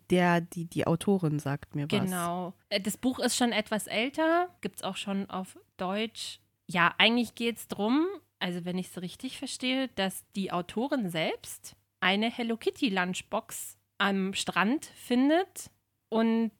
[0.09, 1.99] der, die, die Autorin sagt mir was.
[1.99, 2.53] Genau.
[2.69, 6.39] Äh, Das Buch ist schon etwas älter, gibt es auch schon auf Deutsch.
[6.69, 8.05] Ja, eigentlich geht es darum,
[8.39, 14.33] also wenn ich es richtig verstehe, dass die Autorin selbst eine Hello Kitty Lunchbox am
[14.33, 15.71] Strand findet
[16.09, 16.51] und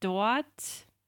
[0.00, 0.46] dort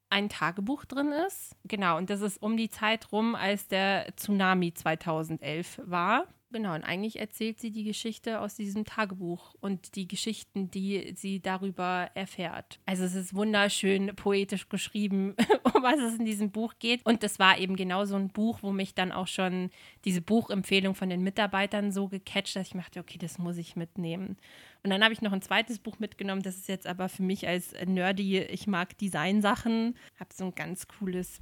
[0.09, 1.55] ein Tagebuch drin ist.
[1.63, 6.27] Genau, und das ist um die Zeit rum, als der Tsunami 2011 war.
[6.51, 11.39] Genau, und eigentlich erzählt sie die Geschichte aus diesem Tagebuch und die Geschichten, die sie
[11.39, 12.79] darüber erfährt.
[12.85, 15.35] Also es ist wunderschön poetisch geschrieben,
[15.73, 17.05] um was es in diesem Buch geht.
[17.05, 19.69] Und das war eben genau so ein Buch, wo mich dann auch schon
[20.03, 24.37] diese Buchempfehlung von den Mitarbeitern so gecatcht, dass ich dachte, okay, das muss ich mitnehmen.
[24.83, 27.47] Und dann habe ich noch ein zweites Buch mitgenommen, das ist jetzt aber für mich
[27.47, 31.39] als Nerdy, ich mag Designsachen, habe so ein ganz cooles,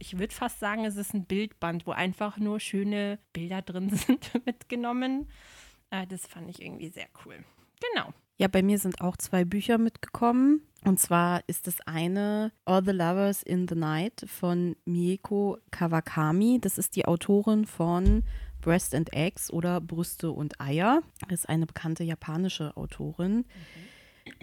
[0.00, 4.32] ich würde fast sagen, es ist ein Bildband, wo einfach nur schöne Bilder drin sind,
[4.44, 5.28] mitgenommen.
[5.90, 7.44] Äh, das fand ich irgendwie sehr cool.
[7.94, 8.12] Genau.
[8.38, 10.62] Ja, bei mir sind auch zwei Bücher mitgekommen.
[10.84, 16.58] Und zwar ist das eine All the Lovers in the Night von Mieko Kawakami.
[16.60, 18.24] Das ist die Autorin von
[18.62, 21.02] Breast and Eggs oder Brüste und Eier.
[21.28, 23.44] Das ist eine bekannte japanische Autorin.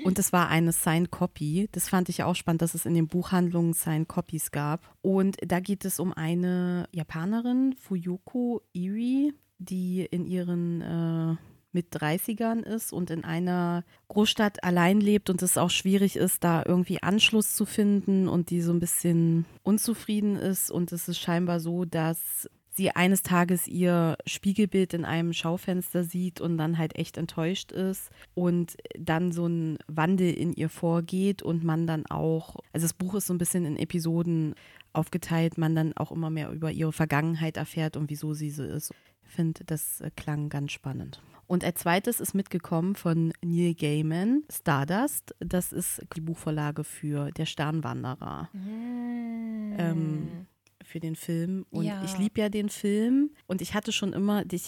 [0.03, 1.70] Und das war eine Signed Copy.
[1.72, 4.95] Das fand ich auch spannend, dass es in den Buchhandlungen Signed Copies gab.
[5.01, 11.36] Und da geht es um eine Japanerin, Fuyuko Iri, die in ihren äh,
[11.72, 16.63] mit 30ern ist und in einer Großstadt allein lebt und es auch schwierig ist, da
[16.65, 20.72] irgendwie Anschluss zu finden und die so ein bisschen unzufrieden ist.
[20.72, 22.49] Und es ist scheinbar so, dass
[22.80, 28.09] sie eines Tages ihr Spiegelbild in einem Schaufenster sieht und dann halt echt enttäuscht ist
[28.36, 33.15] und dann so ein Wandel in ihr vorgeht und man dann auch, also das Buch
[33.15, 34.55] ist so ein bisschen in Episoden
[34.93, 38.91] aufgeteilt, man dann auch immer mehr über ihre Vergangenheit erfährt und wieso sie so ist.
[39.25, 41.21] Ich finde, das äh, klang ganz spannend.
[41.47, 45.36] Und als zweites ist mitgekommen von Neil Gaiman Stardust.
[45.39, 48.49] Das ist die Buchvorlage für Der Sternwanderer.
[48.53, 50.47] Ähm,
[50.90, 51.66] für den Film.
[51.70, 52.04] Und Ja.
[52.04, 53.32] ich liebe ja den Film.
[53.48, 54.60] Und ich hatte schon immer, die,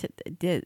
[0.42, 0.62] der,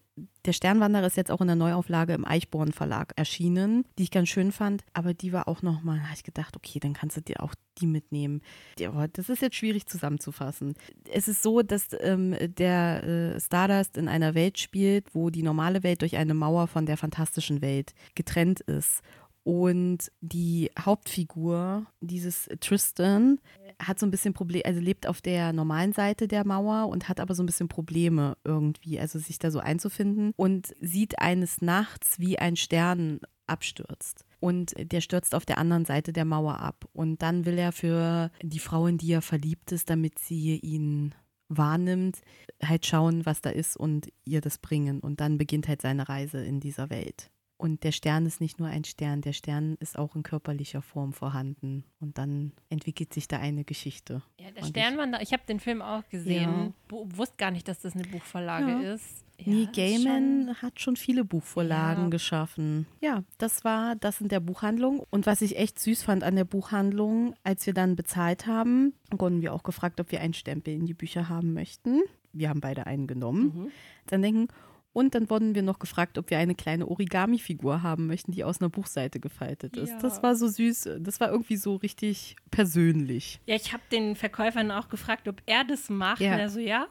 [0.45, 4.29] der Sternwanderer ist jetzt auch in der Neuauflage im Eichborn Verlag erschienen, die ich ganz
[4.29, 4.83] schön fand.
[4.93, 7.55] Aber die war auch nochmal, da habe ich gedacht, okay, dann kannst du dir auch
[7.79, 8.41] die mitnehmen.
[8.79, 10.75] Ja, das ist jetzt schwierig zusammenzufassen.
[11.11, 13.03] Es ist so, dass ähm, der
[13.35, 16.97] äh, Stardust in einer Welt spielt, wo die normale Welt durch eine Mauer von der
[16.97, 19.01] fantastischen Welt getrennt ist.
[19.45, 23.39] Und die Hauptfigur, dieses Tristan,
[23.79, 27.19] hat so ein bisschen Probleme, also lebt auf der normalen Seite der Mauer und hat
[27.19, 32.17] aber so ein bisschen Probleme irgendwie, also sich da so einzufinden und sieht eines Nachts,
[32.17, 34.25] wie ein Stern abstürzt.
[34.39, 36.89] Und der stürzt auf der anderen Seite der Mauer ab.
[36.93, 41.13] Und dann will er für die Frau, in die er verliebt ist, damit sie ihn
[41.49, 42.21] wahrnimmt,
[42.63, 45.01] halt schauen, was da ist und ihr das bringen.
[45.01, 47.29] Und dann beginnt halt seine Reise in dieser Welt.
[47.57, 51.13] Und der Stern ist nicht nur ein Stern, der Stern ist auch in körperlicher Form
[51.13, 51.85] vorhanden.
[52.01, 54.21] Und dann entwickelt sich da eine Geschichte.
[54.39, 56.73] Ja, der Und Sternwanderer, ich habe den Film auch gesehen.
[56.89, 58.93] Bu- Wusste gar nicht, dass das eine Buchvorlage Ja.
[58.93, 59.23] ist.
[59.37, 62.09] Ja, ist Gaiman hat schon viele Buchvorlagen Ja.
[62.09, 62.87] geschaffen.
[63.01, 65.03] Ja, das war das in der Buchhandlung.
[65.09, 69.41] Und was ich echt süß fand an der Buchhandlung, als wir dann bezahlt haben, wurden
[69.41, 72.01] wir auch gefragt, ob wir einen Stempel in die Bücher haben möchten.
[72.33, 73.43] Wir haben beide einen genommen.
[73.55, 73.71] Mhm.
[74.07, 74.47] Dann denken,
[74.95, 78.61] und dann wurden wir noch gefragt, ob wir eine kleine Origami-Figur haben möchten, die aus
[78.61, 79.89] einer Buchseite gefaltet ist.
[79.89, 79.99] Ja.
[79.99, 80.89] Das war so süß.
[81.01, 83.41] Das war irgendwie so richtig persönlich.
[83.45, 86.21] Ja, ich habe den Verkäufern auch gefragt, ob er das macht.
[86.21, 86.33] Ja.
[86.33, 86.87] Und er so, ja.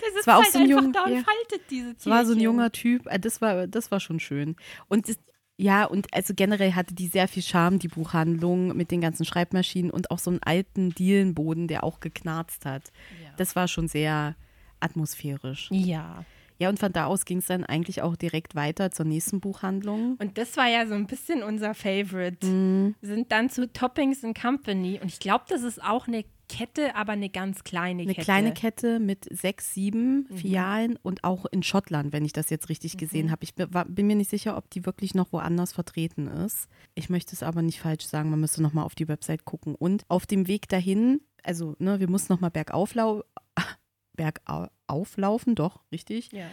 [0.00, 1.22] Der sitzt war auch halt so ein einfach Jung- da und ja.
[1.22, 2.40] faltet diese Es war so ein Tierchen.
[2.44, 3.06] junger Typ.
[3.06, 4.56] äh, Das war, das war schon schön.
[4.88, 5.18] Und das,
[5.58, 9.90] ja, und also generell hatte die sehr viel Charme, die Buchhandlung mit den ganzen Schreibmaschinen
[9.90, 12.84] und auch so einen alten Dielenboden, der auch geknarzt hat.
[13.22, 13.30] Ja.
[13.36, 14.34] Das war schon sehr
[14.80, 15.68] atmosphärisch.
[15.72, 16.24] Ja.
[16.58, 20.16] Ja, und von da aus ging es dann eigentlich auch direkt weiter zur nächsten Buchhandlung.
[20.20, 22.44] Und das war ja so ein bisschen unser Favorite.
[22.46, 22.94] Mhm.
[23.00, 24.98] Sind dann zu Toppings and Company.
[25.00, 28.24] Und ich glaube, das ist auch eine Kette, aber eine ganz kleine Eine Kette.
[28.24, 30.36] kleine Kette mit sechs, sieben Mhm.
[30.36, 33.44] Filialen und auch in Schottland, wenn ich das jetzt richtig gesehen habe.
[33.44, 36.66] Ich bin, war, bin mir nicht sicher, ob die wirklich noch woanders vertreten ist.
[36.94, 39.74] Ich möchte es aber nicht falsch sagen, man müsste nochmal auf die Website gucken.
[39.74, 42.50] Und auf dem Weg dahin, also ne, wir mussten nochmal
[44.18, 46.30] bergauflau bergauflaufen, doch, richtig.
[46.32, 46.46] Ja.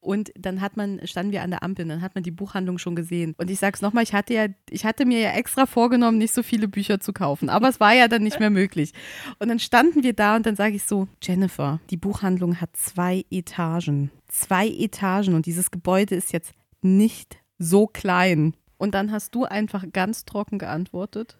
[0.00, 2.94] Und dann hat man, standen wir an der Ampel, dann hat man die Buchhandlung schon
[2.94, 3.34] gesehen.
[3.38, 6.42] Und ich sag's nochmal, ich hatte ja, ich hatte mir ja extra vorgenommen, nicht so
[6.42, 7.48] viele Bücher zu kaufen.
[7.48, 8.92] Aber es war ja dann nicht mehr möglich.
[9.38, 13.24] Und dann standen wir da und dann sage ich so, Jennifer, die Buchhandlung hat zwei
[13.30, 14.10] Etagen.
[14.28, 16.52] Zwei Etagen und dieses Gebäude ist jetzt
[16.82, 18.54] nicht so klein.
[18.76, 21.38] Und dann hast du einfach ganz trocken geantwortet.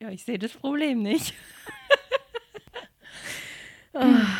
[0.00, 1.34] ja, ich sehe das Problem nicht.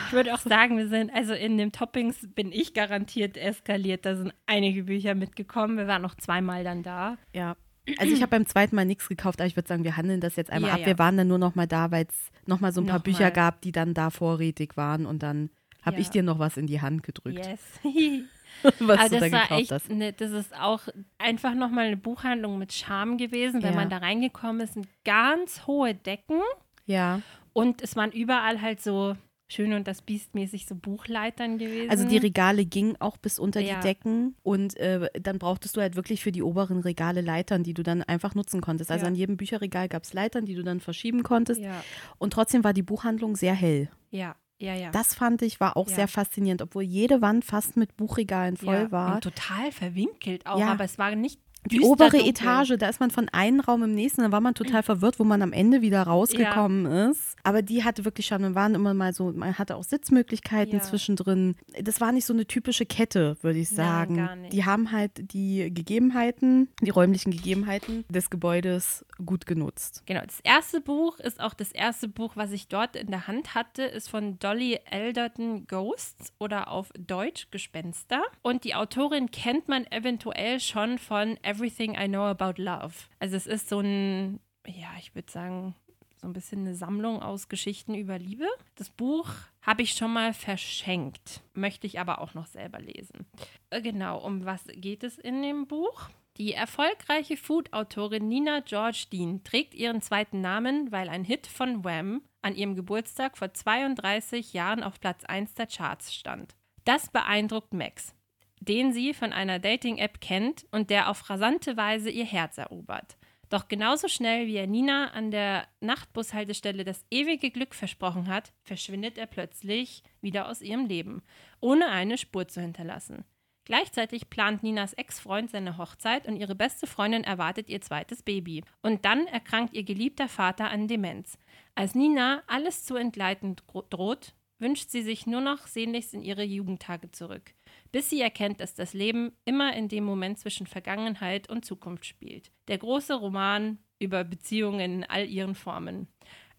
[0.06, 4.04] Ich würde auch sagen, wir sind, also in den Toppings bin ich garantiert eskaliert.
[4.06, 5.76] Da sind einige Bücher mitgekommen.
[5.76, 7.16] Wir waren noch zweimal dann da.
[7.34, 7.56] Ja.
[7.98, 10.36] Also ich habe beim zweiten Mal nichts gekauft, aber ich würde sagen, wir handeln das
[10.36, 10.80] jetzt einmal Ja, ab.
[10.80, 10.86] ja.
[10.86, 13.02] Wir waren dann nur noch mal da, weil es noch mal so ein paar Noch
[13.04, 13.30] Bücher mal.
[13.32, 15.48] gab, die dann da vorrätig waren und dann
[15.82, 16.02] habe Ja.
[16.02, 17.60] ich dir noch was in die Hand gedrückt, Yes.
[18.80, 19.90] was Also du da das war gekauft echt, hast.
[19.90, 20.82] ne, das ist auch
[21.18, 23.76] einfach nochmal eine Buchhandlung mit Charme gewesen, wenn Ja.
[23.80, 24.74] man da reingekommen ist.
[24.74, 26.40] Sind ganz hohe Decken
[26.86, 27.20] Ja.
[27.54, 29.16] und es waren überall halt so
[29.50, 31.90] schön und das Biest mäßig so Buchleitern gewesen.
[31.90, 33.76] Also die Regale gingen auch bis unter Ja.
[33.76, 37.74] die Decken und äh, dann brauchtest du halt wirklich für die oberen Regale Leitern, die
[37.74, 38.90] du dann einfach nutzen konntest.
[38.90, 39.08] Also Ja.
[39.08, 41.60] an jedem Bücherregal gab es Leitern, die du dann verschieben konntest.
[41.60, 41.82] ja,
[42.18, 43.88] Und trotzdem war die Buchhandlung sehr hell.
[44.10, 44.90] ja, ja, ja.
[44.90, 45.94] Das fand ich war auch Ja.
[45.94, 48.90] sehr faszinierend, obwohl jede Wand fast mit Buchregalen voll ja.
[48.90, 49.14] war.
[49.14, 50.72] Und total verwinkelt auch, Ja.
[50.72, 52.28] aber es war nicht Die obere dunkel.
[52.28, 55.24] Etage, da ist man von einem Raum im nächsten, da war man total verwirrt, wo
[55.24, 57.36] man am Ende wieder rausgekommen ist.
[57.44, 60.82] Aber die hatte wirklich schon, dann waren immer mal so, man hatte auch Sitzmöglichkeiten Ja.
[60.82, 61.56] zwischendrin.
[61.82, 64.16] Das war nicht so eine typische Kette, würde ich Nein, sagen.
[64.16, 64.52] gar nicht.
[64.52, 70.02] Die haben halt die Gegebenheiten, die räumlichen Gegebenheiten des Gebäudes gut genutzt.
[70.06, 73.54] Genau, das erste Buch ist auch das erste Buch, was ich dort in der Hand
[73.54, 78.22] hatte, ist von Dolly Elderton Ghosts oder auf Deutsch Gespenster.
[78.42, 82.94] Und die Autorin kennt man eventuell schon von Everything I Know About Love.
[83.18, 85.74] Also es ist so ein, ja, ich würde sagen,
[86.20, 88.46] so ein bisschen eine Sammlung aus Geschichten über Liebe.
[88.76, 89.28] Das Buch
[89.62, 93.26] habe ich schon mal verschenkt, möchte ich aber auch noch selber lesen.
[93.70, 96.08] Äh, Genau, um was geht es in dem Buch?
[96.36, 102.22] Die erfolgreiche Food-Autorin Nina George Dean trägt ihren zweiten Namen, weil ein Hit von Wham
[102.40, 106.54] an ihrem Geburtstag vor 32 Jahren auf Platz 1 der Charts stand.
[106.84, 108.14] Das beeindruckt Max,
[108.60, 113.16] den sie von einer Dating-App kennt und der auf rasante Weise ihr Herz erobert.
[113.48, 119.16] Doch genauso schnell wie er Nina an der Nachtbushaltestelle das ewige Glück versprochen hat, verschwindet
[119.16, 121.22] er plötzlich wieder aus ihrem Leben,
[121.60, 123.24] ohne eine Spur zu hinterlassen.
[123.64, 128.64] Gleichzeitig plant Ninas Ex-Freund seine Hochzeit und ihre beste Freundin erwartet ihr zweites Baby.
[128.80, 131.38] Und dann erkrankt ihr geliebter Vater an Demenz.
[131.74, 133.56] Als Nina alles zu entgleiten
[133.90, 137.52] droht, wünscht sie sich nur noch sehnlichst in ihre Jugendtage zurück,
[137.92, 142.50] bis sie erkennt, dass das Leben immer in dem Moment zwischen Vergangenheit und Zukunft spielt.
[142.68, 146.08] Der große Roman über Beziehungen in all ihren Formen.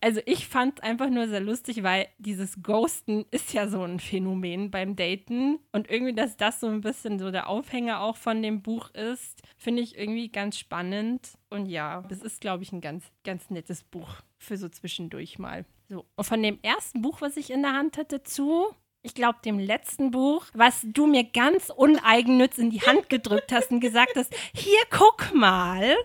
[0.01, 4.71] Also ich fand einfach nur sehr lustig, weil dieses Ghosten ist ja so ein Phänomen
[4.71, 8.61] beim Daten und irgendwie, dass das so ein bisschen so der Aufhänger auch von dem
[8.61, 13.11] Buch ist, finde ich irgendwie ganz spannend und ja, das ist glaube ich ein ganz
[13.25, 15.65] ganz nettes Buch für so zwischendurch mal.
[15.89, 18.67] So und von dem ersten Buch, was ich in der Hand hatte, zu
[19.01, 23.71] ich glaube, dem letzten Buch, was du mir ganz uneigennütz in die Hand gedrückt hast
[23.71, 25.95] und gesagt hast, hier guck mal.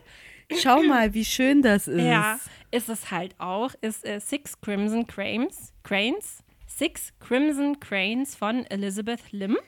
[0.60, 2.04] Schau mal, wie schön das ist.
[2.04, 2.38] Ja,
[2.70, 9.32] ist es halt auch, ist äh, Six Crimson Cranes, Cranes, Six Crimson Cranes von Elizabeth
[9.32, 9.58] Lim.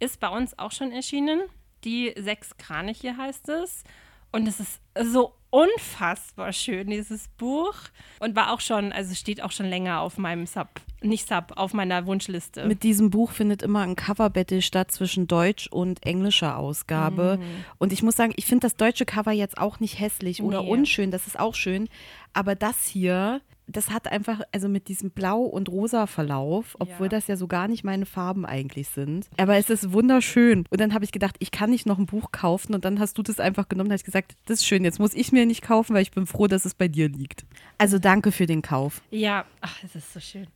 [0.00, 1.42] Ist bei uns auch schon erschienen.
[1.84, 3.84] Die sechs Kraniche heißt es.
[4.32, 7.74] Und es ist so unfassbar schön, dieses Buch.
[8.20, 10.68] Und war auch schon, also steht auch schon länger auf meinem Sub,
[11.00, 12.66] nicht Sub, auf meiner Wunschliste.
[12.66, 17.38] Mit diesem Buch findet immer ein Coverbattle statt zwischen Deutsch und englischer Ausgabe.
[17.40, 17.64] Mhm.
[17.78, 20.70] Und ich muss sagen, ich finde das deutsche Cover jetzt auch nicht hässlich oder nee.
[20.70, 21.88] unschön, das ist auch schön.
[22.32, 27.10] Aber das hier das hat einfach, also mit diesem Blau- und Rosa-Verlauf, obwohl ja.
[27.10, 29.28] das ja so gar nicht meine Farben eigentlich sind.
[29.36, 30.64] Aber es ist wunderschön.
[30.70, 32.74] Und dann habe ich gedacht, ich kann nicht noch ein Buch kaufen.
[32.74, 35.14] Und dann hast du das einfach genommen und hast gesagt, das ist schön, jetzt muss
[35.14, 37.44] ich mir nicht kaufen, weil ich bin froh, dass es bei dir liegt.
[37.76, 39.02] Also danke für den Kauf.
[39.10, 40.46] Ja, ach, es ist so schön.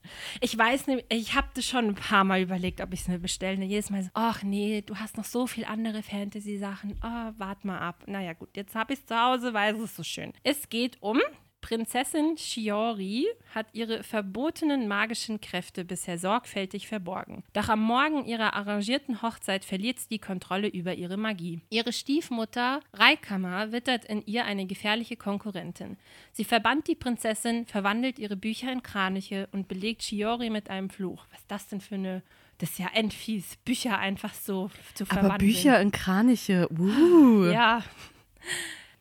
[0.41, 3.19] Ich weiß nicht, ich habe das schon ein paar Mal überlegt, ob ich es mir
[3.19, 3.63] bestelle.
[3.65, 6.95] Jedes Mal so, ach nee, du hast noch so viele andere Fantasy-Sachen.
[7.03, 8.05] Oh, wart mal ab.
[8.07, 10.33] Naja, gut, jetzt habe ich es zu Hause, weil es ist so schön.
[10.43, 11.21] Es geht um
[11.63, 17.45] Prinzessin Shiori hat ihre verbotenen magischen Kräfte bisher sorgfältig verborgen.
[17.55, 21.63] Doch am Morgen ihrer arrangierten Hochzeit verliert sie die Kontrolle über ihre Magie.
[21.71, 25.97] Ihre Stiefmutter Raikama wittert in ihr eine gefährliche Konkurrentin.
[26.33, 31.25] Sie verbannt die Prinzessin, verwandelt ihre Bücher in Kraniche und belegt Shiori mit einem Fluch.
[31.31, 32.23] Was ist das denn für eine
[32.59, 35.33] das ist ja endfies, Bücher einfach so zu verwandeln.
[35.33, 37.47] Aber Bücher in Kraniche, uh.
[37.47, 37.83] Ja.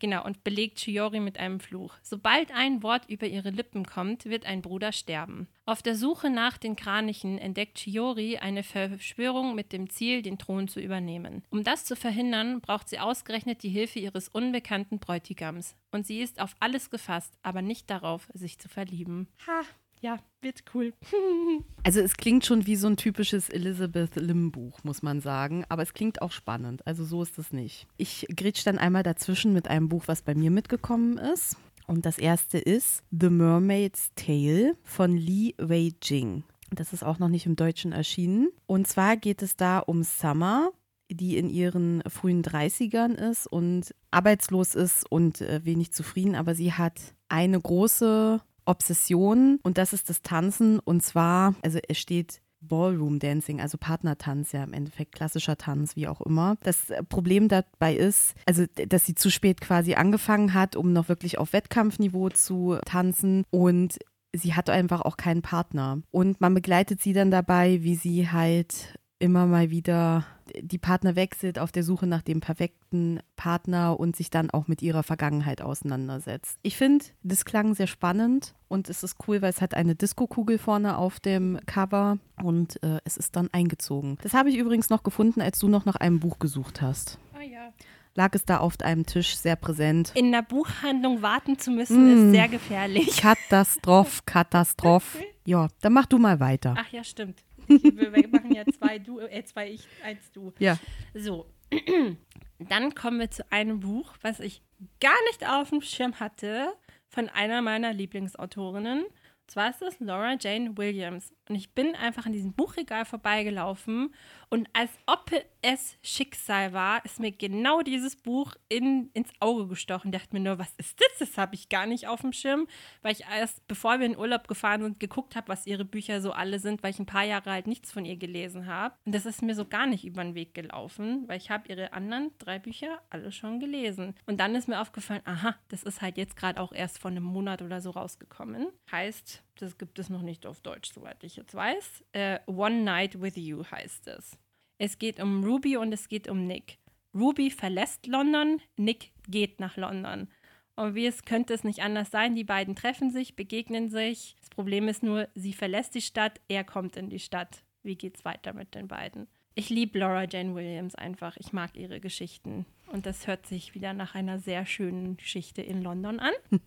[0.02, 1.94] Genau, und belegt Chiori mit einem Fluch.
[2.02, 5.48] Sobald ein Wort über ihre Lippen kommt, wird ein Bruder sterben.
[5.68, 10.68] Auf der Suche nach den Kranichen entdeckt Chiori eine Verschwörung mit dem Ziel, den Thron
[10.68, 11.44] zu übernehmen.
[11.52, 15.76] Um das zu verhindern, braucht sie ausgerechnet die Hilfe ihres unbekannten Bräutigams.
[15.91, 19.28] Und sie ist auf alles gefasst, aber nicht darauf, sich zu verlieben.
[19.45, 19.61] Ha,
[20.02, 20.94] ja, wird cool.
[21.84, 25.84] also es klingt schon wie so ein typisches Elizabeth Lim Buch, muss man sagen, aber
[25.84, 26.86] es klingt auch spannend.
[26.86, 27.88] Also so ist es nicht.
[27.98, 31.56] Ich grätsch dann einmal dazwischen mit einem Buch, was bei mir mitgekommen ist.
[31.88, 36.44] Und das erste ist The Mermaid's Tale von Li Wei Jing.
[36.72, 38.49] Das ist auch noch nicht im Deutschen erschienen.
[38.65, 40.72] Und zwar geht es da um Summer,
[41.10, 46.72] die in ihren frühen 30ern ist und arbeitslos ist und äh, wenig zufrieden, aber sie
[46.72, 53.19] hat eine große Obsession und das ist das Tanzen und zwar, also es steht Ballroom
[53.19, 56.57] Dancing, also Partnertanz, ja im Endeffekt klassischer Tanz, wie auch immer.
[56.61, 61.38] Das Problem dabei ist, also dass sie zu spät quasi angefangen hat, um noch wirklich
[61.38, 63.97] auf Wettkampfniveau zu tanzen und
[64.33, 66.01] sie hat einfach auch keinen Partner.
[66.11, 70.26] Und man begleitet sie dann dabei, wie sie halt immer mal wieder
[70.60, 74.81] die Partner wechselt auf der Suche nach dem perfekten Partner und sich dann auch mit
[74.81, 76.60] ihrer Vergangenheit auseinandersetzt.
[76.61, 80.57] Ich finde, das klang sehr spannend und es ist cool, weil es hat eine Disco-Kugel
[80.57, 84.18] vorne auf dem Cover und äh, es ist dann eingezogen.
[84.23, 87.18] Das habe ich übrigens noch gefunden, als du noch nach einem Buch gesucht hast.
[87.34, 87.72] Ah ja
[88.15, 90.11] lag es da auf einem Tisch sehr präsent.
[90.15, 92.27] In der Buchhandlung warten zu müssen, mm.
[92.27, 93.18] ist sehr gefährlich.
[93.18, 95.18] Katastroph, Katastroph.
[95.45, 96.76] ja, dann mach du mal weiter.
[96.77, 97.43] Ach ja, stimmt.
[97.67, 100.53] Wir machen ja zwei du, äh, zwei ich, eins du.
[100.59, 100.77] Ja.
[101.13, 101.47] So.
[102.59, 104.61] Dann kommen wir zu einem Buch, was ich
[104.99, 106.73] gar nicht auf dem Schirm hatte,
[107.07, 109.03] von einer meiner Lieblingsautorinnen.
[109.05, 109.11] Und
[109.47, 111.33] zwar ist es Laura Jane Williams.
[111.52, 114.15] Und ich bin einfach an diesem Buchregal vorbeigelaufen
[114.48, 120.14] und als ob es Schicksal war, ist mir genau dieses Buch in, ins Auge gestochen.
[120.14, 121.19] Ich dachte mir nur, was ist das?
[121.19, 122.69] Das habe ich gar nicht auf dem Schirm,
[123.02, 126.32] weil ich erst, bevor wir in Urlaub gefahren sind, geguckt habe, was ihre Bücher so
[126.32, 128.95] alle sind, weil ich ein paar Jahre halt nichts von ihr gelesen habe.
[129.06, 131.91] Und das ist mir so gar nicht über den Weg gelaufen, weil ich habe ihre
[131.91, 134.15] anderen drei Bücher alle schon gelesen.
[134.26, 137.23] Und dann ist mir aufgefallen, aha, das ist halt jetzt gerade auch erst vor einem
[137.23, 138.68] Monat oder so rausgekommen.
[138.90, 142.03] Heißt, das gibt es noch nicht auf Deutsch, soweit ich jetzt weiß.
[142.13, 144.38] Äh, One Night with You heißt es.
[144.77, 146.79] Es geht um Ruby und es geht um Nick.
[147.13, 150.27] Ruby verlässt London, Nick geht nach London.
[150.75, 154.35] Und wie es könnte es nicht anders sein, die beiden treffen sich, begegnen sich.
[154.39, 157.63] Das Problem ist nur, sie verlässt die Stadt, er kommt in die Stadt.
[157.83, 159.27] Wie geht's weiter mit den beiden?
[159.53, 161.35] Ich liebe Laura Jane Williams einfach.
[161.38, 162.65] Ich mag ihre Geschichten.
[162.88, 166.33] Und das hört sich wieder nach einer sehr schönen Geschichte in London an.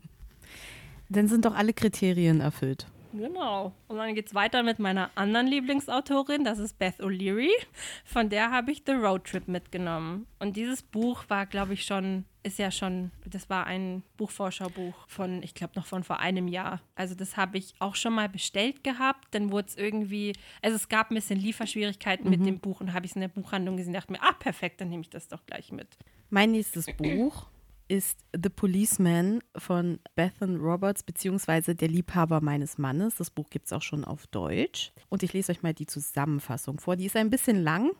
[1.15, 2.87] Dann sind doch alle Kriterien erfüllt.
[3.17, 3.73] Genau.
[3.87, 7.51] Und dann geht es weiter mit meiner anderen Lieblingsautorin, das ist Beth O'Leary.
[8.05, 10.27] Von der habe ich The Road Trip mitgenommen.
[10.41, 15.45] Und dieses Buch war, glaube ich, schon, ist ja schon, das war ein Buchvorschaubuch von,
[15.45, 16.81] ich glaube, noch von vor einem Jahr.
[16.97, 19.29] Also das habe ich auch schon mal bestellt gehabt.
[19.31, 22.31] Dann wurde es irgendwie, also es gab ein bisschen Lieferschwierigkeiten mhm.
[22.31, 24.33] mit dem Buch und habe ich es in der Buchhandlung gesehen und dachte mir, ah,
[24.33, 25.87] perfekt, dann nehme ich das doch gleich mit.
[26.31, 27.47] Mein nächstes Buch
[27.89, 33.17] ist The Policeman von Bethan Roberts, beziehungsweise Der Liebhaber meines Mannes.
[33.17, 34.93] Das Buch gibt es auch schon auf Deutsch.
[35.09, 36.97] Und ich lese euch mal die Zusammenfassung vor.
[36.97, 37.91] Die ist ein bisschen lang.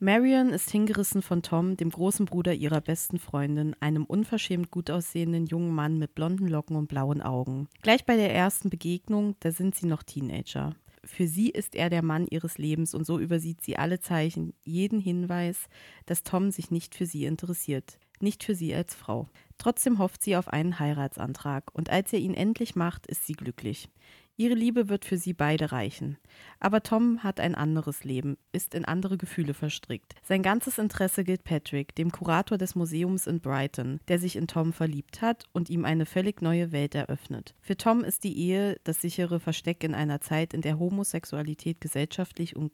[0.00, 5.46] Marion ist hingerissen von Tom, dem großen Bruder ihrer besten Freundin, einem unverschämt gut aussehenden
[5.46, 7.68] jungen Mann mit blonden Locken und blauen Augen.
[7.82, 10.74] Gleich bei der ersten Begegnung, da sind sie noch Teenager.
[11.04, 15.00] Für sie ist er der Mann ihres Lebens und so übersieht sie alle Zeichen, jeden
[15.00, 15.68] Hinweis,
[16.06, 19.28] dass Tom sich nicht für sie interessiert nicht für sie als Frau.
[19.58, 23.88] Trotzdem hofft sie auf einen Heiratsantrag, und als er ihn endlich macht, ist sie glücklich.
[24.36, 26.18] Ihre Liebe wird für sie beide reichen.
[26.58, 30.16] Aber Tom hat ein anderes Leben, ist in andere Gefühle verstrickt.
[30.24, 34.72] Sein ganzes Interesse gilt Patrick, dem Kurator des Museums in Brighton, der sich in Tom
[34.72, 37.54] verliebt hat und ihm eine völlig neue Welt eröffnet.
[37.60, 42.56] Für Tom ist die Ehe das sichere Versteck in einer Zeit, in der Homosexualität gesellschaftlich
[42.56, 42.72] und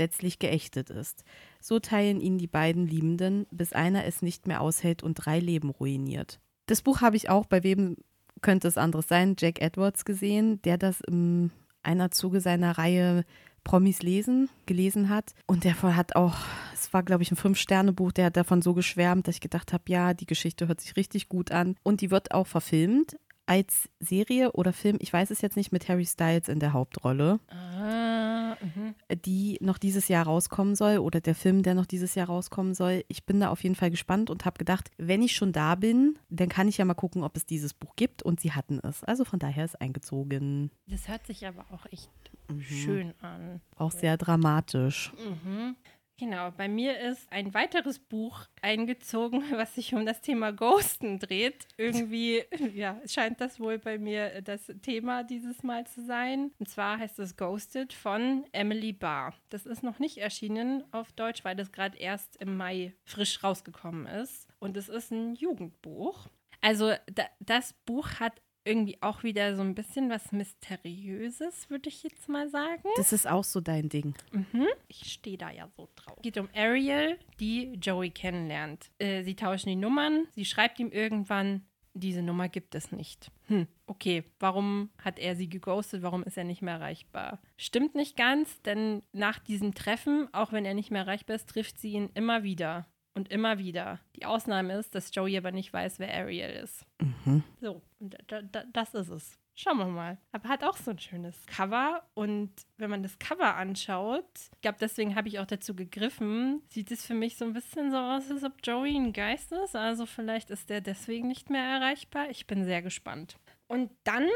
[0.00, 1.24] gesetzlich geächtet ist.
[1.60, 5.68] So teilen ihn die beiden Liebenden, bis einer es nicht mehr aushält und drei Leben
[5.68, 6.40] ruiniert.
[6.64, 7.96] Das Buch habe ich auch, bei wem
[8.40, 11.50] könnte es anderes sein, Jack Edwards gesehen, der das in
[11.82, 13.26] einer Zuge seiner Reihe
[13.62, 15.34] Promis lesen gelesen hat.
[15.46, 16.36] Und der hat auch,
[16.72, 19.84] es war, glaube ich, ein Fünf-Sterne-Buch, der hat davon so geschwärmt, dass ich gedacht habe,
[19.88, 21.76] ja, die Geschichte hört sich richtig gut an.
[21.82, 23.16] Und die wird auch verfilmt
[23.50, 27.40] als Serie oder Film, ich weiß es jetzt nicht, mit Harry Styles in der Hauptrolle.
[27.48, 28.94] Ah, mh.
[29.24, 33.02] die noch dieses Jahr rauskommen soll oder der Film, der noch dieses Jahr rauskommen soll.
[33.08, 36.16] Ich bin da auf jeden Fall gespannt und habe gedacht, wenn ich schon da bin,
[36.28, 39.02] dann kann ich ja mal gucken, ob es dieses Buch gibt und sie hatten es.
[39.02, 40.70] Also von daher ist eingezogen.
[40.86, 42.08] Das hört sich aber auch echt
[42.48, 42.62] mhm.
[42.62, 43.60] schön an.
[43.74, 45.12] Auch sehr dramatisch.
[45.18, 45.74] Mhm.
[46.20, 51.66] Genau, bei mir ist ein weiteres Buch eingezogen, was sich um das Thema Ghosten dreht.
[51.78, 52.44] Irgendwie,
[52.74, 56.50] ja, scheint das wohl bei mir das Thema dieses Mal zu sein.
[56.58, 59.32] Und zwar heißt es Ghosted von Emily Barr.
[59.48, 64.06] Das ist noch nicht erschienen auf Deutsch, weil das gerade erst im Mai frisch rausgekommen
[64.06, 64.46] ist.
[64.58, 66.28] Und es ist ein Jugendbuch.
[66.60, 72.02] Also da, das Buch hat irgendwie auch wieder so ein bisschen was Mysteriöses, würde ich
[72.02, 72.82] jetzt mal sagen.
[72.96, 74.14] Das ist auch so dein Ding.
[74.32, 74.66] Mhm.
[74.88, 76.16] Ich stehe da ja so drauf.
[76.16, 78.90] Es geht um Ariel, die Joey kennenlernt.
[78.98, 81.62] Äh, sie tauschen die Nummern, sie schreibt ihm irgendwann,
[81.94, 83.30] diese Nummer gibt es nicht.
[83.48, 86.02] Hm, okay, warum hat er sie geghostet?
[86.02, 87.40] Warum ist er nicht mehr erreichbar?
[87.56, 91.78] Stimmt nicht ganz, denn nach diesem Treffen, auch wenn er nicht mehr erreichbar ist, trifft
[91.78, 92.86] sie ihn immer wieder
[93.20, 94.00] und immer wieder.
[94.16, 96.86] Die Ausnahme ist, dass Joey aber nicht weiß, wer Ariel ist.
[97.00, 97.44] Mhm.
[97.60, 99.38] So, da, da, das ist es.
[99.54, 100.16] Schauen wir mal.
[100.32, 102.02] Aber hat auch so ein schönes Cover.
[102.14, 104.24] Und wenn man das Cover anschaut,
[104.54, 107.90] ich glaube, deswegen habe ich auch dazu gegriffen, sieht es für mich so ein bisschen
[107.90, 109.76] so aus, als ob Joey ein Geist ist.
[109.76, 112.30] Also vielleicht ist der deswegen nicht mehr erreichbar.
[112.30, 113.36] Ich bin sehr gespannt.
[113.68, 114.28] Und dann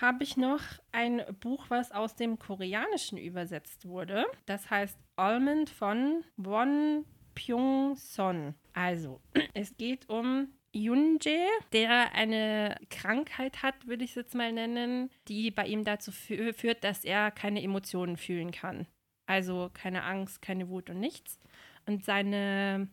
[0.00, 4.26] habe ich noch ein Buch, was aus dem Koreanischen übersetzt wurde.
[4.46, 7.04] Das heißt Almond von Won
[7.36, 8.54] Pyong-son.
[8.72, 9.20] Also,
[9.54, 15.50] es geht um Yunje, der eine Krankheit hat, würde ich es jetzt mal nennen, die
[15.50, 18.86] bei ihm dazu fü führt, dass er keine Emotionen fühlen kann.
[19.26, 21.38] Also keine Angst, keine Wut und nichts.
[21.86, 22.88] Und seine,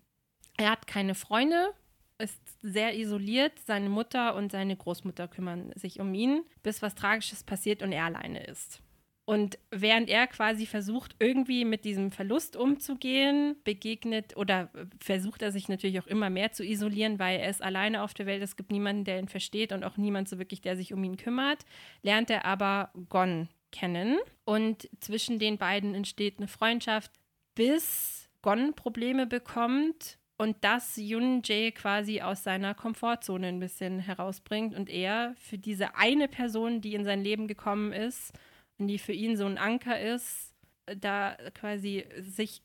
[0.58, 1.74] er hat keine Freunde,
[2.20, 3.60] ist sehr isoliert.
[3.60, 8.06] Seine Mutter und seine Großmutter kümmern sich um ihn, bis was Tragisches passiert und er
[8.06, 8.83] alleine ist.
[9.26, 14.70] Und während er quasi versucht, irgendwie mit diesem Verlust umzugehen, begegnet oder
[15.00, 18.26] versucht er sich natürlich auch immer mehr zu isolieren, weil er ist alleine auf der
[18.26, 18.44] Welt.
[18.44, 21.16] Es gibt niemanden, der ihn versteht und auch niemand so wirklich, der sich um ihn
[21.16, 21.64] kümmert.
[22.02, 27.12] Lernt er aber Gon kennen und zwischen den beiden entsteht eine Freundschaft,
[27.56, 34.76] bis Gon Probleme bekommt und das Yun Jae quasi aus seiner Komfortzone ein bisschen herausbringt
[34.76, 38.34] und er für diese eine Person, die in sein Leben gekommen ist,
[38.78, 40.54] und die für ihn so ein Anker ist,
[40.86, 42.62] da quasi sich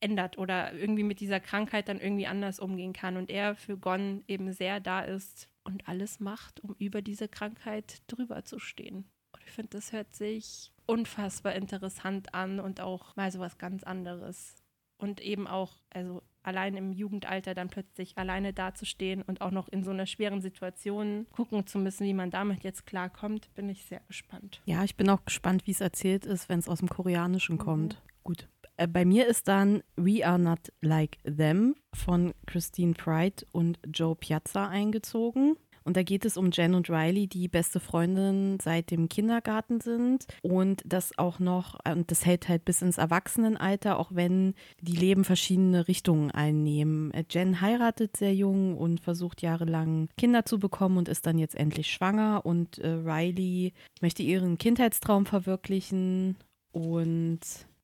[0.00, 4.22] ändert oder irgendwie mit dieser Krankheit dann irgendwie anders umgehen kann und er für Gon
[4.28, 9.10] eben sehr da ist und alles macht, um über diese Krankheit drüber zu stehen.
[9.32, 13.82] Und ich finde, das hört sich unfassbar interessant an und auch mal so was ganz
[13.82, 14.54] anderes.
[14.98, 19.82] Und eben auch, also allein im Jugendalter dann plötzlich alleine dazustehen und auch noch in
[19.82, 24.00] so einer schweren Situation gucken zu müssen, wie man damit jetzt klarkommt, bin ich sehr
[24.06, 24.62] gespannt.
[24.64, 27.60] Ja, ich bin auch gespannt, wie es erzählt ist, wenn es aus dem Koreanischen mhm.
[27.60, 28.02] kommt.
[28.22, 28.48] Gut.
[28.76, 34.14] Äh, bei mir ist dann We Are Not Like Them von Christine Pride und Joe
[34.14, 35.56] Piazza eingezogen.
[35.86, 40.26] Und da geht es um Jen und Riley, die beste Freundin seit dem Kindergarten sind.
[40.42, 45.24] Und das auch noch, und das hält halt bis ins Erwachsenenalter, auch wenn die Leben
[45.24, 47.12] verschiedene Richtungen einnehmen.
[47.30, 51.92] Jen heiratet sehr jung und versucht jahrelang Kinder zu bekommen und ist dann jetzt endlich
[51.92, 52.44] schwanger.
[52.44, 56.36] Und äh, Riley möchte ihren Kindheitstraum verwirklichen.
[56.72, 57.40] Und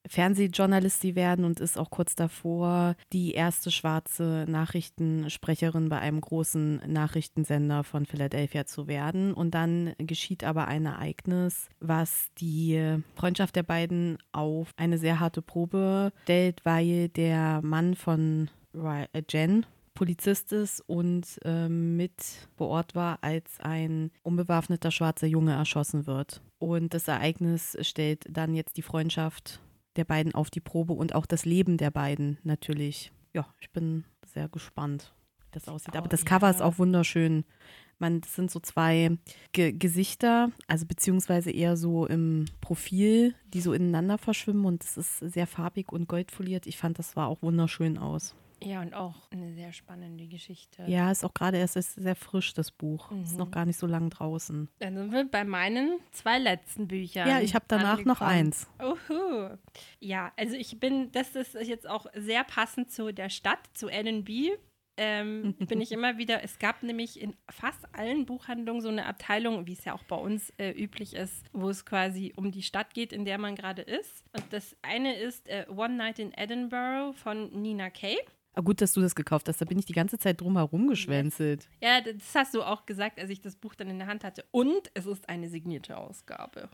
[0.07, 7.85] Fernsehjournalistin werden und ist auch kurz davor die erste schwarze Nachrichtensprecherin bei einem großen Nachrichtensender
[7.85, 9.33] von Philadelphia zu werden.
[9.33, 15.43] Und dann geschieht aber ein Ereignis, was die Freundschaft der beiden auf eine sehr harte
[15.43, 22.15] Probe stellt, weil der Mann von äh, Jen, Polizist ist und äh, mit
[22.57, 26.41] vor Ort war, als ein unbewaffneter schwarzer Junge erschossen wird.
[26.59, 29.61] Und das Ereignis stellt dann jetzt die Freundschaft
[29.97, 33.13] der beiden auf die Probe und auch das Leben der beiden natürlich.
[33.35, 35.13] Ja, ich bin sehr gespannt,
[35.45, 35.97] wie das aussieht.
[35.97, 37.45] Aber das Cover ist auch wunderschön.
[37.99, 39.17] Man, das sind so zwei
[39.53, 45.19] Ge Gesichter, also beziehungsweise eher so im Profil, die so ineinander verschwimmen und es ist
[45.21, 46.67] sehr farbig und goldfoliert.
[46.67, 48.35] Ich fand, das war auch wunderschön aus.
[48.65, 50.85] Ja, und auch eine sehr spannende Geschichte.
[50.87, 53.11] Ja, ist auch gerade erst ist sehr frisch, das Buch.
[53.11, 53.23] Mhm.
[53.23, 54.69] Ist noch gar nicht so lang draußen.
[54.79, 57.29] Dann sind wir bei meinen zwei letzten Büchern.
[57.29, 58.09] Ja, ich habe danach angekommen.
[58.09, 58.69] noch eins.
[58.83, 59.57] Uhu.
[60.01, 64.59] Ja, also ich bin, das ist jetzt auch sehr passend zu der Stadt, zu LB.
[64.99, 69.67] Ähm, bin ich immer wieder, es gab nämlich in fast allen Buchhandlungen so eine Abteilung,
[69.67, 72.93] wie es ja auch bei uns äh, üblich ist, wo es quasi um die Stadt
[72.95, 74.25] geht, in der man gerade ist.
[74.33, 78.19] Und das eine ist äh, One Night in Edinburgh von Nina Kay.
[78.55, 79.61] Ah, gut, dass du das gekauft hast.
[79.61, 81.69] Da bin ich die ganze Zeit drum herum geschwänzelt.
[81.81, 84.45] Ja, das hast du auch gesagt, als ich das Buch dann in der Hand hatte.
[84.51, 86.69] Und es ist eine signierte Ausgabe.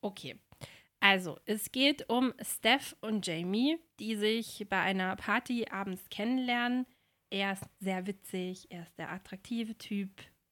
[0.00, 0.36] okay.
[0.98, 6.86] Also, es geht um Steph und Jamie, die sich bei einer Party abends kennenlernen.
[7.30, 10.10] Er ist sehr witzig, er ist der attraktive Typ.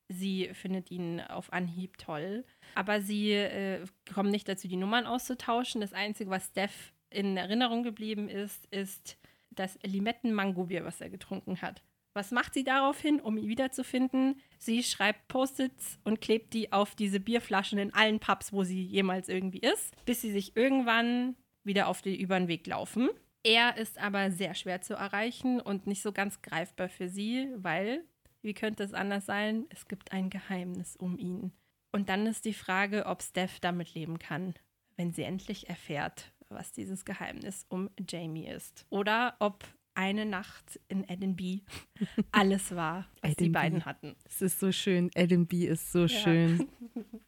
[0.08, 2.44] Sie findet ihn auf Anhieb toll.
[2.74, 5.80] Aber sie äh, kommen nicht dazu, die Nummern auszutauschen.
[5.80, 9.16] Das Einzige, was Steph in Erinnerung geblieben ist, ist
[9.50, 11.82] das Limetten-Mango-Bier, was er getrunken hat.
[12.12, 14.40] Was macht sie daraufhin, um ihn wiederzufinden?
[14.58, 19.28] Sie schreibt Post-its und klebt die auf diese Bierflaschen in allen Pubs, wo sie jemals
[19.28, 23.10] irgendwie ist, bis sie sich irgendwann wieder auf den über den Weg laufen.
[23.42, 28.04] Er ist aber sehr schwer zu erreichen und nicht so ganz greifbar für sie, weil,
[28.42, 31.52] wie könnte es anders sein, es gibt ein Geheimnis um ihn.
[31.92, 34.54] Und dann ist die Frage, ob Steph damit leben kann,
[34.96, 38.86] wenn sie endlich erfährt, was dieses Geheimnis um Jamie ist.
[38.90, 39.64] Oder ob
[39.94, 41.60] eine Nacht in Edinburgh
[42.32, 44.16] alles war, was die beiden hatten.
[44.24, 45.10] Es ist so schön.
[45.14, 46.08] Edinburgh ist so ja.
[46.08, 46.68] schön.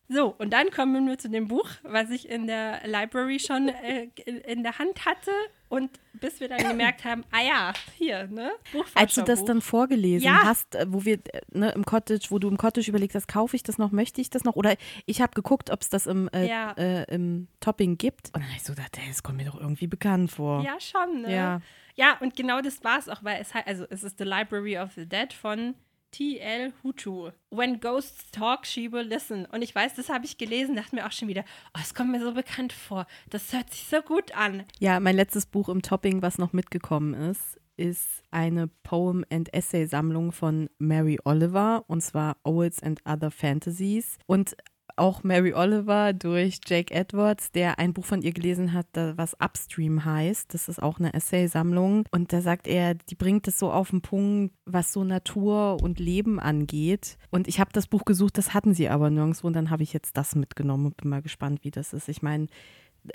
[0.09, 4.09] So, und dann kommen wir zu dem Buch, was ich in der Library schon äh,
[4.27, 5.31] in der Hand hatte.
[5.73, 8.53] Und bis wir dann gemerkt haben, ah ja, hier, ne?
[8.95, 10.45] Als du das dann vorgelesen ja.
[10.45, 13.57] hast, äh, wo wir äh, ne, im Cottage, wo du im Cottage überlegt hast, kaufe
[13.57, 14.55] ich das noch, möchte ich das noch?
[14.55, 14.77] Oder
[15.07, 16.73] ich habe geguckt, ob es das im, äh, ja.
[16.73, 18.27] äh, im Topping gibt.
[18.35, 20.63] Und dann habe ich so gedacht, das kommt mir doch irgendwie bekannt vor.
[20.63, 21.35] Ja, schon, ne?
[21.35, 21.61] Ja.
[21.95, 24.77] Ja, und genau das war es auch, weil es halt, also es ist The Library
[24.77, 25.75] of the Dead von
[26.13, 26.73] T.L.
[26.85, 27.31] Hutu.
[27.51, 29.47] When Ghosts Talk, She Will Listen.
[29.47, 31.45] Und ich weiß, das habe ich gelesen, dachte mir auch schon wieder,
[31.75, 33.07] oh, es kommt mir so bekannt vor.
[33.31, 34.65] Das hört sich so gut an.
[34.79, 40.33] Ja, mein letztes Buch im Topping, was noch mitgekommen ist, ist eine Poem- and Essay-Sammlung
[40.33, 44.19] von Mary Oliver und zwar Owls and Other Fantasies.
[44.27, 44.57] Und
[44.97, 50.05] auch Mary Oliver durch Jake Edwards, der ein Buch von ihr gelesen hat, was Upstream
[50.05, 50.53] heißt.
[50.55, 52.05] Das ist auch eine Essaysammlung.
[52.11, 55.99] Und da sagt er, die bringt es so auf den Punkt, was so Natur und
[55.99, 57.19] Leben angeht.
[57.31, 59.47] Und ich habe das Buch gesucht, das hatten sie aber nirgendwo.
[59.47, 62.09] Und dann habe ich jetzt das mitgenommen und bin mal gespannt, wie das ist.
[62.09, 62.47] Ich meine,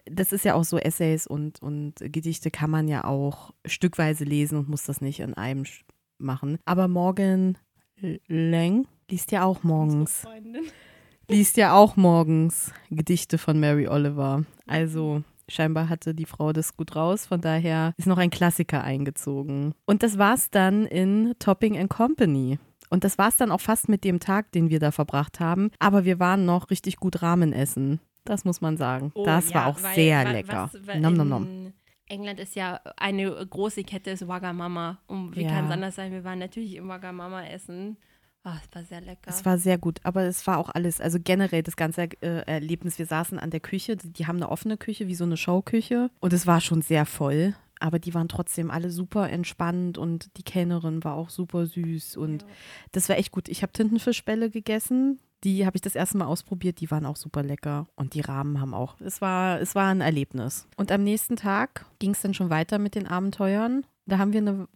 [0.05, 4.57] das ist ja auch so, Essays und, und Gedichte kann man ja auch stückweise lesen
[4.57, 5.63] und muss das nicht in einem
[6.17, 6.59] machen.
[6.65, 7.57] Aber Morgan
[8.27, 10.25] Lang liest ja auch morgens.
[11.29, 14.45] Liest ja auch morgens Gedichte von Mary Oliver.
[14.65, 17.25] Also scheinbar hatte die Frau das gut raus.
[17.25, 19.73] Von daher ist noch ein Klassiker eingezogen.
[19.85, 22.59] Und das war's dann in Topping and Company.
[22.89, 25.71] Und das war's dann auch fast mit dem Tag, den wir da verbracht haben.
[25.79, 27.99] Aber wir waren noch richtig gut Rahmen essen.
[28.23, 29.11] Das muss man sagen.
[29.13, 30.69] Oh, das ja, war auch weil, sehr weil, lecker.
[30.85, 31.73] Was, nom, nom, nom.
[32.07, 34.99] England ist ja eine große Kette, ist Wagamama.
[35.07, 35.49] Und wie ja.
[35.49, 36.13] kann es anders sein?
[36.13, 37.97] Wir waren natürlich im Wagamama essen.
[38.49, 39.29] Oh, es war sehr lecker.
[39.29, 42.97] Es war sehr gut, aber es war auch alles, also generell das ganze äh, Erlebnis.
[42.97, 46.31] Wir saßen an der Küche, die haben eine offene Küche, wie so eine Schauküche und
[46.31, 47.55] es war schon sehr voll.
[47.79, 52.43] Aber die waren trotzdem alle super entspannt und die Kellnerin war auch super süß und
[52.43, 52.47] ja.
[52.93, 53.49] das war echt gut.
[53.49, 57.43] Ich habe Tintenfischbälle gegessen, Die habe ich das erste Mal ausprobiert, die waren auch super
[57.43, 57.87] lecker.
[57.95, 58.99] Und die Rahmen haben auch.
[59.01, 60.67] Es war, es war ein Erlebnis.
[60.77, 63.85] Und am nächsten Tag ging es dann schon weiter mit den Abenteuern.
[64.07, 64.67] Da haben wir eine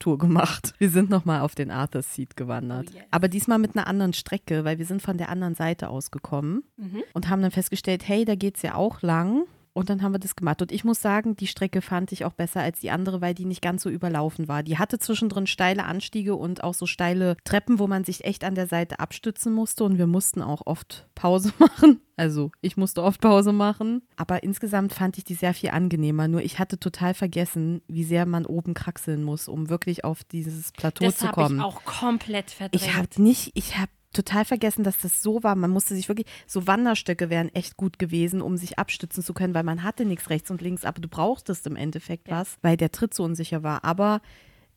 [0.00, 0.72] Bergtour gemacht.
[0.78, 2.86] Wir sind nochmal auf den Arthur's Seat gewandert.
[2.90, 3.04] Oh yes.
[3.10, 7.02] Aber diesmal mit einer anderen Strecke, weil wir sind von der anderen Seite ausgekommen Mhm.
[7.12, 9.44] und haben dann festgestellt, hey, da geht es ja auch lang.
[9.72, 10.60] Und dann haben wir das gemacht.
[10.62, 13.44] Und ich muss sagen, die Strecke fand ich auch besser als die andere, weil die
[13.44, 14.62] nicht ganz so überlaufen war.
[14.62, 18.56] Die hatte zwischendrin steile Anstiege und auch so steile Treppen, wo man sich echt an
[18.56, 19.84] der Seite abstützen musste.
[19.84, 22.00] Und wir mussten auch oft Pause machen.
[22.16, 24.02] Also ich musste oft Pause machen.
[24.16, 26.26] Aber insgesamt fand ich die sehr viel angenehmer.
[26.26, 30.72] Nur ich hatte total vergessen, wie sehr man oben kraxeln muss, um wirklich auf dieses
[30.72, 31.58] Plateau Das zu habe kommen.
[31.58, 32.74] ich auch komplett verdrängt.
[32.82, 35.54] Ich habe nicht, ich habe total vergessen, dass das so war.
[35.54, 39.54] Man musste sich wirklich, so Wanderstöcke wären echt gut gewesen, um sich abstützen zu können,
[39.54, 42.40] weil man hatte nichts rechts und links, aber du brauchtest im Endeffekt Ja.
[42.40, 43.84] was, weil der Tritt so unsicher war.
[43.84, 44.20] Aber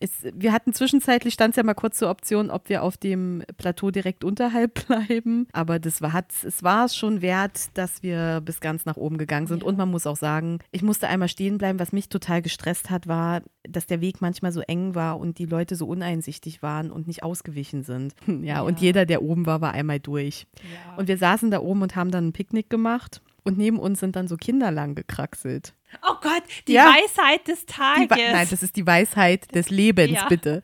[0.03, 3.43] es, wir hatten zwischenzeitlich, stand es ja mal kurz zur Option, ob wir auf dem
[3.57, 5.47] Plateau direkt unterhalb bleiben.
[5.53, 9.17] Aber das war, hat's, es war es schon wert, dass wir bis ganz nach oben
[9.17, 9.61] gegangen sind.
[9.63, 9.67] Ja.
[9.67, 11.79] Und man muss auch sagen, ich musste einmal stehen bleiben.
[11.79, 15.45] Was mich total gestresst hat, war, dass der Weg manchmal so eng war und die
[15.45, 18.13] Leute so uneinsichtig waren und nicht ausgewichen sind.
[18.43, 18.87] Ja, und Ja.
[18.87, 20.47] jeder, der oben war, war einmal durch.
[20.63, 20.97] ja.
[20.97, 23.21] Und wir saßen da oben und haben dann ein Picknick gemacht.
[23.45, 25.73] Und neben uns sind dann so Kinder lang gekraxelt.
[26.09, 26.85] oh Gott, die Ja.
[26.85, 28.09] Weisheit des Die Tages.
[28.09, 30.27] Wa- Nein, das ist die Weisheit des Lebens, Ja.
[30.27, 30.61] bitte.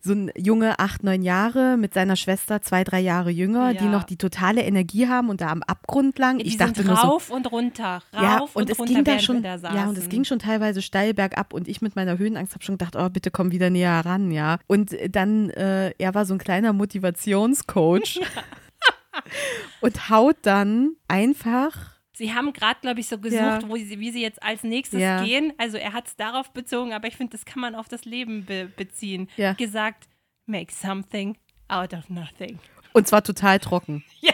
[0.00, 3.90] So ein Junge, acht, neun Jahre, mit seiner Schwester zwei, drei Jahre jünger, die Ja.
[3.90, 6.38] noch die totale Energie haben und da am Abgrund lang.
[6.38, 9.04] die ich dachte nur so, rauf und runter, rauf ja, und, und es runter, ging
[9.04, 12.16] da schon, da ja, und es ging schon teilweise steil bergab und ich mit meiner
[12.16, 14.58] Höhenangst habe schon gedacht, oh, bitte komm wieder näher ran, ja.
[14.66, 18.20] Und dann, äh, er war so ein kleiner Motivationscoach
[19.80, 23.68] und haut dann einfach Sie haben gerade, glaube ich, so gesucht, Ja.
[23.68, 25.22] wo sie, wie sie jetzt als nächstes Ja.
[25.24, 25.52] gehen.
[25.58, 28.44] Also er hat es darauf bezogen, aber ich finde, das kann man auf das Leben
[28.44, 29.28] be beziehen.
[29.36, 29.52] Ja.
[29.54, 30.08] Gesagt,
[30.46, 31.36] make something
[31.68, 32.58] out of nothing.
[32.92, 34.04] Und zwar total trocken.
[34.20, 34.32] Ja.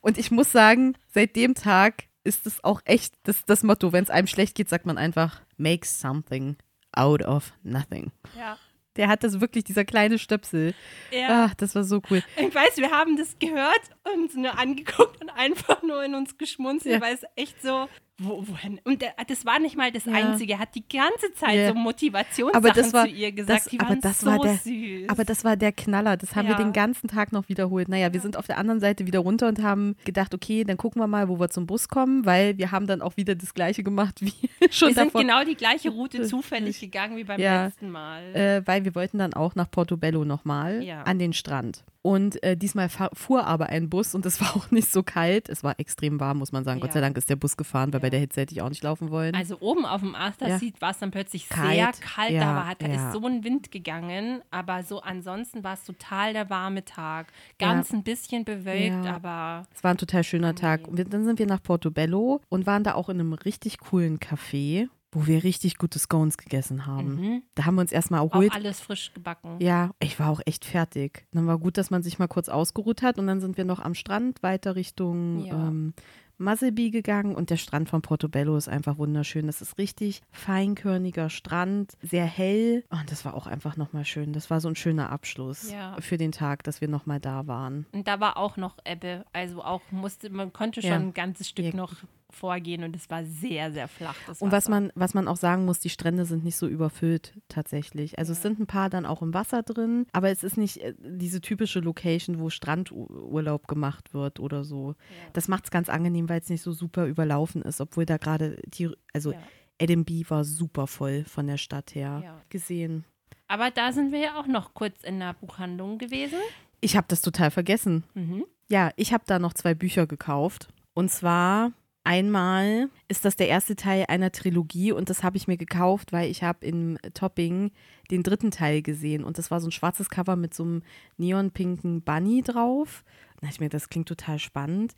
[0.00, 3.92] Und ich muss sagen, seit dem Tag ist es auch echt das, das Motto.
[3.92, 6.56] Wenn es einem schlecht geht, sagt man einfach, make something
[6.92, 8.10] out of nothing.
[8.36, 8.58] Ja.
[8.96, 10.74] Der hat das wirklich, dieser kleine Stöpsel.
[11.10, 11.46] ja.
[11.48, 12.22] Ach, das war so cool.
[12.36, 13.80] Ich weiß, wir haben das gehört
[14.14, 17.00] und nur angeguckt und einfach nur in uns geschmunzelt, Ja.
[17.00, 18.78] weil es echt so, wo, wohin?
[18.84, 20.12] Und das war nicht mal das Ja.
[20.12, 20.52] Einzige.
[20.52, 21.68] Er hat die ganze Zeit Ja.
[21.68, 23.60] so Motivationssachen war- zu ihr gesagt.
[23.60, 25.08] das- die waren das so war der- süß.
[25.08, 26.16] Aber das war der Knaller.
[26.16, 26.62] Das haben wir Ja.
[26.62, 27.88] den ganzen Tag noch wiederholt.
[27.88, 31.00] Naja, wir sind auf der anderen Seite wieder runter und haben gedacht, okay, dann gucken
[31.02, 33.82] wir mal, wo wir zum Bus kommen, weil wir haben dann auch wieder das Gleiche
[33.82, 34.32] gemacht wie
[34.70, 35.20] schon wir sind davor.
[35.22, 38.22] genau die gleiche Route zufällig gegangen wie beim letzten Mal.
[38.34, 41.82] äh, weil wir wollten dann auch nach Portobello nochmal an den Strand.
[42.04, 45.48] Und äh, diesmal fuhr aber ein Bus und es war auch nicht so kalt.
[45.48, 46.80] Es war extrem warm, muss man sagen.
[46.80, 46.94] Gott Ja.
[46.94, 48.02] sei Dank ist der Bus gefahren, weil Ja.
[48.02, 49.36] bei der Hitze hätte ich auch nicht laufen wollen.
[49.36, 50.60] Also oben auf dem Arthur Ja.
[50.80, 52.34] War es dann plötzlich Kalt, sehr kalt.
[52.34, 54.42] da war, da ist so ein Wind gegangen.
[54.50, 57.28] Aber so ansonsten war es total der warme Tag.
[57.58, 60.88] Ganz ein bisschen bewölkt, aber es war ein total schöner Tag.
[60.88, 64.88] Und dann sind wir nach Portobello und waren da auch in einem richtig coolen Café,
[65.12, 67.14] wo wir richtig gute Scones gegessen haben.
[67.16, 67.42] mhm.
[67.54, 68.52] Da haben wir uns erstmal auch erholt.
[68.54, 69.56] alles frisch gebacken.
[69.60, 71.26] Ja, ich war auch echt fertig.
[71.32, 73.78] Dann war gut, dass man sich mal kurz ausgeruht hat und dann sind wir noch
[73.80, 75.68] am Strand weiter Richtung Ja.
[75.68, 75.92] ähm,
[76.38, 79.46] Musselby gegangen und der Strand von Portobello ist einfach wunderschön.
[79.46, 84.32] Das ist richtig feinkörniger Strand, sehr hell und das war auch einfach nochmal schön.
[84.32, 85.96] Das war so ein schöner Abschluss Ja.
[86.00, 87.86] für den Tag, dass wir nochmal da waren.
[87.92, 89.24] Und da war auch noch Ebbe.
[89.32, 90.96] Also auch musste, man konnte schon Ja.
[90.96, 91.76] ein ganzes Stück Ja.
[91.76, 91.92] noch
[92.34, 94.16] vorgehen und es war sehr, sehr flach.
[94.40, 98.18] Und was man, was man auch sagen muss, die Strände sind nicht so überfüllt tatsächlich.
[98.18, 100.94] Also es sind ein paar dann auch im Wasser drin, aber es ist nicht äh,
[100.98, 104.94] diese typische Location, wo Strandurlaub gemacht wird oder so.
[105.32, 108.60] Das macht es ganz angenehm, weil es nicht so super überlaufen ist, obwohl da gerade
[108.66, 109.38] die, also Ja.
[109.78, 112.40] Edinburgh war super voll von der Stadt her Ja.
[112.50, 113.04] gesehen.
[113.48, 116.38] Aber da sind wir ja auch noch kurz in der Buchhandlung gewesen.
[116.80, 118.04] Ich habe das total vergessen.
[118.14, 118.44] Mhm.
[118.68, 120.68] Ja, ich habe da noch zwei Bücher gekauft.
[120.94, 121.72] Und zwar
[122.04, 126.30] einmal ist das der erste Teil einer Trilogie und das habe ich mir gekauft, weil
[126.30, 127.70] ich habe im Topping
[128.10, 130.82] den dritten Teil gesehen und das war so ein schwarzes Cover mit so einem
[131.16, 133.04] neonpinken Bunny drauf.
[133.40, 134.94] Da ich mir, das klingt total spannend.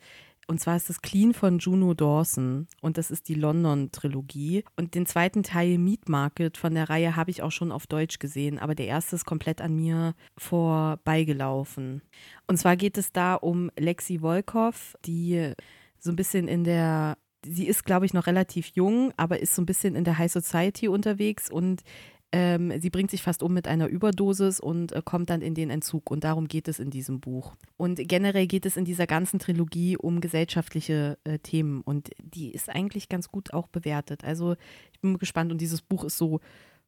[0.47, 4.63] Und zwar ist das Clean von Juno Dawson und das ist die London-Trilogie.
[4.75, 8.19] Und den zweiten Teil Meat Market von der Reihe habe ich auch schon auf Deutsch
[8.19, 12.03] gesehen, aber der erste ist komplett an mir vorbeigelaufen.
[12.45, 15.53] Und zwar geht es da um Lexi Volkov, die
[15.99, 19.61] so ein bisschen in der, sie ist, glaube ich, noch relativ jung, aber ist so
[19.61, 21.83] ein bisschen in der High Society unterwegs und
[22.31, 25.69] ähm, sie bringt sich fast um mit einer Überdosis und äh, kommt dann in den
[25.69, 26.11] Entzug.
[26.11, 27.55] Und darum geht es in diesem Buch.
[27.77, 31.79] Und generell geht es in dieser ganzen Trilogie um gesellschaftliche äh, Themen.
[31.79, 34.25] Und die ist eigentlich ganz gut auch bewertet.
[34.25, 34.55] Also
[34.91, 35.49] ich bin gespannt.
[35.53, 36.41] Und dieses Buch ist so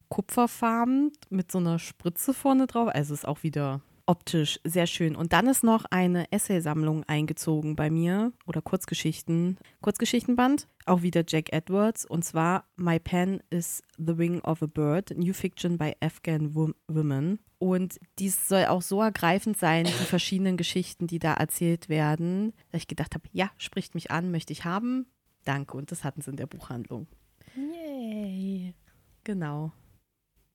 [0.10, 2.90] kupferfarben mit so einer Spritze vorne drauf.
[2.94, 5.16] Also ist auch wieder optisch sehr schön.
[5.16, 11.54] Und dann ist noch eine Essaysammlung eingezogen bei mir oder Kurzgeschichten, Kurzgeschichtenband, auch wieder Jack
[11.54, 12.06] Edwards.
[12.06, 17.40] Und zwar My Pen is the Wing of a Bird, New Fiction by Afghan Women.
[17.60, 22.82] Und dies soll auch so ergreifend sein, die verschiedenen Geschichten, die da erzählt werden, dass
[22.82, 25.08] ich gedacht habe, ja, spricht mich an, möchte ich haben.
[25.44, 25.76] Danke.
[25.78, 27.08] Und das hatten sie in der Buchhandlung.
[27.56, 28.74] Yay.
[29.24, 29.72] Genau.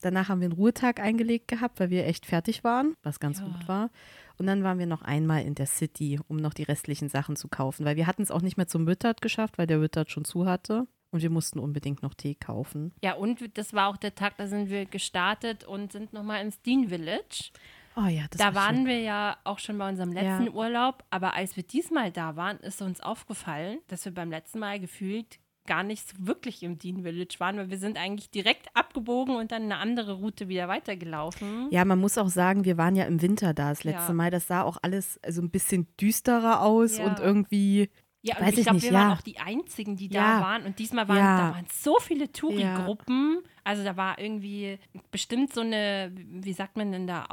[0.03, 3.47] Danach haben wir einen Ruhetag eingelegt gehabt, weil wir echt fertig waren, was ganz Ja.
[3.47, 3.91] gut war.
[4.39, 7.49] Und dann waren wir noch einmal in der City, um noch die restlichen Sachen zu
[7.49, 10.25] kaufen, weil wir hatten es auch nicht mehr zum Wittert geschafft, weil der Wittert schon
[10.25, 10.87] zu hatte.
[11.11, 12.93] Und wir mussten unbedingt noch Tee kaufen.
[13.05, 16.63] Ja, und das war auch der Tag, da sind wir gestartet und sind nochmal ins
[16.63, 17.51] Dean Village.
[17.97, 18.87] Oh ja, das da war waren schön.
[18.87, 22.81] wir ja auch schon bei unserem letzten Urlaub, aber als wir diesmal da waren, ist
[22.81, 27.37] uns aufgefallen, dass wir beim letzten Mal gefühlt gar nicht so wirklich im Dean Village
[27.39, 31.69] waren, weil wir sind eigentlich direkt abgebogen und dann eine andere Route wieder weitergelaufen.
[31.71, 34.15] Ja, man muss auch sagen, wir waren ja im Winter da das letzte Ja.
[34.15, 34.31] Mal.
[34.31, 37.05] Das sah auch alles so ein bisschen düsterer aus Ja.
[37.07, 37.91] und irgendwie.
[38.25, 39.15] Ja, und Weiß ich glaube, wir waren ja.
[39.17, 40.39] auch die Einzigen, die Ja.
[40.39, 40.63] da waren.
[40.65, 41.49] Und diesmal waren Ja.
[41.49, 43.39] da waren so viele Touri-Gruppen.
[43.65, 44.79] Also da war irgendwie
[45.11, 47.25] bestimmt so eine, wie sagt man denn da,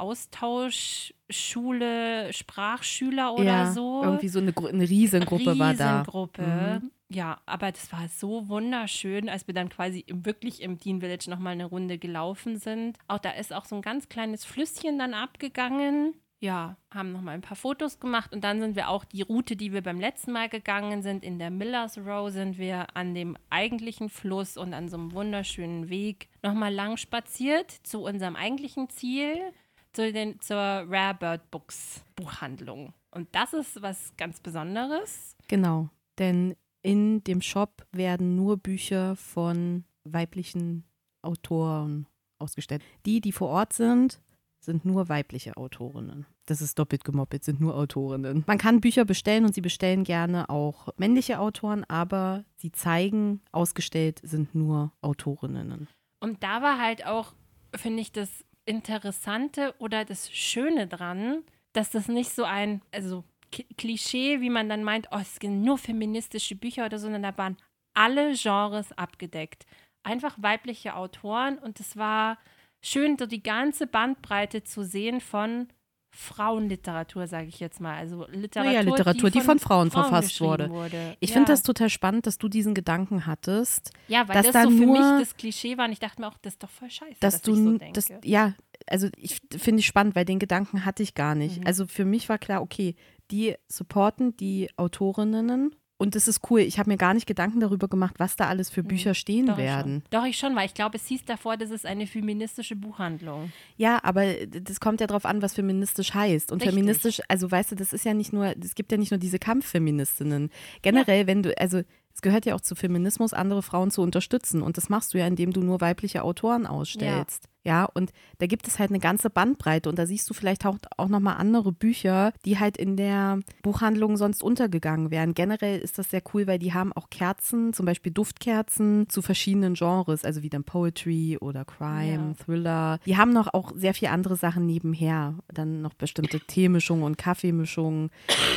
[1.28, 4.02] Austauschschule, Sprachschüler oder so.
[4.02, 5.98] irgendwie so eine, eine Riesengruppe war da.
[6.00, 6.82] Riesengruppe.
[7.12, 11.28] Ja, aber das war so wunderschön, als wir dann quasi im, wirklich im Dean Village
[11.28, 12.96] nochmal eine Runde gelaufen sind.
[13.08, 16.14] Auch da ist auch so ein ganz kleines Flüsschen dann abgegangen.
[16.42, 19.74] Ja, haben nochmal ein paar Fotos gemacht und dann sind wir auch die Route, die
[19.74, 24.08] wir beim letzten Mal gegangen sind, in der Millers Row sind wir an dem eigentlichen
[24.08, 29.52] Fluss und an so einem wunderschönen Weg nochmal lang spaziert zu unserem eigentlichen Ziel,
[29.92, 32.94] zu den, zur Rare Bird Books Buchhandlung.
[33.10, 35.36] Und das ist was ganz Besonderes.
[35.46, 40.84] Genau, denn in dem Shop werden nur Bücher von weiblichen
[41.20, 42.06] Autoren
[42.38, 42.82] ausgestellt.
[43.04, 44.22] Die, die vor Ort sind,
[44.60, 46.26] sind nur weibliche Autorinnen.
[46.46, 48.44] Das ist doppelt gemoppelt, sind nur Autorinnen.
[48.46, 54.20] Man kann Bücher bestellen und sie bestellen gerne auch männliche Autoren, aber sie zeigen, ausgestellt
[54.22, 55.88] sind nur Autorinnen.
[56.20, 57.32] Und da war halt auch,
[57.74, 61.42] finde ich, das Interessante oder das Schöne dran,
[61.72, 65.62] dass das nicht so ein, also K Klischee, wie man dann meint, oh, es sind
[65.62, 67.56] nur feministische Bücher oder so, sondern da waren
[67.94, 69.66] alle Genres abgedeckt.
[70.02, 72.38] Einfach weibliche Autoren und es war
[72.82, 75.68] schön, so die ganze Bandbreite zu sehen von
[76.12, 77.96] Frauenliteratur, sage ich jetzt mal.
[77.96, 80.70] Also Literatur, Naja, Literatur, die von Frauen verfasst geschrieben wurde.
[80.70, 81.16] wurde.
[81.20, 81.34] Ich ja.
[81.34, 84.70] finde das total spannend, dass du diesen Gedanken hattest, Ja, weil dass das da so
[84.70, 86.90] für nur- mich das Klischee war und ich dachte mir auch, das ist doch voll
[86.90, 88.54] scheiße, dass dass, du, so das, ja,
[88.88, 91.60] also ich finde ich spannend, weil den Gedanken hatte ich gar nicht.
[91.60, 91.66] Mhm.
[91.66, 92.94] Also für mich war klar, okay,
[93.30, 96.60] die supporten die Autorinnen und das ist cool.
[96.60, 99.46] Ich habe mir gar nicht Gedanken darüber gemacht, was da alles für Bücher stehen Mhm.
[99.46, 99.92] Doch, ich werden.
[99.92, 100.02] Schon.
[100.10, 103.52] Doch, ich schon, weil ich glaube, es hieß davor, das ist eine feministische Buchhandlung.
[103.76, 106.52] Ja, aber das kommt ja darauf an, was feministisch heißt.
[106.52, 106.74] Und Richtig.
[106.74, 109.38] feministisch, also weißt du, das ist ja nicht nur, es gibt ja nicht nur diese
[109.38, 110.50] Kampffeministinnen.
[110.82, 111.82] Generell, wenn du, also
[112.14, 114.62] es gehört ja auch zu Feminismus, andere Frauen zu unterstützen.
[114.62, 117.44] Und das machst du ja, indem du nur weibliche Autoren ausstellst.
[117.44, 117.50] Ja,
[117.94, 121.08] und da gibt es halt eine ganze Bandbreite und da siehst du vielleicht auch, auch
[121.08, 125.34] nochmal andere Bücher, die halt in der Buchhandlung sonst untergegangen wären.
[125.34, 129.74] Generell ist das sehr cool, weil die haben auch Kerzen, zum Beispiel Duftkerzen zu verschiedenen
[129.74, 132.44] Genres, also wie dann Poetry oder Crime, Ja.
[132.44, 132.98] Thriller.
[133.06, 135.34] Die haben noch auch sehr viel andere Sachen nebenher.
[135.52, 138.10] Dann noch bestimmte Teemischungen und Kaffeemischungen.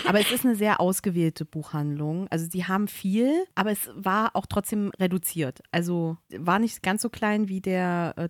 [0.08, 2.28] Aber es ist eine sehr ausgewählte Buchhandlung.
[2.30, 5.62] Also die haben viel, aber es war auch trotzdem reduziert.
[5.72, 8.30] Also war nicht ganz so klein wie der äh,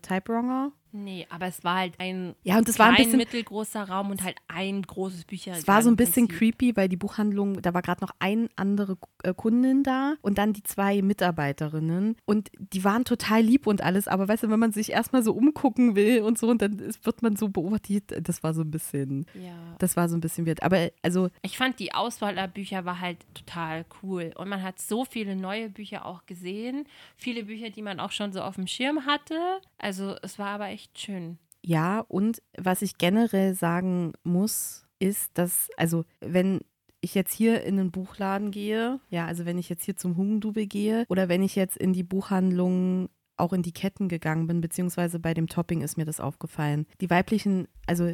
[0.64, 0.83] Typewriter.
[0.96, 4.24] Nee, aber es war halt ein Ja, und es war ein bisschen- mittelgroßer Raum und
[4.24, 5.60] halt ein großes Bücherregal.
[5.60, 6.58] Es war so ein bisschen Prinzip.
[6.60, 10.54] creepy, weil die Buchhandlung, da war gerade noch eine andere äh, Kundin da und dann
[10.54, 14.72] die zwei Mitarbeiterinnen und die waren total lieb und alles, aber weißt du, wenn man
[14.72, 18.54] sich erstmal so umgucken will und so und dann wird man so beobachtet, das war
[18.54, 19.76] so ein bisschen, Ja.
[19.80, 20.62] das war so ein bisschen weird.
[20.64, 24.32] Aber also Ich fand die Auswahl der Bücher war halt total cool.
[24.36, 26.86] Und man hat so viele neue Bücher auch gesehen.
[27.16, 29.36] Viele Bücher, die man auch schon so auf dem Schirm hatte.
[29.78, 31.38] Also es war aber echt schön.
[31.66, 36.62] Ja, und was ich generell sagen muss, ist, dass, also wenn
[37.02, 40.66] ich jetzt hier in den Buchladen gehe, ja, also wenn ich jetzt hier zum Hugendubel
[40.66, 45.20] gehe oder wenn ich jetzt in die Buchhandlung auch in die Ketten gegangen bin, beziehungsweise
[45.20, 46.86] bei dem Topping ist mir das aufgefallen.
[47.02, 48.14] Die weiblichen, also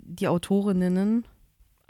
[0.00, 1.26] die Autorinnen,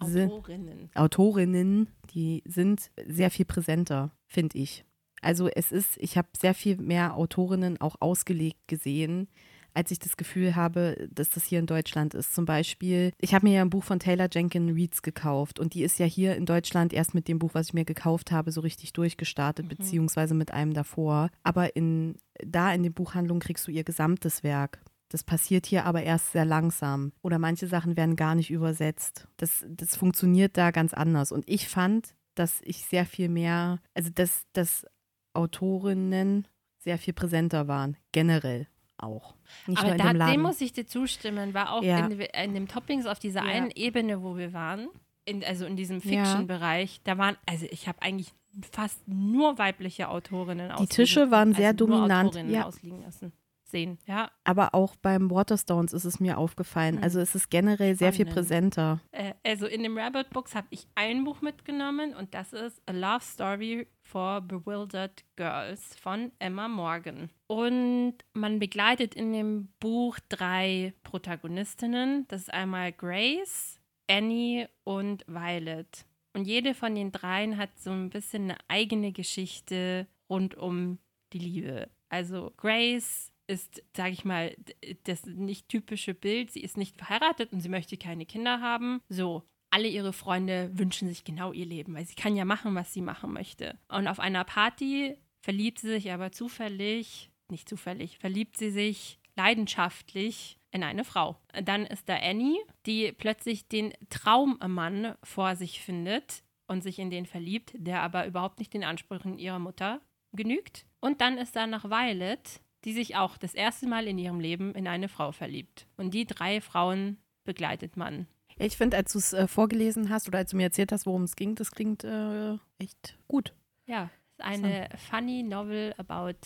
[0.04, 0.90] sind, Autorinnen.
[0.94, 4.84] Autorinnen, die sind sehr viel präsenter, finde ich.
[5.22, 9.28] Also es ist, ich habe sehr viel mehr Autorinnen auch ausgelegt gesehen,
[9.74, 12.34] als ich das Gefühl habe, dass das hier in Deutschland ist.
[12.34, 15.82] Zum Beispiel, ich habe mir ja ein Buch von Taylor Jenkins Reads gekauft und die
[15.82, 18.60] ist ja hier in Deutschland erst mit dem Buch, was ich mir gekauft habe, so
[18.60, 21.30] richtig durchgestartet, beziehungsweise mit einem davor.
[21.42, 24.80] Aber in, da in den Buchhandlungen kriegst du ihr gesamtes Werk.
[25.08, 27.12] Das passiert hier aber erst sehr langsam.
[27.20, 29.28] Oder manche Sachen werden gar nicht übersetzt.
[29.36, 31.32] Das, das funktioniert da ganz anders.
[31.32, 34.86] Und ich fand, dass ich sehr viel mehr, also dass, dass
[35.34, 38.68] Autorinnen sehr viel präsenter waren, generell
[39.02, 39.34] auch.
[39.66, 42.06] Nicht Aber da, dem muss ich dir zustimmen, war auch ja.
[42.06, 43.50] in, in dem Toppings auf dieser ja.
[43.50, 44.88] einen Ebene, wo wir waren,
[45.24, 48.32] in, also in diesem Fiction-Bereich, da waren, also ich habe eigentlich
[48.70, 52.34] fast nur weibliche Autorinnen Die Tische waren also sehr dominant.
[52.48, 52.66] ja.
[52.66, 53.32] ausliegen lassen
[53.72, 53.98] sehen.
[54.06, 54.30] Ja.
[54.44, 56.96] Aber auch beim Waterstones ist es mir aufgefallen.
[56.96, 57.02] Mhm.
[57.02, 59.00] Also es ist generell sehr viel präsenter.
[59.10, 62.92] Äh, also in dem Rabbit Books habe ich ein Buch mitgenommen und das ist A
[62.92, 67.30] Love Story for Bewildered Girls von Emma Morgan.
[67.48, 72.26] Und man begleitet in dem Buch drei Protagonistinnen.
[72.28, 76.06] Das ist einmal Grace, Annie und Violet.
[76.34, 80.98] Und jede von den dreien hat so ein bisschen eine eigene Geschichte rund um
[81.32, 81.90] die Liebe.
[82.08, 84.56] Also Grace ist, sage ich mal,
[85.04, 86.50] das nicht typische Bild.
[86.50, 89.00] Sie ist nicht verheiratet und sie möchte keine Kinder haben.
[89.08, 92.92] So, alle ihre Freunde wünschen sich genau ihr Leben, weil sie kann ja machen, was
[92.92, 93.78] sie machen möchte.
[93.88, 100.58] Und auf einer Party verliebt sie sich aber zufällig, nicht zufällig, verliebt sie sich leidenschaftlich
[100.72, 101.36] in eine Frau.
[101.64, 107.26] Dann ist da Annie, die plötzlich den Traummann vor sich findet und sich in den
[107.26, 110.00] verliebt, der aber überhaupt nicht den Ansprüchen ihrer Mutter
[110.32, 110.86] genügt.
[111.00, 114.74] Und dann ist da noch Violet, die sich auch das erste Mal in ihrem Leben
[114.74, 115.86] in eine Frau verliebt.
[115.96, 118.26] Und die drei Frauen begleitet man.
[118.58, 121.22] Ich finde, als du es äh, vorgelesen hast oder als du mir erzählt hast, worum
[121.22, 123.54] es ging, das klingt äh, echt gut.
[123.86, 126.38] Ja, eine funny novel about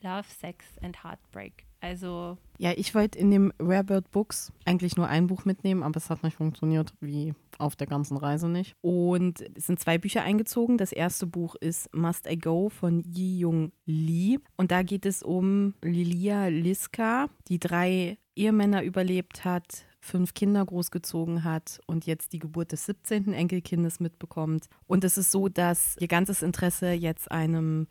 [0.00, 1.66] love, sex and heartbreak.
[1.80, 2.36] Also.
[2.58, 6.22] Ja, ich wollte in dem Rarebird Books eigentlich nur ein Buch mitnehmen, aber es hat
[6.22, 8.74] nicht funktioniert, wie auf der ganzen Reise nicht.
[8.82, 10.76] Und es sind zwei Bücher eingezogen.
[10.76, 14.38] Das erste Buch ist Must I Go von Yi Jung Lee.
[14.56, 21.44] Und da geht es um Lilia Liska, die drei Ehemänner überlebt hat, fünf Kinder großgezogen
[21.44, 23.32] hat und jetzt die Geburt des 17.
[23.32, 24.68] Enkelkindes mitbekommt.
[24.86, 27.86] Und es ist so, dass ihr ganzes Interesse jetzt einem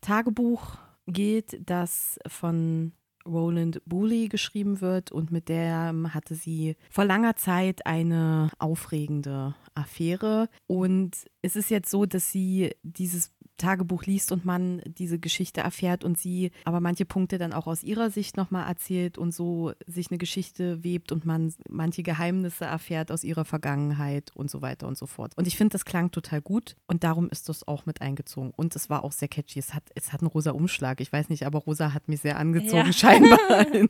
[0.00, 2.92] Tagebuch geht, das von
[3.26, 10.48] Roland Booley geschrieben wird und mit der hatte sie vor langer Zeit eine aufregende Affäre.
[10.66, 16.04] Und es ist jetzt so, dass sie dieses Tagebuch liest und man diese Geschichte erfährt
[16.04, 20.10] und sie aber manche Punkte dann auch aus ihrer Sicht nochmal erzählt und so sich
[20.10, 24.98] eine Geschichte webt und man manche Geheimnisse erfährt aus ihrer Vergangenheit und so weiter und
[24.98, 25.32] so fort.
[25.36, 28.52] Und ich finde, das klang total gut und darum ist das auch mit eingezogen.
[28.54, 29.58] Und es war auch sehr catchy.
[29.58, 31.00] Es hat, es hat einen rosa Umschlag.
[31.00, 32.92] Ich weiß nicht, aber rosa hat mich sehr angezogen, ja.
[32.92, 33.88] scheinbar in,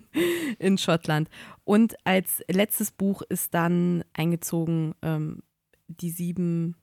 [0.58, 1.28] in, Schottland.
[1.64, 5.42] Und als letztes Buch ist dann eingezogen ähm,
[5.88, 6.76] die sieben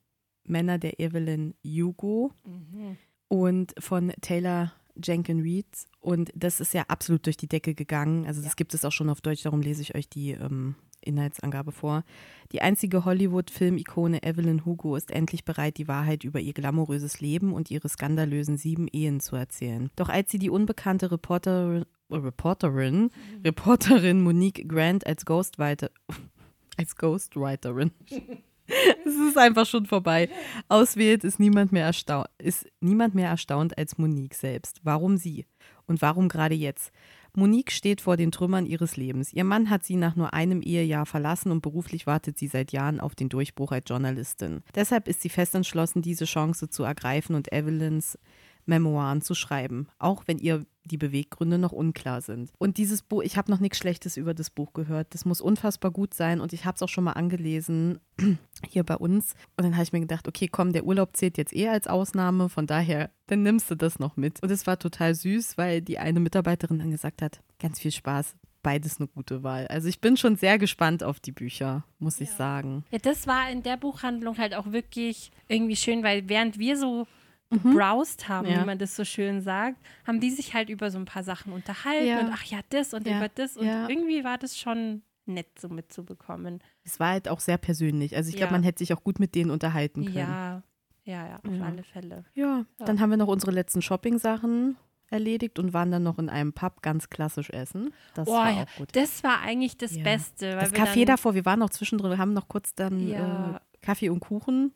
[0.45, 2.97] Männer der Evelyn Hugo mhm.
[3.27, 5.65] und von Taylor Jenkin Reed.
[5.99, 8.25] Und das ist ja absolut durch die Decke gegangen.
[8.25, 8.55] Also das ja.
[8.55, 12.03] gibt es auch schon auf Deutsch, darum lese ich euch die ähm, Inhaltsangabe vor.
[12.51, 17.71] Die einzige Hollywood-Film-Ikone Evelyn Hugo ist endlich bereit, die Wahrheit über ihr glamouröses Leben und
[17.71, 19.89] ihre skandalösen sieben Ehen zu erzählen.
[19.95, 23.09] Doch als sie die unbekannte Reporterin, Reporterin, mhm.
[23.45, 25.89] Reporterin Monique Grant als Ghostwriter,
[26.77, 27.91] als Ghostwriterin
[29.05, 30.29] es ist einfach schon vorbei.
[30.67, 34.79] Auswählt ist niemand, mehr erstaunt, ist niemand mehr erstaunt als Monique selbst.
[34.83, 35.45] Warum sie?
[35.87, 36.91] Und warum gerade jetzt?
[37.33, 39.31] Monique steht vor den Trümmern ihres Lebens.
[39.31, 42.99] Ihr Mann hat sie nach nur einem Ehejahr verlassen und beruflich wartet sie seit Jahren
[42.99, 44.63] auf den Durchbruch als Journalistin.
[44.75, 48.17] Deshalb ist sie fest entschlossen, diese Chance zu ergreifen und Evelyns
[48.65, 52.51] Memoiren zu schreiben, auch wenn ihr die Beweggründe noch unklar sind.
[52.57, 55.13] Und dieses Buch, ich habe noch nichts Schlechtes über das Buch gehört.
[55.13, 57.99] Das muss unfassbar gut sein und ich habe es auch schon mal angelesen
[58.67, 59.33] hier bei uns.
[59.57, 62.49] Und dann habe ich mir gedacht, okay, komm, der Urlaub zählt jetzt eher als Ausnahme,
[62.49, 64.41] von daher, dann nimmst du das noch mit.
[64.41, 68.35] Und es war total süß, weil die eine Mitarbeiterin dann gesagt hat, ganz viel Spaß,
[68.63, 69.67] beides eine gute Wahl.
[69.67, 72.23] Also ich bin schon sehr gespannt auf die Bücher, muss ja.
[72.23, 72.83] ich sagen.
[72.91, 77.07] Ja, das war in der Buchhandlung halt auch wirklich irgendwie schön, weil während wir so
[77.51, 77.71] mhm.
[77.71, 78.61] gebrowst haben, ja.
[78.61, 81.53] wie man das so schön sagt, haben die sich halt über so ein paar Sachen
[81.53, 82.19] unterhalten ja.
[82.19, 83.17] und ach ja, das und ja.
[83.17, 86.59] über das und irgendwie war das schon nett so mitzubekommen.
[86.83, 88.15] Es war halt auch sehr persönlich.
[88.15, 90.17] Also ich glaube, man hätte sich auch gut mit denen unterhalten können.
[90.17, 90.63] Ja,
[91.03, 92.25] ja, ja, auf alle Fälle.
[92.33, 94.77] Ja, dann haben wir noch unsere letzten Shopping-Sachen
[95.09, 97.93] erledigt und waren dann noch in einem Pub ganz klassisch essen.
[98.13, 98.89] Das oh, war auch gut.
[98.93, 100.55] Das war eigentlich das Beste.
[100.55, 104.21] das Café davor, wir waren noch zwischendrin, wir haben noch kurz dann äh, Kaffee und
[104.21, 104.73] Kuchen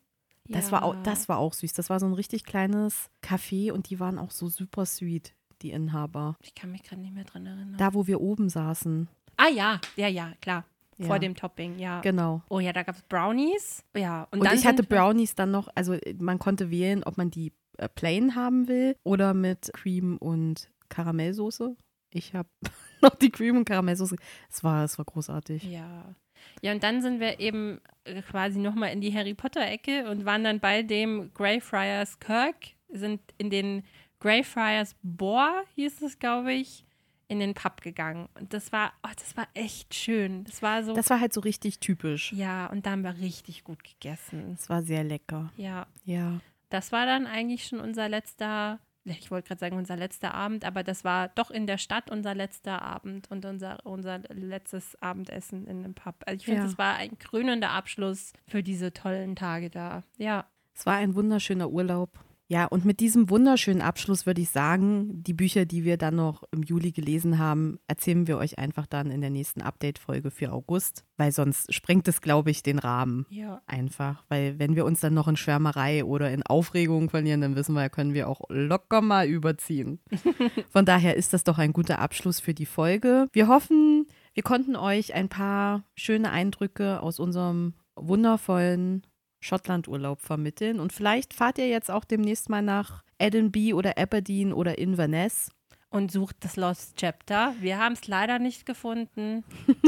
[0.47, 0.71] das, ja.
[0.73, 1.73] war auch, das war auch süß.
[1.73, 5.71] Das war so ein richtig kleines Café und die waren auch so super sweet, die
[5.71, 6.35] Inhaber.
[6.41, 7.75] Ich kann mich gerade nicht mehr dran erinnern.
[7.77, 9.07] Da, wo wir oben saßen.
[9.37, 10.65] Ah ja, ja, ja, klar.
[10.97, 11.07] Ja.
[11.07, 11.99] Vor dem Topping, ja.
[12.01, 12.41] Genau.
[12.49, 13.83] Oh ja, da gab es Brownies.
[13.95, 14.27] Ja.
[14.31, 17.89] Und, und ich hatte Brownies dann noch, also man konnte wählen, ob man die äh,
[17.89, 21.75] plain haben will oder mit Cream und Karamellsoße.
[22.11, 22.49] Ich habe
[23.01, 24.15] noch die Cream und Karamellsoße.
[24.49, 25.63] Es war, es war großartig.
[25.63, 26.15] Ja.
[26.61, 30.43] Ja, und dann sind wir eben äh, quasi nochmal in die Harry Potter-Ecke und waren
[30.43, 32.55] dann bei dem Greyfriars Kirk,
[32.89, 33.83] sind in den
[34.19, 36.85] Greyfriars Boar, hieß es, glaube ich,
[37.27, 38.29] in den Pub gegangen.
[38.35, 40.43] Und das war, oh, das war echt schön.
[40.45, 40.93] Das war so.
[40.93, 42.31] Das war halt so richtig typisch.
[42.33, 44.53] ja, und da haben wir richtig gut gegessen.
[44.53, 45.51] Es war sehr lecker.
[45.57, 46.39] Ja, Ja.
[46.69, 50.83] das war dann eigentlich schon unser letzter, ich wollte gerade sagen unser letzter Abend, aber
[50.83, 55.83] das war doch in der Stadt unser letzter Abend und unser, unser letztes Abendessen in
[55.83, 56.15] dem Pub.
[56.25, 56.65] Also ich finde, Ja.
[56.65, 60.03] das war ein krönender Abschluss für diese tollen Tage da.
[60.17, 62.09] Ja, Es war ein wunderschöner Urlaub.
[62.47, 66.43] Ja, und mit diesem wunderschönen Abschluss würde ich sagen, die Bücher, die wir dann noch
[66.51, 71.03] im Juli gelesen haben, erzählen wir euch einfach dann in der nächsten Update-Folge für August,
[71.17, 73.25] weil sonst sprengt es, glaube ich, den Rahmen.
[73.29, 73.61] ja.
[73.67, 77.73] Einfach, weil wenn wir uns dann noch in Schwärmerei oder in Aufregung verlieren, dann wissen
[77.73, 79.99] wir, können wir auch locker mal überziehen.
[80.71, 83.27] Von daher ist das doch ein guter Abschluss für die Folge.
[83.33, 89.05] Wir hoffen, wir konnten euch ein paar schöne Eindrücke aus unserem wundervollen
[89.45, 90.79] Schottlandurlaub vermitteln.
[90.79, 95.49] Und vielleicht fahrt ihr jetzt auch demnächst mal nach Edinburgh oder Aberdeen oder Inverness.
[95.89, 97.55] Und sucht das Lost Chapter.
[97.61, 99.43] Wir haben es leider nicht gefunden.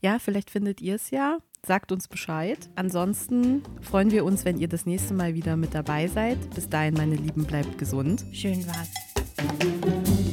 [0.00, 1.38] Ja, vielleicht findet ihr es ja.
[1.64, 2.70] Sagt uns Bescheid.
[2.76, 6.38] Ansonsten freuen wir uns, wenn ihr das nächste Mal wieder mit dabei seid.
[6.54, 8.24] Bis dahin, meine Lieben, bleibt gesund.
[8.32, 10.23] Schön war's.